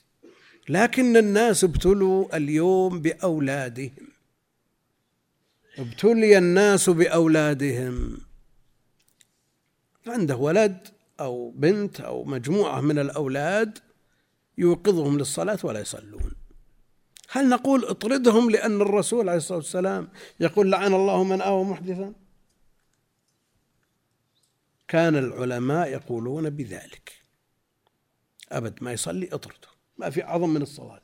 لكن 0.69 1.17
الناس 1.17 1.63
ابتلوا 1.63 2.37
اليوم 2.37 3.01
بأولادهم. 3.01 4.07
ابتلي 5.77 6.37
الناس 6.37 6.89
بأولادهم. 6.89 8.17
عنده 10.07 10.35
ولد 10.35 10.87
أو 11.19 11.51
بنت 11.51 12.01
أو 12.01 12.23
مجموعة 12.23 12.81
من 12.81 12.99
الأولاد 12.99 13.79
يوقظهم 14.57 15.17
للصلاة 15.17 15.59
ولا 15.63 15.79
يصلون. 15.79 16.31
هل 17.29 17.49
نقول 17.49 17.85
اطردهم 17.85 18.49
لأن 18.49 18.81
الرسول 18.81 19.29
عليه 19.29 19.37
الصلاة 19.37 19.57
والسلام 19.57 20.09
يقول 20.39 20.71
لعن 20.71 20.93
الله 20.93 21.23
من 21.23 21.41
آوى 21.41 21.63
محدثا؟ 21.63 22.13
كان 24.87 25.15
العلماء 25.15 25.87
يقولون 25.87 26.49
بذلك. 26.49 27.11
أبد 28.51 28.83
ما 28.83 28.91
يصلي 28.91 29.29
أطرده. 29.31 29.67
ما 29.97 30.09
في 30.09 30.23
أعظم 30.23 30.49
من 30.49 30.61
الصلاة. 30.61 31.01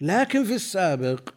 لكن 0.00 0.44
في 0.44 0.54
السابق 0.54 1.28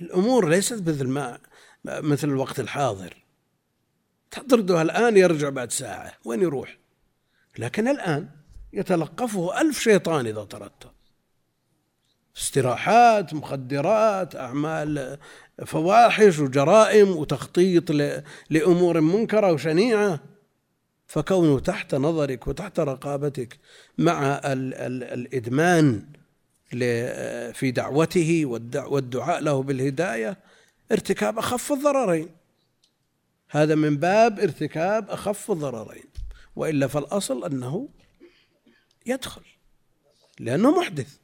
الأمور 0.00 0.48
ليست 0.48 0.88
مثل 0.88 1.08
ما 1.08 1.38
مثل 1.86 2.28
الوقت 2.28 2.60
الحاضر. 2.60 3.24
تطرده 4.30 4.82
الآن 4.82 5.16
يرجع 5.16 5.48
بعد 5.48 5.72
ساعة. 5.72 6.12
وين 6.24 6.42
يروح؟ 6.42 6.78
لكن 7.58 7.88
الآن 7.88 8.28
يتلقفه 8.72 9.60
ألف 9.60 9.80
شيطان 9.80 10.26
إذا 10.26 10.44
طردته 10.44 10.90
استراحات 12.36 13.34
مخدرات 13.34 14.36
أعمال 14.36 15.18
فواحش 15.66 16.38
وجرائم 16.38 17.16
وتخطيط 17.16 17.90
لأمور 18.50 19.00
منكرة 19.00 19.52
وشنيعة. 19.52 20.31
فكونه 21.12 21.58
تحت 21.58 21.94
نظرك 21.94 22.46
وتحت 22.46 22.80
رقابتك 22.80 23.58
مع 23.98 24.40
ال 24.44 24.74
ال 24.74 25.04
الإدمان 25.04 26.06
في 27.52 27.70
دعوته 27.70 28.46
والدعاء 28.46 29.40
له 29.40 29.62
بالهداية 29.62 30.38
ارتكاب 30.92 31.38
أخف 31.38 31.72
الضررين. 31.72 32.28
هذا 33.48 33.74
من 33.74 33.96
باب 33.96 34.40
ارتكاب 34.40 35.10
أخف 35.10 35.50
الضررين. 35.50 36.04
وإلا 36.56 36.86
فالأصل 36.86 37.44
أنه 37.44 37.88
يدخل 39.06 39.42
لأنه 40.40 40.80
محدث. 40.80 41.16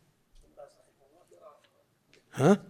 ها؟ 2.34 2.64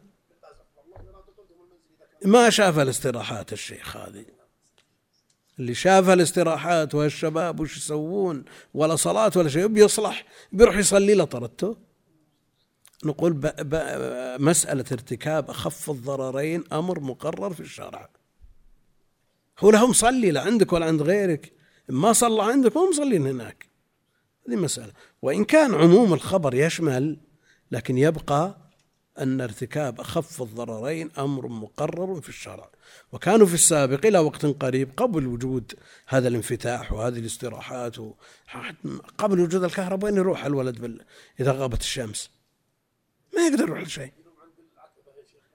ما 2.25 2.51
شاف 2.51 2.79
الاستراحات 2.79 3.53
الشيخ 3.53 3.97
هذه. 3.97 4.38
اللي 5.59 5.75
شاف 5.75 6.09
الاستراحات 6.09 6.95
والشباب 6.95 7.61
وش 7.61 7.77
يسوون 7.77 8.45
ولا 8.75 8.97
صلاة 8.97 9.33
ولا 9.37 9.49
شيء 9.49 9.67
بيصلح 9.67 10.25
بيروح 10.53 10.77
يصلي 10.77 11.15
له 11.15 11.25
طردته. 11.25 11.77
نقول 13.05 13.33
ب... 13.33 13.47
ب... 13.47 13.75
مسألة 14.41 14.85
ارتكاب 14.93 15.51
أخف 15.51 15.91
الضررين 15.91 16.65
أمر 16.73 17.01
مقرر 17.01 17.55
في 17.55 17.61
الشرع 17.61 18.09
هو 19.59 19.71
له 19.71 19.87
مصلي 19.87 20.31
لا 20.31 20.41
عندك 20.41 20.73
ولا 20.73 20.87
عند 20.87 21.03
غيرك 21.03 21.53
ما 21.89 22.13
صلى 22.13 22.43
عندك 22.43 22.77
مو 22.77 22.91
مصلين 22.91 23.27
هناك. 23.27 23.67
هذه 24.49 24.57
مسألة. 24.57 24.93
وإن 25.23 25.45
كان 25.45 25.75
عموم 25.75 26.13
الخبر 26.13 26.55
يشمل 26.55 27.17
لكن 27.71 27.99
يبقى 27.99 28.57
أن 29.23 29.41
ارتكاب 29.41 30.01
أخف 30.01 30.43
الضررين 30.43 31.11
أمر 31.19 31.49
مقرر 31.49 32.21
في 32.21 32.29
الشرع. 32.29 32.71
وكانوا 33.12 33.47
في 33.47 33.55
السابق 33.55 34.07
إلى 34.07 34.19
وقت 34.19 34.47
قريب 34.47 34.91
قبل 34.97 35.27
وجود 35.27 35.73
هذا 36.07 36.29
الانفتاح 36.29 36.93
وهذه 36.93 37.19
الاستراحات 37.19 37.97
قبل 39.19 39.41
وجود 39.41 39.64
الكهرباء 39.64 40.11
وين 40.11 40.21
يروح 40.21 40.45
الولد 40.45 40.81
بال... 40.81 41.05
إذا 41.41 41.53
غابت 41.53 41.81
الشمس. 41.81 42.31
ما 43.37 43.47
يقدر 43.47 43.64
يروح 43.64 43.81
لشيء. 43.81 44.12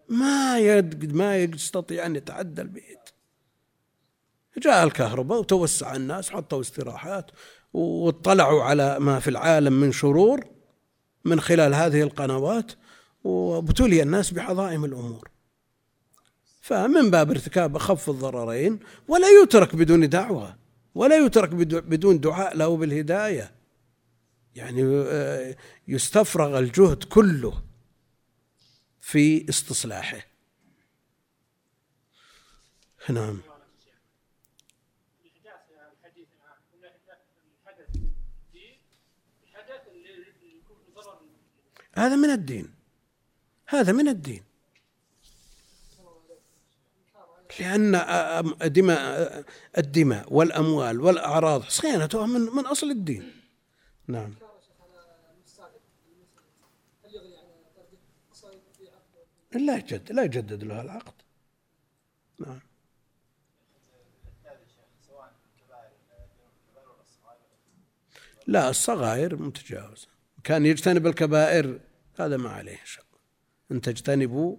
ما 0.09 0.59
يد... 0.59 1.13
ما 1.15 1.37
يستطيع 1.37 2.05
أن 2.05 2.15
يتعدى 2.15 2.61
البيت. 2.61 3.09
جاء 4.57 4.83
الكهرباء 4.83 5.39
وتوسع 5.39 5.95
الناس 5.95 6.29
حطوا 6.29 6.61
استراحات 6.61 7.31
واطلعوا 7.73 8.63
على 8.63 8.99
ما 8.99 9.19
في 9.19 9.29
العالم 9.29 9.73
من 9.73 9.91
شرور 9.91 10.47
من 11.25 11.41
خلال 11.41 11.73
هذه 11.73 12.01
القنوات. 12.01 12.71
وابتلي 13.23 14.03
الناس 14.03 14.33
بعظائم 14.33 14.85
الأمور. 14.85 15.29
فمن 16.61 17.11
باب 17.11 17.31
ارتكاب 17.31 17.75
اخف 17.75 18.09
الضررين 18.09 18.79
ولا 19.07 19.27
يترك 19.43 19.75
بدون 19.75 20.09
دعوة 20.09 20.57
ولا 20.95 21.25
يترك 21.25 21.49
بدون 21.65 22.19
دعاء 22.19 22.57
له 22.57 22.77
بالهداية. 22.77 23.51
يعني 24.55 24.83
آه، 25.07 25.55
يستفرغ 25.87 26.59
الجهد 26.59 27.03
كله 27.03 27.63
في 29.01 29.49
استصلاحه. 29.49 30.25
نعم. 33.09 33.41
هذا 41.95 42.15
من 42.15 42.29
الدين. 42.29 42.72
هذا 43.75 43.91
من 43.91 44.07
الدين. 44.07 44.43
لأن 47.59 47.91
دماء 48.65 49.43
الدماء 49.77 50.33
والأموال 50.33 51.01
والأعراض 51.01 51.63
صيانتها 51.63 52.25
من 52.25 52.41
من 52.41 52.65
أصل 52.65 52.91
الدين. 52.91 53.41
نعم. 54.07 54.33
لا 59.53 59.77
يجدد 59.77 60.11
لا 60.11 60.23
يجدد 60.23 60.63
له 60.63 60.81
العقد. 60.81 61.13
نعم. 62.39 62.59
لا 68.47 68.69
الصغائر 68.69 69.35
متجاوزة. 69.35 70.07
كان 70.43 70.65
يجتنب 70.65 71.07
الكبائر 71.07 71.79
هذا 72.19 72.37
ما 72.37 72.49
عليه 72.49 72.79
شق 72.85 73.12
أن 73.71 73.81
تجتنبوا 73.81 74.57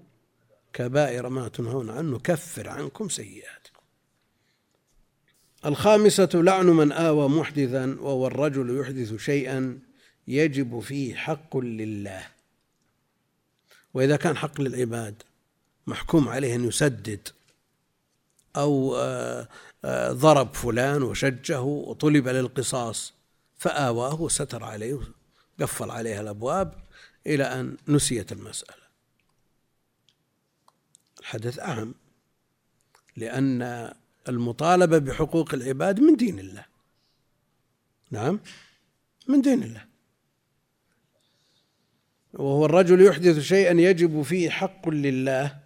كبائر 0.73 1.29
ما 1.29 1.49
تنهون 1.49 1.91
عنه 1.91 2.19
كفر 2.19 2.69
عنكم 2.69 3.09
سيئاتكم. 3.09 3.81
الخامسة 5.67 6.29
لعن 6.35 6.67
من 6.67 6.93
آوى 6.93 7.29
محدثا 7.29 7.97
وهو 8.01 8.27
الرجل 8.27 8.81
يحدث 8.81 9.15
شيئا 9.15 9.79
يجب 10.29 10.81
فيه 10.81 11.15
حق 11.15 11.57
لله. 11.57 12.27
وإذا 13.95 14.17
كان 14.17 14.37
حق 14.37 14.61
للعباد 14.61 15.23
محكوم 15.87 16.29
عليه 16.29 16.55
أن 16.55 16.69
يسدد. 16.69 17.29
أو 18.57 18.97
آه، 18.97 19.49
آه، 19.85 20.13
ضرب 20.13 20.55
فلان 20.55 21.03
وشجه 21.03 21.61
وطلب 21.61 22.29
للقصاص 22.29 23.15
فآواه 23.57 24.23
وستر 24.23 24.65
عليه 24.65 25.01
قفل 25.61 25.91
عليها 25.91 26.21
الأبواب 26.21 26.75
إلى 27.27 27.45
أن 27.45 27.77
نسيت 27.89 28.33
المسألة. 28.33 28.84
الحدث 31.25 31.59
أهم 31.59 31.95
لأن 33.17 33.93
المطالبة 34.29 34.99
بحقوق 34.99 35.55
العباد 35.55 36.01
من 36.01 36.17
دين 36.17 36.39
الله. 36.39 36.65
نعم؟ 38.11 38.41
من 39.29 39.41
دين 39.41 39.63
الله. 39.63 39.85
وهو 42.33 42.67
الرجل 42.67 43.03
يحدث 43.03 43.39
شيئا 43.39 43.81
يجب 43.81 44.23
فيه 44.23 44.51
حق 44.51 44.89
لله 44.89 45.59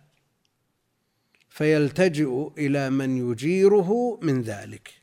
فيلتجئ 1.48 2.50
إلى 2.58 2.90
من 2.90 3.30
يجيره 3.30 4.18
من 4.22 4.42
ذلك. 4.42 4.94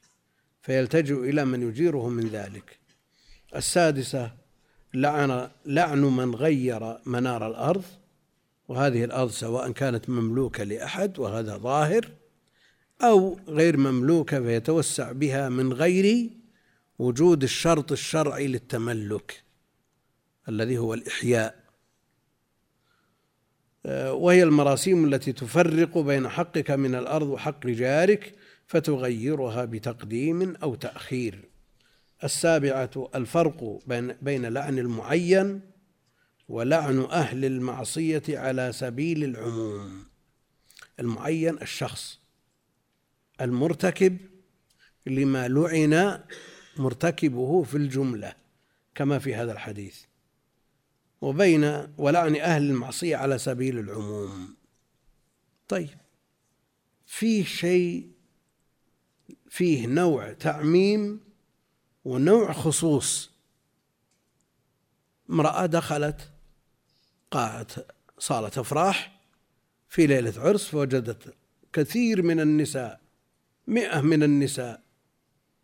فيلتجئ 0.61 1.29
إلى 1.29 1.45
من 1.45 1.69
يجيره 1.69 2.09
من 2.09 2.27
ذلك. 2.27 2.79
السادسة 3.55 4.31
لعن 4.93 5.49
لعن 5.65 6.01
من 6.01 6.35
غير 6.35 6.97
منار 7.05 7.47
الأرض. 7.47 7.83
وهذه 8.67 9.03
الأرض 9.03 9.29
سواء 9.29 9.71
كانت 9.71 10.09
مملوكة 10.09 10.63
لأحد 10.63 11.19
وهذا 11.19 11.57
ظاهر 11.57 12.11
أو 13.01 13.39
غير 13.47 13.77
مملوكة 13.77 14.41
فيتوسع 14.41 15.11
بها 15.11 15.49
من 15.49 15.73
غير 15.73 16.29
وجود 16.99 17.43
الشرط 17.43 17.91
الشرعي 17.91 18.47
للتملك 18.47 19.43
الذي 20.49 20.77
هو 20.77 20.93
الإحياء. 20.93 21.65
وهي 24.11 24.43
المراسيم 24.43 25.05
التي 25.13 25.33
تفرق 25.33 25.97
بين 25.97 26.29
حقك 26.29 26.71
من 26.71 26.95
الأرض 26.95 27.27
وحق 27.27 27.67
جارك 27.67 28.35
فتغيرها 28.67 29.65
بتقديم 29.65 30.55
أو 30.55 30.75
تأخير. 30.75 31.49
السابعة 32.23 33.09
الفرق 33.15 33.79
بين 33.87 34.15
بين 34.21 34.45
لعن 34.45 34.79
المعين 34.79 35.61
ولعن 36.49 36.99
أهل 36.99 37.45
المعصية 37.45 38.23
على 38.29 38.71
سبيل 38.71 39.23
العموم. 39.23 40.05
المعين 40.99 41.61
الشخص 41.61 42.19
المرتكب 43.41 44.17
لما 45.05 45.47
لعن 45.47 46.23
مرتكبه 46.77 47.63
في 47.63 47.77
الجملة 47.77 48.35
كما 48.95 49.19
في 49.19 49.35
هذا 49.35 49.51
الحديث. 49.51 50.01
وبين 51.21 51.87
ولعن 51.97 52.35
أهل 52.35 52.63
المعصية 52.63 53.15
على 53.15 53.37
سبيل 53.37 53.79
العموم. 53.79 54.55
طيب 55.67 55.97
فيه 57.05 57.43
شيء 57.43 58.11
فيه 59.49 59.87
نوع 59.87 60.33
تعميم 60.33 61.19
ونوع 62.05 62.53
خصوص. 62.53 63.31
امرأة 65.29 65.65
دخلت 65.65 66.34
قاعة 67.35 67.67
صالة 68.19 68.51
أفراح 68.57 69.19
في 69.89 70.07
ليلة 70.07 70.33
عرس 70.41 70.67
فوجدت 70.67 71.33
كثير 71.73 72.21
من 72.21 72.39
النساء 72.39 73.01
مئة 73.67 74.01
من 74.01 74.23
النساء 74.23 74.81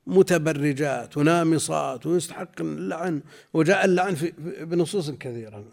متبرجات 0.08 1.18
ونامصات 1.18 2.06
ويستحق 2.06 2.62
اللعن 2.62 3.22
وجاء 3.54 3.86
اللعن 3.86 4.16
في 4.16 4.32
بنصوص 4.66 5.10
كثيرة. 5.10 5.66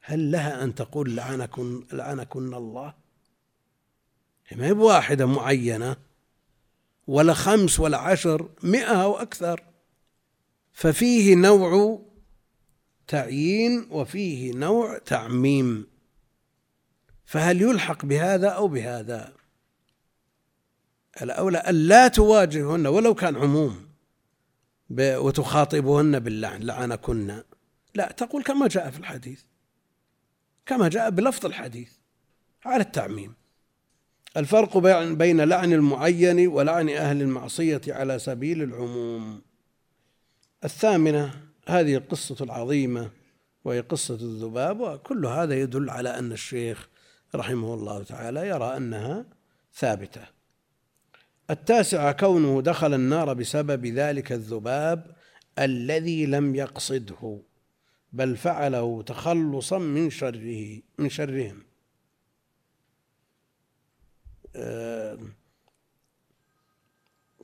هل 0.00 0.32
لها 0.32 0.64
أن 0.64 0.74
تقول 0.74 1.16
لعنكن 1.16 1.84
لعنكن 1.92 2.54
الله؟ 2.54 2.94
ما 4.52 4.66
هي 4.66 4.74
بواحدة 4.74 5.26
معينة 5.26 5.96
ولا 7.06 7.34
خمس 7.34 7.80
ولا 7.80 7.98
عشر 7.98 8.48
مئة 8.62 9.02
أو 9.02 9.16
أكثر. 9.16 9.62
ففيه 10.72 11.34
نوع 11.34 12.00
تعيين 13.06 13.86
وفيه 13.90 14.52
نوع 14.52 14.98
تعميم. 14.98 15.86
فهل 17.24 17.62
يلحق 17.62 18.04
بهذا 18.04 18.48
أو 18.48 18.68
بهذا؟ 18.68 19.32
الأولى 21.22 21.58
أن 21.58 21.74
لا 21.74 22.08
تواجههن 22.08 22.86
ولو 22.86 23.14
كان 23.14 23.36
عموم 23.36 23.88
وتخاطبهن 25.00 26.18
باللعن 26.18 26.62
لعنكن. 26.62 27.42
لا 27.94 28.12
تقول 28.12 28.42
كما 28.42 28.68
جاء 28.68 28.90
في 28.90 28.98
الحديث. 28.98 29.42
كما 30.66 30.88
جاء 30.88 31.10
بلفظ 31.10 31.46
الحديث 31.46 31.92
على 32.64 32.82
التعميم. 32.82 33.34
الفرق 34.36 34.78
بين 35.12 35.40
لعن 35.40 35.72
المعين 35.72 36.48
ولعن 36.48 36.88
أهل 36.88 37.22
المعصية 37.22 37.80
على 37.88 38.18
سبيل 38.18 38.62
العموم. 38.62 39.42
الثامنة 40.64 41.53
هذه 41.68 41.94
القصة 41.94 42.44
العظيمة 42.44 43.10
وهي 43.64 43.80
قصة 43.80 44.14
الذباب 44.14 44.80
وكل 44.80 45.26
هذا 45.26 45.60
يدل 45.60 45.90
على 45.90 46.18
أن 46.18 46.32
الشيخ 46.32 46.88
رحمه 47.34 47.74
الله 47.74 48.02
تعالى 48.02 48.48
يرى 48.48 48.76
أنها 48.76 49.26
ثابتة. 49.74 50.26
التاسعة 51.50 52.12
كونه 52.12 52.62
دخل 52.62 52.94
النار 52.94 53.32
بسبب 53.34 53.86
ذلك 53.86 54.32
الذباب 54.32 55.16
الذي 55.58 56.26
لم 56.26 56.54
يقصده 56.54 57.40
بل 58.12 58.36
فعله 58.36 59.02
تخلصا 59.02 59.78
من 59.78 60.10
شره 60.10 60.80
من 60.98 61.08
شرهم. 61.08 61.62
آه، 64.56 65.18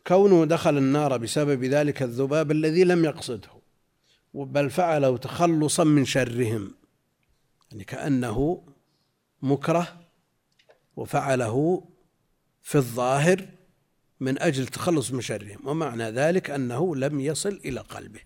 كونه 0.07 0.45
دخل 0.45 0.79
النار 0.79 1.17
بسبب 1.17 1.65
ذلك 1.65 2.03
الذباب 2.03 2.51
الذي 2.51 2.85
لم 2.85 3.05
يقصده. 3.05 3.60
بل 4.35 4.71
فعله 4.71 5.17
تخلصا 5.17 5.85
من 5.85 6.05
شرهم. 6.05 6.75
يعني 7.71 7.85
كأنه 7.85 8.67
مكره 9.43 10.01
وفعله 10.97 11.89
في 12.63 12.75
الظاهر 12.75 13.49
من 14.21 14.43
أجل 14.43 14.63
التخلص 14.63 15.13
من 15.13 15.21
شرهم. 15.21 15.69
ومعنى 15.69 16.11
ذلك 16.11 16.51
أنه 16.51 16.97
لم 16.97 17.21
يصل 17.21 17.61
إلى 17.65 17.81
قلبه 17.81 18.21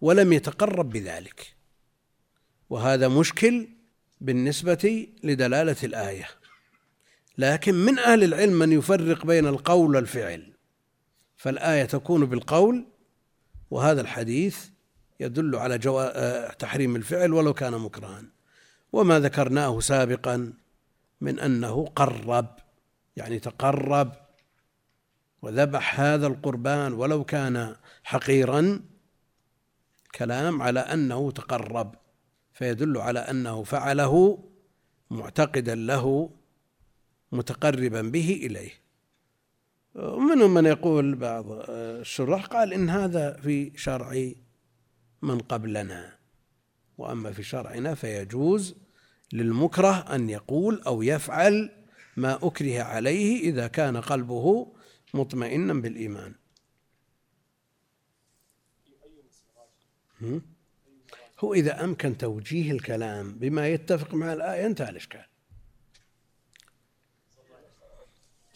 ولم 0.00 0.32
يتقرب 0.32 0.90
بذلك. 0.90 1.56
وهذا 2.70 3.08
مشكل 3.08 3.68
بالنسبة 4.20 5.08
لدلالة 5.24 5.76
الآية. 5.84 6.28
لكن 7.38 7.74
من 7.74 7.98
أهل 7.98 8.24
العلم 8.24 8.58
من 8.58 8.72
يفرق 8.72 9.26
بين 9.26 9.46
القول 9.46 9.96
والفعل. 9.96 10.52
فالآية 11.36 11.84
تكون 11.84 12.26
بالقول 12.26 12.86
وهذا 13.70 14.00
الحديث 14.00 14.68
يدل 15.20 15.56
على 15.56 15.78
جوا... 15.78 16.52
تحريم 16.52 16.96
الفعل 16.96 17.32
ولو 17.32 17.54
كان 17.54 17.72
مكرها. 17.72 18.22
وما 18.92 19.20
ذكرناه 19.20 19.80
سابقا 19.80 20.52
من 21.20 21.40
أنه 21.40 21.86
قرب 21.86 22.46
يعني 23.16 23.38
تقرب 23.38 24.12
وذبح 25.42 26.00
هذا 26.00 26.26
القربان 26.26 26.92
ولو 26.92 27.24
كان 27.24 27.76
حقيرا 28.04 28.80
كلام 30.14 30.62
على 30.62 30.80
أنه 30.80 31.30
تقرب. 31.30 31.94
فيدل 32.52 32.98
على 32.98 33.18
أنه 33.18 33.62
فعله 33.62 34.44
معتقدا 35.10 35.74
له 35.74 36.30
متقربا 37.32 38.02
به 38.02 38.40
إليه. 38.42 38.70
ومنهم 39.94 40.54
من 40.54 40.66
يقول 40.66 41.14
بعض 41.14 41.44
الشراح 41.68 42.46
قال 42.46 42.72
إن 42.72 42.90
هذا 42.90 43.32
في 43.32 43.72
شرع 43.76 44.32
من 45.22 45.38
قبلنا. 45.38 46.18
وأما 46.98 47.32
في 47.32 47.42
شرعنا 47.42 47.94
فيجوز 47.94 48.74
للمكره 49.32 50.14
أن 50.14 50.30
يقول 50.30 50.82
أو 50.82 51.02
يفعل 51.02 51.70
ما 52.16 52.46
أكره 52.46 52.82
عليه 52.82 53.40
إذا 53.40 53.66
كان 53.66 53.96
قلبه 53.96 54.74
مطمئنا 55.14 55.74
بالإيمان. 55.74 56.34
هو 61.38 61.54
إذا 61.54 61.84
أمكن 61.84 62.18
توجيه 62.18 62.72
الكلام 62.72 63.32
بما 63.32 63.68
يتفق 63.68 64.14
مع 64.14 64.32
الآية 64.32 64.66
انتهى 64.66 64.90
الإشكال. 64.90 65.26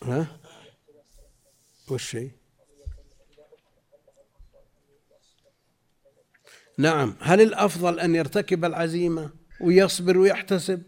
ها؟ 0.03 0.41
وش 1.91 2.11
شيء؟ 2.11 2.40
نعم. 6.81 7.15
هل 7.21 7.41
الأفضل 7.41 8.01
أن 8.01 8.15
يرتكب 8.15 8.65
العزيمة 8.65 9.31
ويصبر 9.61 10.19
ويحتسب؟ 10.19 10.83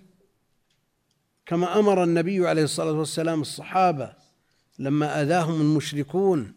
كما 1.47 1.79
أمر 1.79 2.05
النبي 2.05 2.49
عليه 2.49 2.63
الصلاة 2.63 2.93
والسلام 2.93 3.41
الصحابة 3.41 4.13
لما 4.79 5.23
أذاهم 5.23 5.61
المشركون 5.61 6.53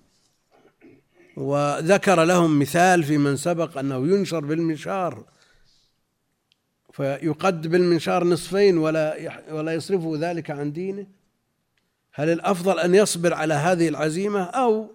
وذكر 1.37 2.23
لهم 2.23 2.59
مثال 2.59 3.03
في 3.03 3.17
من 3.17 3.37
سبق 3.37 3.77
أنه 3.77 4.07
ينشر 4.07 4.39
بالمنشار 4.39 5.25
فيقد 6.93 7.67
بالمنشار 7.67 8.23
نصفين 8.23 8.77
ولا 8.77 9.31
ولا 9.51 9.73
يصرفه 9.73 10.13
ذلك 10.17 10.51
عن 10.51 10.71
دينه. 10.71 11.07
هل 12.13 12.29
الأفضل 12.29 12.79
أن 12.79 12.95
يصبر 12.95 13.33
على 13.33 13.53
هذه 13.53 13.87
العزيمة 13.87 14.43
أو 14.43 14.91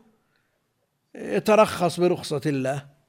يترخص 1.15 2.01
برخصة 2.01 2.41
الله؟ 2.47 3.00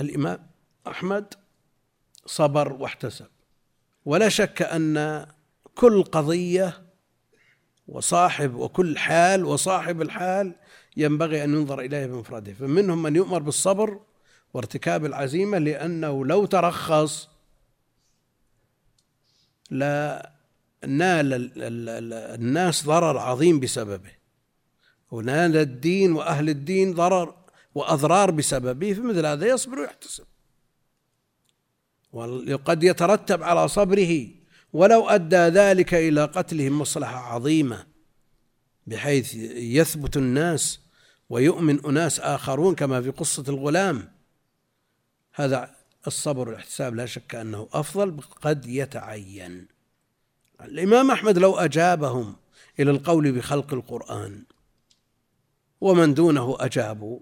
الإمام 0.00 0.46
أحمد 0.86 1.34
صبر 2.26 2.72
واحتسب. 2.72 3.26
ولا 4.04 4.28
شك 4.28 4.62
أن 4.62 5.26
كل 5.74 6.02
قضية 6.02 6.84
وصاحب 7.88 8.54
وكل 8.54 8.98
حال 8.98 9.44
وصاحب 9.44 10.02
الحال 10.02 10.54
ينبغي 10.96 11.44
أن 11.44 11.54
ينظر 11.54 11.80
إليه 11.80 12.06
بمفرده 12.06 12.52
فمنهم 12.52 13.02
من 13.02 13.16
يؤمر 13.16 13.38
بالصبر 13.38 14.00
وارتكاب 14.54 15.04
العزيمة 15.04 15.58
لأنه 15.58 16.26
لو 16.26 16.46
ترخص 16.46 17.28
لا 19.70 20.30
نال 20.86 21.52
الناس 22.34 22.84
ضرر 22.86 23.18
عظيم 23.18 23.60
بسببه. 23.60 24.10
ونال 25.10 25.56
الدين 25.56 26.12
وأهل 26.12 26.48
الدين 26.48 26.94
ضرر 26.94 27.43
وأضرار 27.74 28.30
بسببه 28.30 28.92
فمثل 28.92 29.26
هذا 29.26 29.46
يصبر 29.46 29.78
ويحتسب. 29.78 30.24
وقد 32.12 32.82
يترتب 32.82 33.42
على 33.42 33.68
صبره 33.68 34.28
ولو 34.72 35.08
أدى 35.08 35.36
ذلك 35.36 35.94
إلى 35.94 36.24
قتلهم 36.24 36.78
مصلحة 36.78 37.16
عظيمة 37.16 37.86
بحيث 38.86 39.34
يثبت 39.54 40.16
الناس 40.16 40.80
ويؤمن 41.28 41.84
أناس 41.84 42.20
آخرون 42.20 42.74
كما 42.74 43.02
في 43.02 43.10
قصة 43.10 43.44
الغلام. 43.48 44.12
هذا 45.34 45.74
الصبر 46.06 46.48
والاحتساب 46.48 46.94
لا 46.94 47.06
شك 47.06 47.34
أنه 47.34 47.68
أفضل 47.72 48.20
قد 48.20 48.66
يتعين. 48.66 49.68
الإمام 50.60 51.10
أحمد 51.10 51.38
لو 51.38 51.56
أجابهم 51.56 52.36
إلى 52.80 52.90
القول 52.90 53.32
بخلق 53.32 53.74
القرآن 53.74 54.44
ومن 55.80 56.14
دونه 56.14 56.56
أجابوا. 56.60 57.20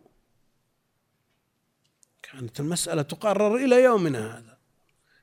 كانت 2.33 2.61
المسألة 2.61 3.03
تقرر 3.03 3.57
إلى 3.57 3.83
يومنا 3.83 4.39
هذا. 4.39 4.59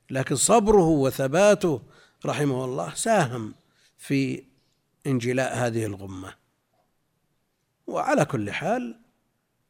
لكن 0.10 0.36
صبره 0.36 0.88
وثباته 0.88 1.82
رحمه 2.26 2.66
الله 2.66 2.94
ساهم 2.94 3.56
في 3.98 4.44
انجلاء 5.08 5.58
هذه 5.58 5.86
الغمة. 5.86 6.36
وعلى 7.88 8.26
كل 8.26 8.52
حال 8.52 9.00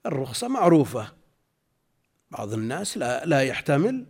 الرخصة 0.05 0.47
معروفة. 0.47 1.13
بعض 2.31 2.53
الناس 2.53 2.97
لا 2.97 3.25
لا 3.25 3.41
يحتمل 3.41 4.05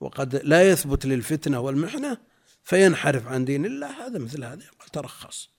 وقد 0.00 0.36
لا 0.36 0.70
يثبت 0.70 1.06
للفتنة 1.06 1.60
والمحنة 1.60 2.18
فينحرف 2.62 3.26
عن 3.26 3.44
دين 3.44 3.66
الله. 3.66 4.06
هذا 4.06 4.18
مثل 4.18 4.44
هذا 4.44 4.64
يقول 4.64 4.88
ترخص 4.92 5.50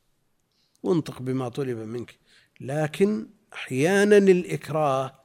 وانطق 0.83 1.21
بما 1.21 1.49
طلب 1.49 1.77
منك. 1.77 2.19
لكن 2.61 3.29
أحيانا 3.53 4.17
الإكراه 4.17 5.18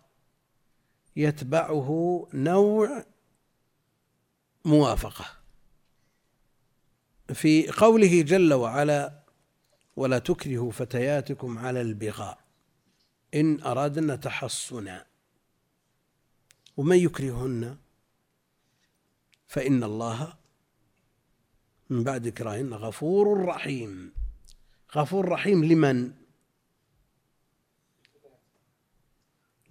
يتبعه 1.17 2.29
نوع 2.35 3.05
موافقة. 4.65 5.25
في 7.35 7.71
قوله 7.71 8.23
جل 8.23 8.55
وعلا 8.55 9.23
ولا 9.97 10.19
تكرهوا 10.19 10.71
فتياتكم 10.71 11.59
على 11.59 11.81
البغاء 11.81 12.39
إن 13.35 13.63
اردنا 13.63 14.17
تحصنا. 14.17 15.07
ومن 16.77 16.97
يكرههن 16.97 17.77
فإن 19.47 19.85
الله 19.85 20.35
من 21.91 22.05
بعد 22.05 22.27
إكراههن 22.27 22.75
غفور 22.75 23.45
رحيم. 23.45 24.13
غفور 24.97 25.29
رحيم 25.29 25.65
لمن؟ 25.65 26.24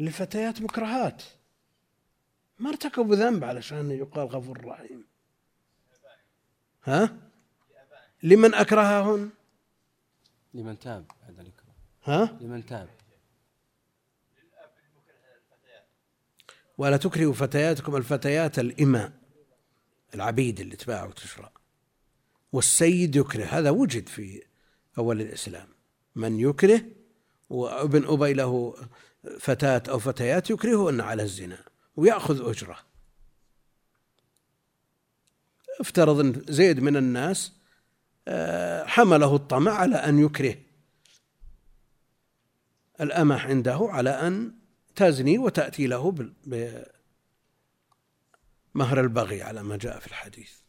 لفتيات 0.06 0.62
مكرهات. 0.62 1.24
ما 2.60 2.70
ارتكبوا 2.70 3.16
ذنب 3.16 3.43
علشان 3.43 3.91
يقال 3.91 4.28
غفور 4.28 4.66
رحيم. 4.66 5.06
ها؟ 6.84 7.18
لمن 8.24 8.54
أكرههن؟ 8.54 9.30
لمن 10.54 10.80
تاب 10.80 11.06
بعد 11.22 11.39
الإكراه 11.39 11.74
ها؟ 12.04 12.38
لمن 12.41 12.66
تاب. 12.66 12.89
ولا 16.78 16.97
تكرهوا 16.97 17.34
فتياتكم 17.34 17.95
الفتيات 17.95 18.60
الإماء 18.60 19.12
العبيد 20.16 20.60
اللي 20.60 20.76
تباع 20.76 21.06
وتشرى. 21.06 21.49
والسيد 22.51 23.16
يكره 23.16 23.45
هذا 23.45 23.70
وجد 23.70 24.10
في 24.10 24.43
أول 24.97 25.22
الإسلام. 25.22 25.68
من 26.16 26.39
يكره؟ 26.39 26.82
وابن 27.49 28.08
أبي 28.08 28.34
له 28.34 28.76
فتاة 29.39 29.84
أو 29.89 29.99
فتيات 29.99 30.49
يكرههن 30.49 31.01
على 31.01 31.24
الزنا 31.24 31.57
ويأخذ 31.95 32.49
أجرة. 32.49 32.78
افترض 35.80 36.19
أن 36.19 36.45
زيد 36.49 36.80
من 36.80 36.97
الناس 36.97 37.53
آه، 38.28 38.86
حمله 38.86 39.36
الطمع 39.36 39.71
على 39.71 39.95
أن 39.95 40.19
يكره. 40.19 40.55
الأمة 43.01 43.39
عنده 43.39 43.80
على 43.82 44.09
أن 44.09 44.53
تزني 44.95 45.38
وتأتي 45.38 45.88
له 45.88 46.11
بمهر 48.76 48.99
البغي 48.99 49.41
على 49.41 49.63
ما 49.63 49.78
جاء 49.78 49.99
في 49.99 50.07
الحديث. 50.07 50.62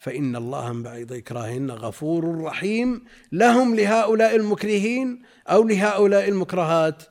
فإن 0.00 0.36
الله 0.36 0.72
من 0.72 0.82
بعد 0.82 1.12
إكراههن 1.12 1.70
غفور 1.70 2.42
رحيم. 2.42 3.04
لهم 3.32 3.74
لهؤلاء 3.74 4.36
المكرهين 4.36 5.22
أو 5.46 5.62
لهؤلاء 5.62 6.28
المكرهات؟ 6.28 7.02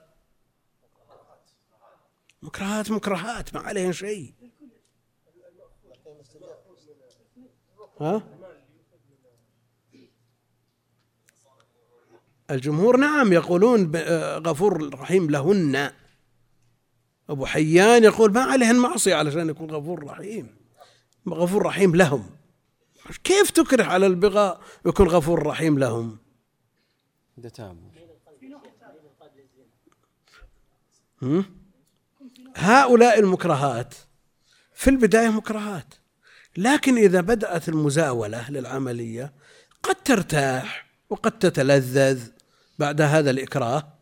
مكرهات 2.42 2.92
مكرهات 2.92 3.54
ما 3.54 3.60
عليهم 3.60 3.92
شيء. 3.92 4.34
ها؟ 8.02 8.24
الجمهور 12.52 12.98
نعم 12.98 13.34
يقولون 13.34 13.96
غفور 14.38 14.94
رحيم 14.94 15.30
لهن. 15.30 15.92
أبو 17.30 17.46
حيان 17.46 18.04
يقول 18.04 18.34
ما 18.34 18.42
عليهن 18.42 18.76
معصية 18.76 19.16
علشان 19.16 19.50
يكون 19.50 19.72
غفور 19.72 20.04
رحيم. 20.04 20.56
غفور 21.28 21.66
رحيم 21.66 21.96
لهم. 21.96 22.39
كيف 23.24 23.50
تكره 23.50 23.84
على 23.84 24.08
البغاء 24.08 24.62
ويكون 24.86 25.08
غفور 25.08 25.48
رحيم 25.48 25.80
لهم؟ 25.80 26.18
إذا 27.38 27.50
تابوا. 27.50 27.90
هؤلاء 32.56 33.20
المكرهات 33.20 33.96
في 34.74 34.90
البداية 34.90 35.30
مكرهات 35.30 35.94
لكن 36.58 36.98
إذا 36.98 37.22
بدأت 37.22 37.70
المزاولة 37.70 38.52
للعملية 38.52 39.34
قد 39.84 39.96
ترتاح 39.96 40.90
وقد 41.10 41.40
تتلذذ 41.40 42.30
بعد 42.80 43.02
هذا 43.02 43.32
الإكراه. 43.32 43.94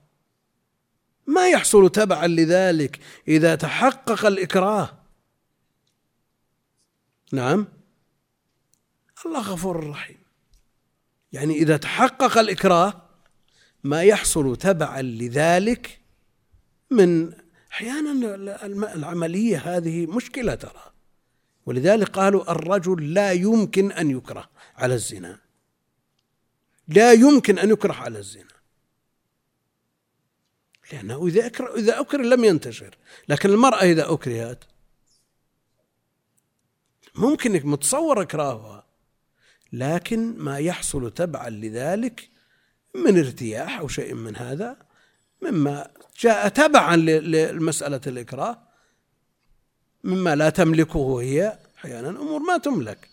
ما 1.27 1.49
يحصل 1.49 1.89
تبعا 1.89 2.27
لذلك 2.27 2.99
إذا 3.27 3.55
تحقق 3.55 4.25
الإكراه. 4.25 4.97
نعم؟ 7.33 7.67
الله 9.27 9.41
غفور 9.41 9.89
رحيم. 9.89 10.17
يعني 11.31 11.53
إذا 11.53 11.77
تحقق 11.77 12.37
الإكراه 12.37 13.01
ما 13.83 14.03
يحصل 14.03 14.55
تبعا 14.55 15.01
لذلك 15.01 15.99
من 16.91 17.33
أحيانا 17.71 18.11
العملية 18.95 19.57
هذه 19.57 20.05
مشكلة 20.05 20.55
ترى. 20.55 20.91
ولذلك 21.65 22.09
قالوا 22.09 22.51
الرجل 22.51 23.13
لا 23.13 23.31
يمكن 23.31 23.91
أن 23.91 24.11
يكره 24.11 24.49
على 24.75 24.93
الزنا. 24.93 25.39
لا 26.87 27.13
يمكن 27.13 27.59
أن 27.59 27.69
يكره 27.69 27.93
على 27.93 28.19
الزنا. 28.19 28.57
لأنه 30.93 31.27
إذا 31.27 31.45
أكره 31.45 31.75
إذا 31.75 31.99
أكره 31.99 32.21
لم 32.21 32.43
ينتشر. 32.43 32.97
لكن 33.29 33.49
المرأة 33.49 33.81
إذا 33.81 34.13
أكرهت 34.13 34.63
ممكن 37.15 37.61
متصور 37.69 38.21
إكراهها. 38.21 38.86
لكن 39.73 40.37
ما 40.37 40.57
يحصل 40.57 41.11
تبعا 41.11 41.49
لذلك 41.49 42.29
من 42.95 43.17
ارتياح 43.17 43.79
أو 43.79 43.87
شيء 43.87 44.13
من 44.13 44.35
هذا 44.35 44.77
مما 45.41 45.91
جاء 46.19 46.47
تبعا 46.47 46.95
لمسألة 46.95 48.01
الإكراه 48.07 48.67
مما 50.03 50.35
لا 50.35 50.49
تملكه 50.49 51.21
هي 51.21 51.59
أحيانا 51.77 52.09
أمور 52.09 52.39
ما 52.39 52.57
تملك. 52.57 53.09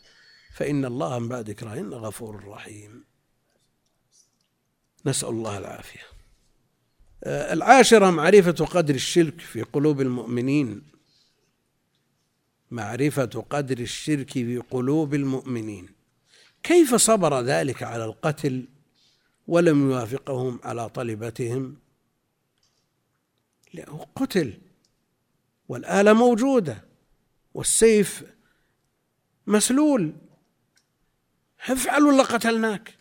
فإن 0.54 0.84
الله 0.84 1.18
من 1.18 1.28
بعد 1.28 1.50
اكراه 1.50 1.80
غفور 1.80 2.44
رحيم. 2.48 3.04
نسأل 5.06 5.28
الله 5.28 5.58
العافية. 5.58 6.00
آه، 7.24 7.52
العاشرة 7.52 8.10
معرفة 8.10 8.64
قدر 8.64 8.94
الشرك 8.94 9.40
في 9.40 9.62
قلوب 9.62 10.00
المؤمنين. 10.00 10.82
معرفة 12.70 13.44
قدر 13.50 13.78
الشرك 13.78 14.30
في 14.30 14.58
قلوب 14.70 15.14
المؤمنين. 15.14 15.93
كيف 16.64 16.94
صبر 16.94 17.40
ذلك 17.40 17.82
على 17.82 18.04
القتل 18.04 18.64
ولم 19.46 19.90
يوافقهم 19.90 20.60
على 20.64 20.88
طلبتهم؟ 20.88 21.76
لأنه 23.74 24.06
قتل 24.14 24.58
والآلة 25.68 26.12
موجودة 26.12 26.84
والسيف 27.54 28.24
مسلول. 29.46 30.12
افعل 31.68 32.02
ولا 32.02 32.22
قتلناك. 32.22 32.98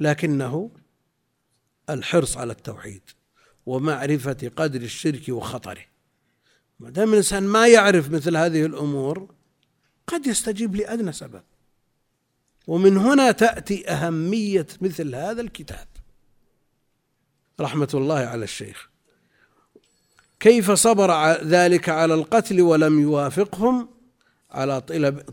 لكنه 0.00 0.70
الحرص 1.90 2.36
على 2.36 2.52
التوحيد 2.52 3.02
ومعرفة 3.66 4.52
قدر 4.56 4.80
الشرك 4.80 5.28
وخطره. 5.28 5.84
ما 6.80 6.90
دام 6.90 7.10
الإنسان 7.10 7.42
ما 7.42 7.68
يعرف 7.68 8.10
مثل 8.10 8.36
هذه 8.36 8.66
الأمور 8.66 9.34
قد 10.06 10.26
يستجيب 10.26 10.76
لأدنى 10.76 11.12
سبب. 11.12 11.42
ومن 12.66 12.96
هنا 12.96 13.30
تأتي 13.30 13.88
أهمية 13.90 14.66
مثل 14.80 15.14
هذا 15.14 15.40
الكتاب. 15.40 15.86
رحمة 17.60 17.88
الله 17.94 18.18
على 18.18 18.44
الشيخ. 18.44 18.88
كيف 20.40 20.70
صبر 20.70 21.32
ذلك 21.32 21.88
على 21.88 22.14
القتل 22.14 22.60
ولم 22.60 23.00
يوافقهم 23.00 23.88
على 24.50 24.80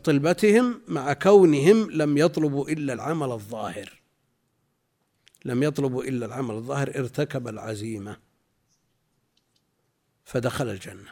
طلبتهم 0.04 0.82
مع 0.88 1.14
كونهم 1.14 1.92
لم 1.92 2.18
يطلبوا 2.18 2.70
إلا 2.70 2.94
العمل 2.94 3.32
الظاهر. 3.32 4.02
لم 5.46 5.64
يطلبوا 5.64 6.04
إلا 6.04 6.26
العمل 6.26 6.56
الظاهر 6.56 6.90
ارتكب 6.90 7.48
العزيمة. 7.48 8.18
فدخل 10.26 10.70
الجنة. 10.70 11.12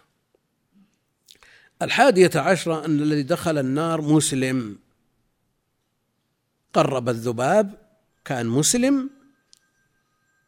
الحادية 1.81 2.31
عشرة 2.35 2.85
أن 2.85 2.99
الذي 2.99 3.23
دخل 3.23 3.57
النار 3.57 4.01
مسلم. 4.01 4.79
قرب 6.77 7.09
الذباب 7.09 7.71
كان 8.25 8.45
مسلم 8.45 9.09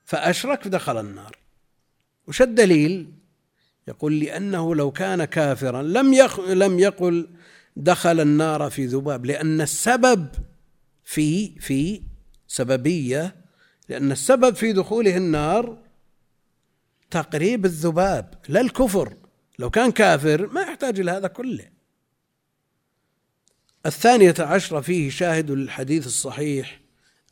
فأشرك 0.06 0.68
دخل 0.68 1.00
النار. 1.00 1.38
وش 2.28 2.42
الدليل؟ 2.42 3.14
يقول 3.88 4.20
لأنه 4.20 4.76
لو 4.76 4.92
كان 4.92 5.26
كافرا 5.26 5.82
لم 5.82 6.14
لم 6.48 6.80
يقل 6.80 7.30
دخل 7.76 8.20
النار 8.20 8.70
في 8.70 8.86
ذباب 8.86 9.26
لأن 9.26 9.62
السبب 9.62 10.28
في 11.04 11.60
في 11.60 12.02
سببية 12.48 13.36
لأن 13.90 14.12
السبب 14.12 14.56
في 14.56 14.74
دخوله 14.74 15.18
النار 15.18 15.78
تقريب 17.12 17.66
الذباب 17.66 18.34
لا 18.50 18.62
الكفر. 18.62 19.14
لو 19.60 19.70
كان 19.70 19.92
كافر 19.92 20.48
ما 20.48 20.62
يحتاج 20.62 21.00
إلى 21.00 21.12
هذا 21.12 21.28
كله. 21.28 21.79
الثانية 23.86 24.36
عشرة 24.40 24.80
فيه 24.82 25.10
شاهد 25.10 25.52
للحديث 25.52 26.08
الصحيح 26.08 26.82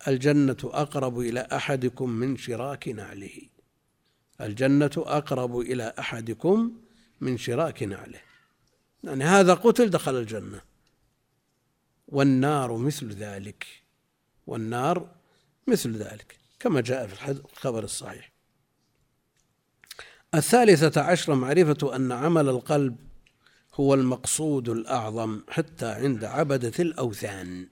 الجنة 0.07 0.57
أقرب 0.63 1.19
إلى 1.19 1.47
أحدكم 1.53 2.09
من 2.09 2.37
شراك 2.37 2.87
نعله. 2.87 3.41
الجنة 4.41 4.91
أقرب 4.97 5.59
إلى 5.59 5.93
أحدكم 5.99 6.71
من 7.21 7.37
شراك 7.37 7.83
نعله. 7.83 8.19
يعني 9.03 9.23
هذا 9.23 9.53
قتل 9.53 9.89
دخل 9.89 10.15
الجنة. 10.15 10.61
والنار 12.07 12.77
مثل 12.77 13.09
ذلك. 13.09 13.65
والنار 14.47 15.15
مثل 15.67 15.97
ذلك 15.97 16.37
كما 16.59 16.81
جاء 16.81 17.07
في 17.07 17.31
الخبر 17.31 17.83
الصحيح. 17.83 18.31
الثالثة 20.35 21.01
عشرة 21.01 21.33
معرفة 21.33 21.95
أن 21.95 22.11
عمل 22.11 22.49
القلب 22.49 23.06
هو 23.79 23.93
المقصود 23.93 24.69
الأعظم 24.69 25.41
حتى 25.49 25.85
عند 25.85 26.23
عبدة 26.23 26.73
الأوثان. 26.79 27.67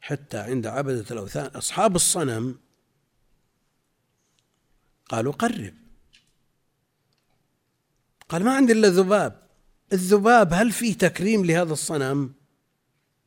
حتى 0.00 0.38
عند 0.38 0.66
عبدة 0.66 1.04
الأوثان. 1.10 1.46
أصحاب 1.46 1.96
الصنم 1.96 2.58
قالوا 5.08 5.32
قرب. 5.32 5.74
قال 8.28 8.44
ما 8.44 8.56
عندي 8.56 8.72
إلا 8.72 8.88
ذباب 8.88 9.44
الذباب 9.92 10.52
هل 10.52 10.72
فيه 10.72 10.94
تكريم 10.94 11.44
لهذا 11.44 11.72
الصنم؟ 11.72 12.34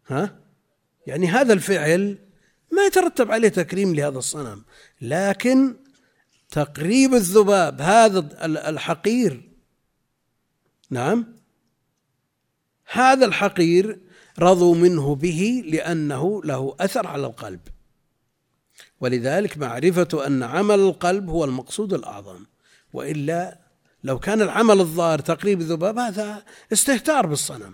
ها؟ 0.08 0.40
يعني 1.08 1.28
هذا 1.28 1.54
الفعل 1.54 2.18
ما 2.72 2.86
يترتب 2.86 3.32
عليه 3.32 3.50
تكريم 3.50 3.96
لهذا 3.96 4.18
الصنم. 4.18 4.64
لكن 5.02 5.76
تقريب 6.50 7.14
الذباب 7.14 7.82
هذا 7.82 8.46
الحقير. 8.46 9.52
نعم؟ 10.90 11.37
هذا 12.92 13.26
الحقير 13.26 14.00
رضوا 14.40 14.76
منه 14.76 15.16
به 15.16 15.64
لأنه 15.66 16.44
له 16.44 16.76
أثر 16.80 17.08
على 17.08 17.28
القلب. 17.28 17.60
ولذلك 19.02 19.58
معرفة 19.58 20.28
أن 20.28 20.44
عمل 20.44 20.80
القلب 20.80 21.30
هو 21.30 21.46
المقصود 21.46 21.94
الأعظم. 21.94 22.46
وإلا 22.94 23.60
لو 24.04 24.20
كان 24.20 24.42
العمل 24.42 24.80
الظاهر 24.80 25.20
تقريب 25.20 25.62
الذباب 25.62 26.00
هذا 26.00 26.44
استهتار 26.74 27.26
بالصنم. 27.26 27.74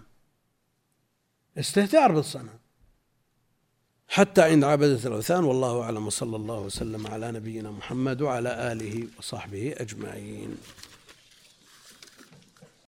استهتار 1.58 2.12
بالصنم. 2.12 2.60
حتى 4.08 4.42
عند 4.42 4.64
عبدة 4.64 5.00
الأوثان 5.06 5.44
والله 5.44 5.82
أعلم 5.82 6.08
وصلى 6.08 6.36
الله 6.36 6.60
وسلم 6.60 7.08
على 7.08 7.32
نبينا 7.32 7.72
محمد 7.72 8.22
وعلى 8.22 8.72
آله 8.72 9.08
وصحبه 9.20 9.76
أجمعين. 9.78 10.58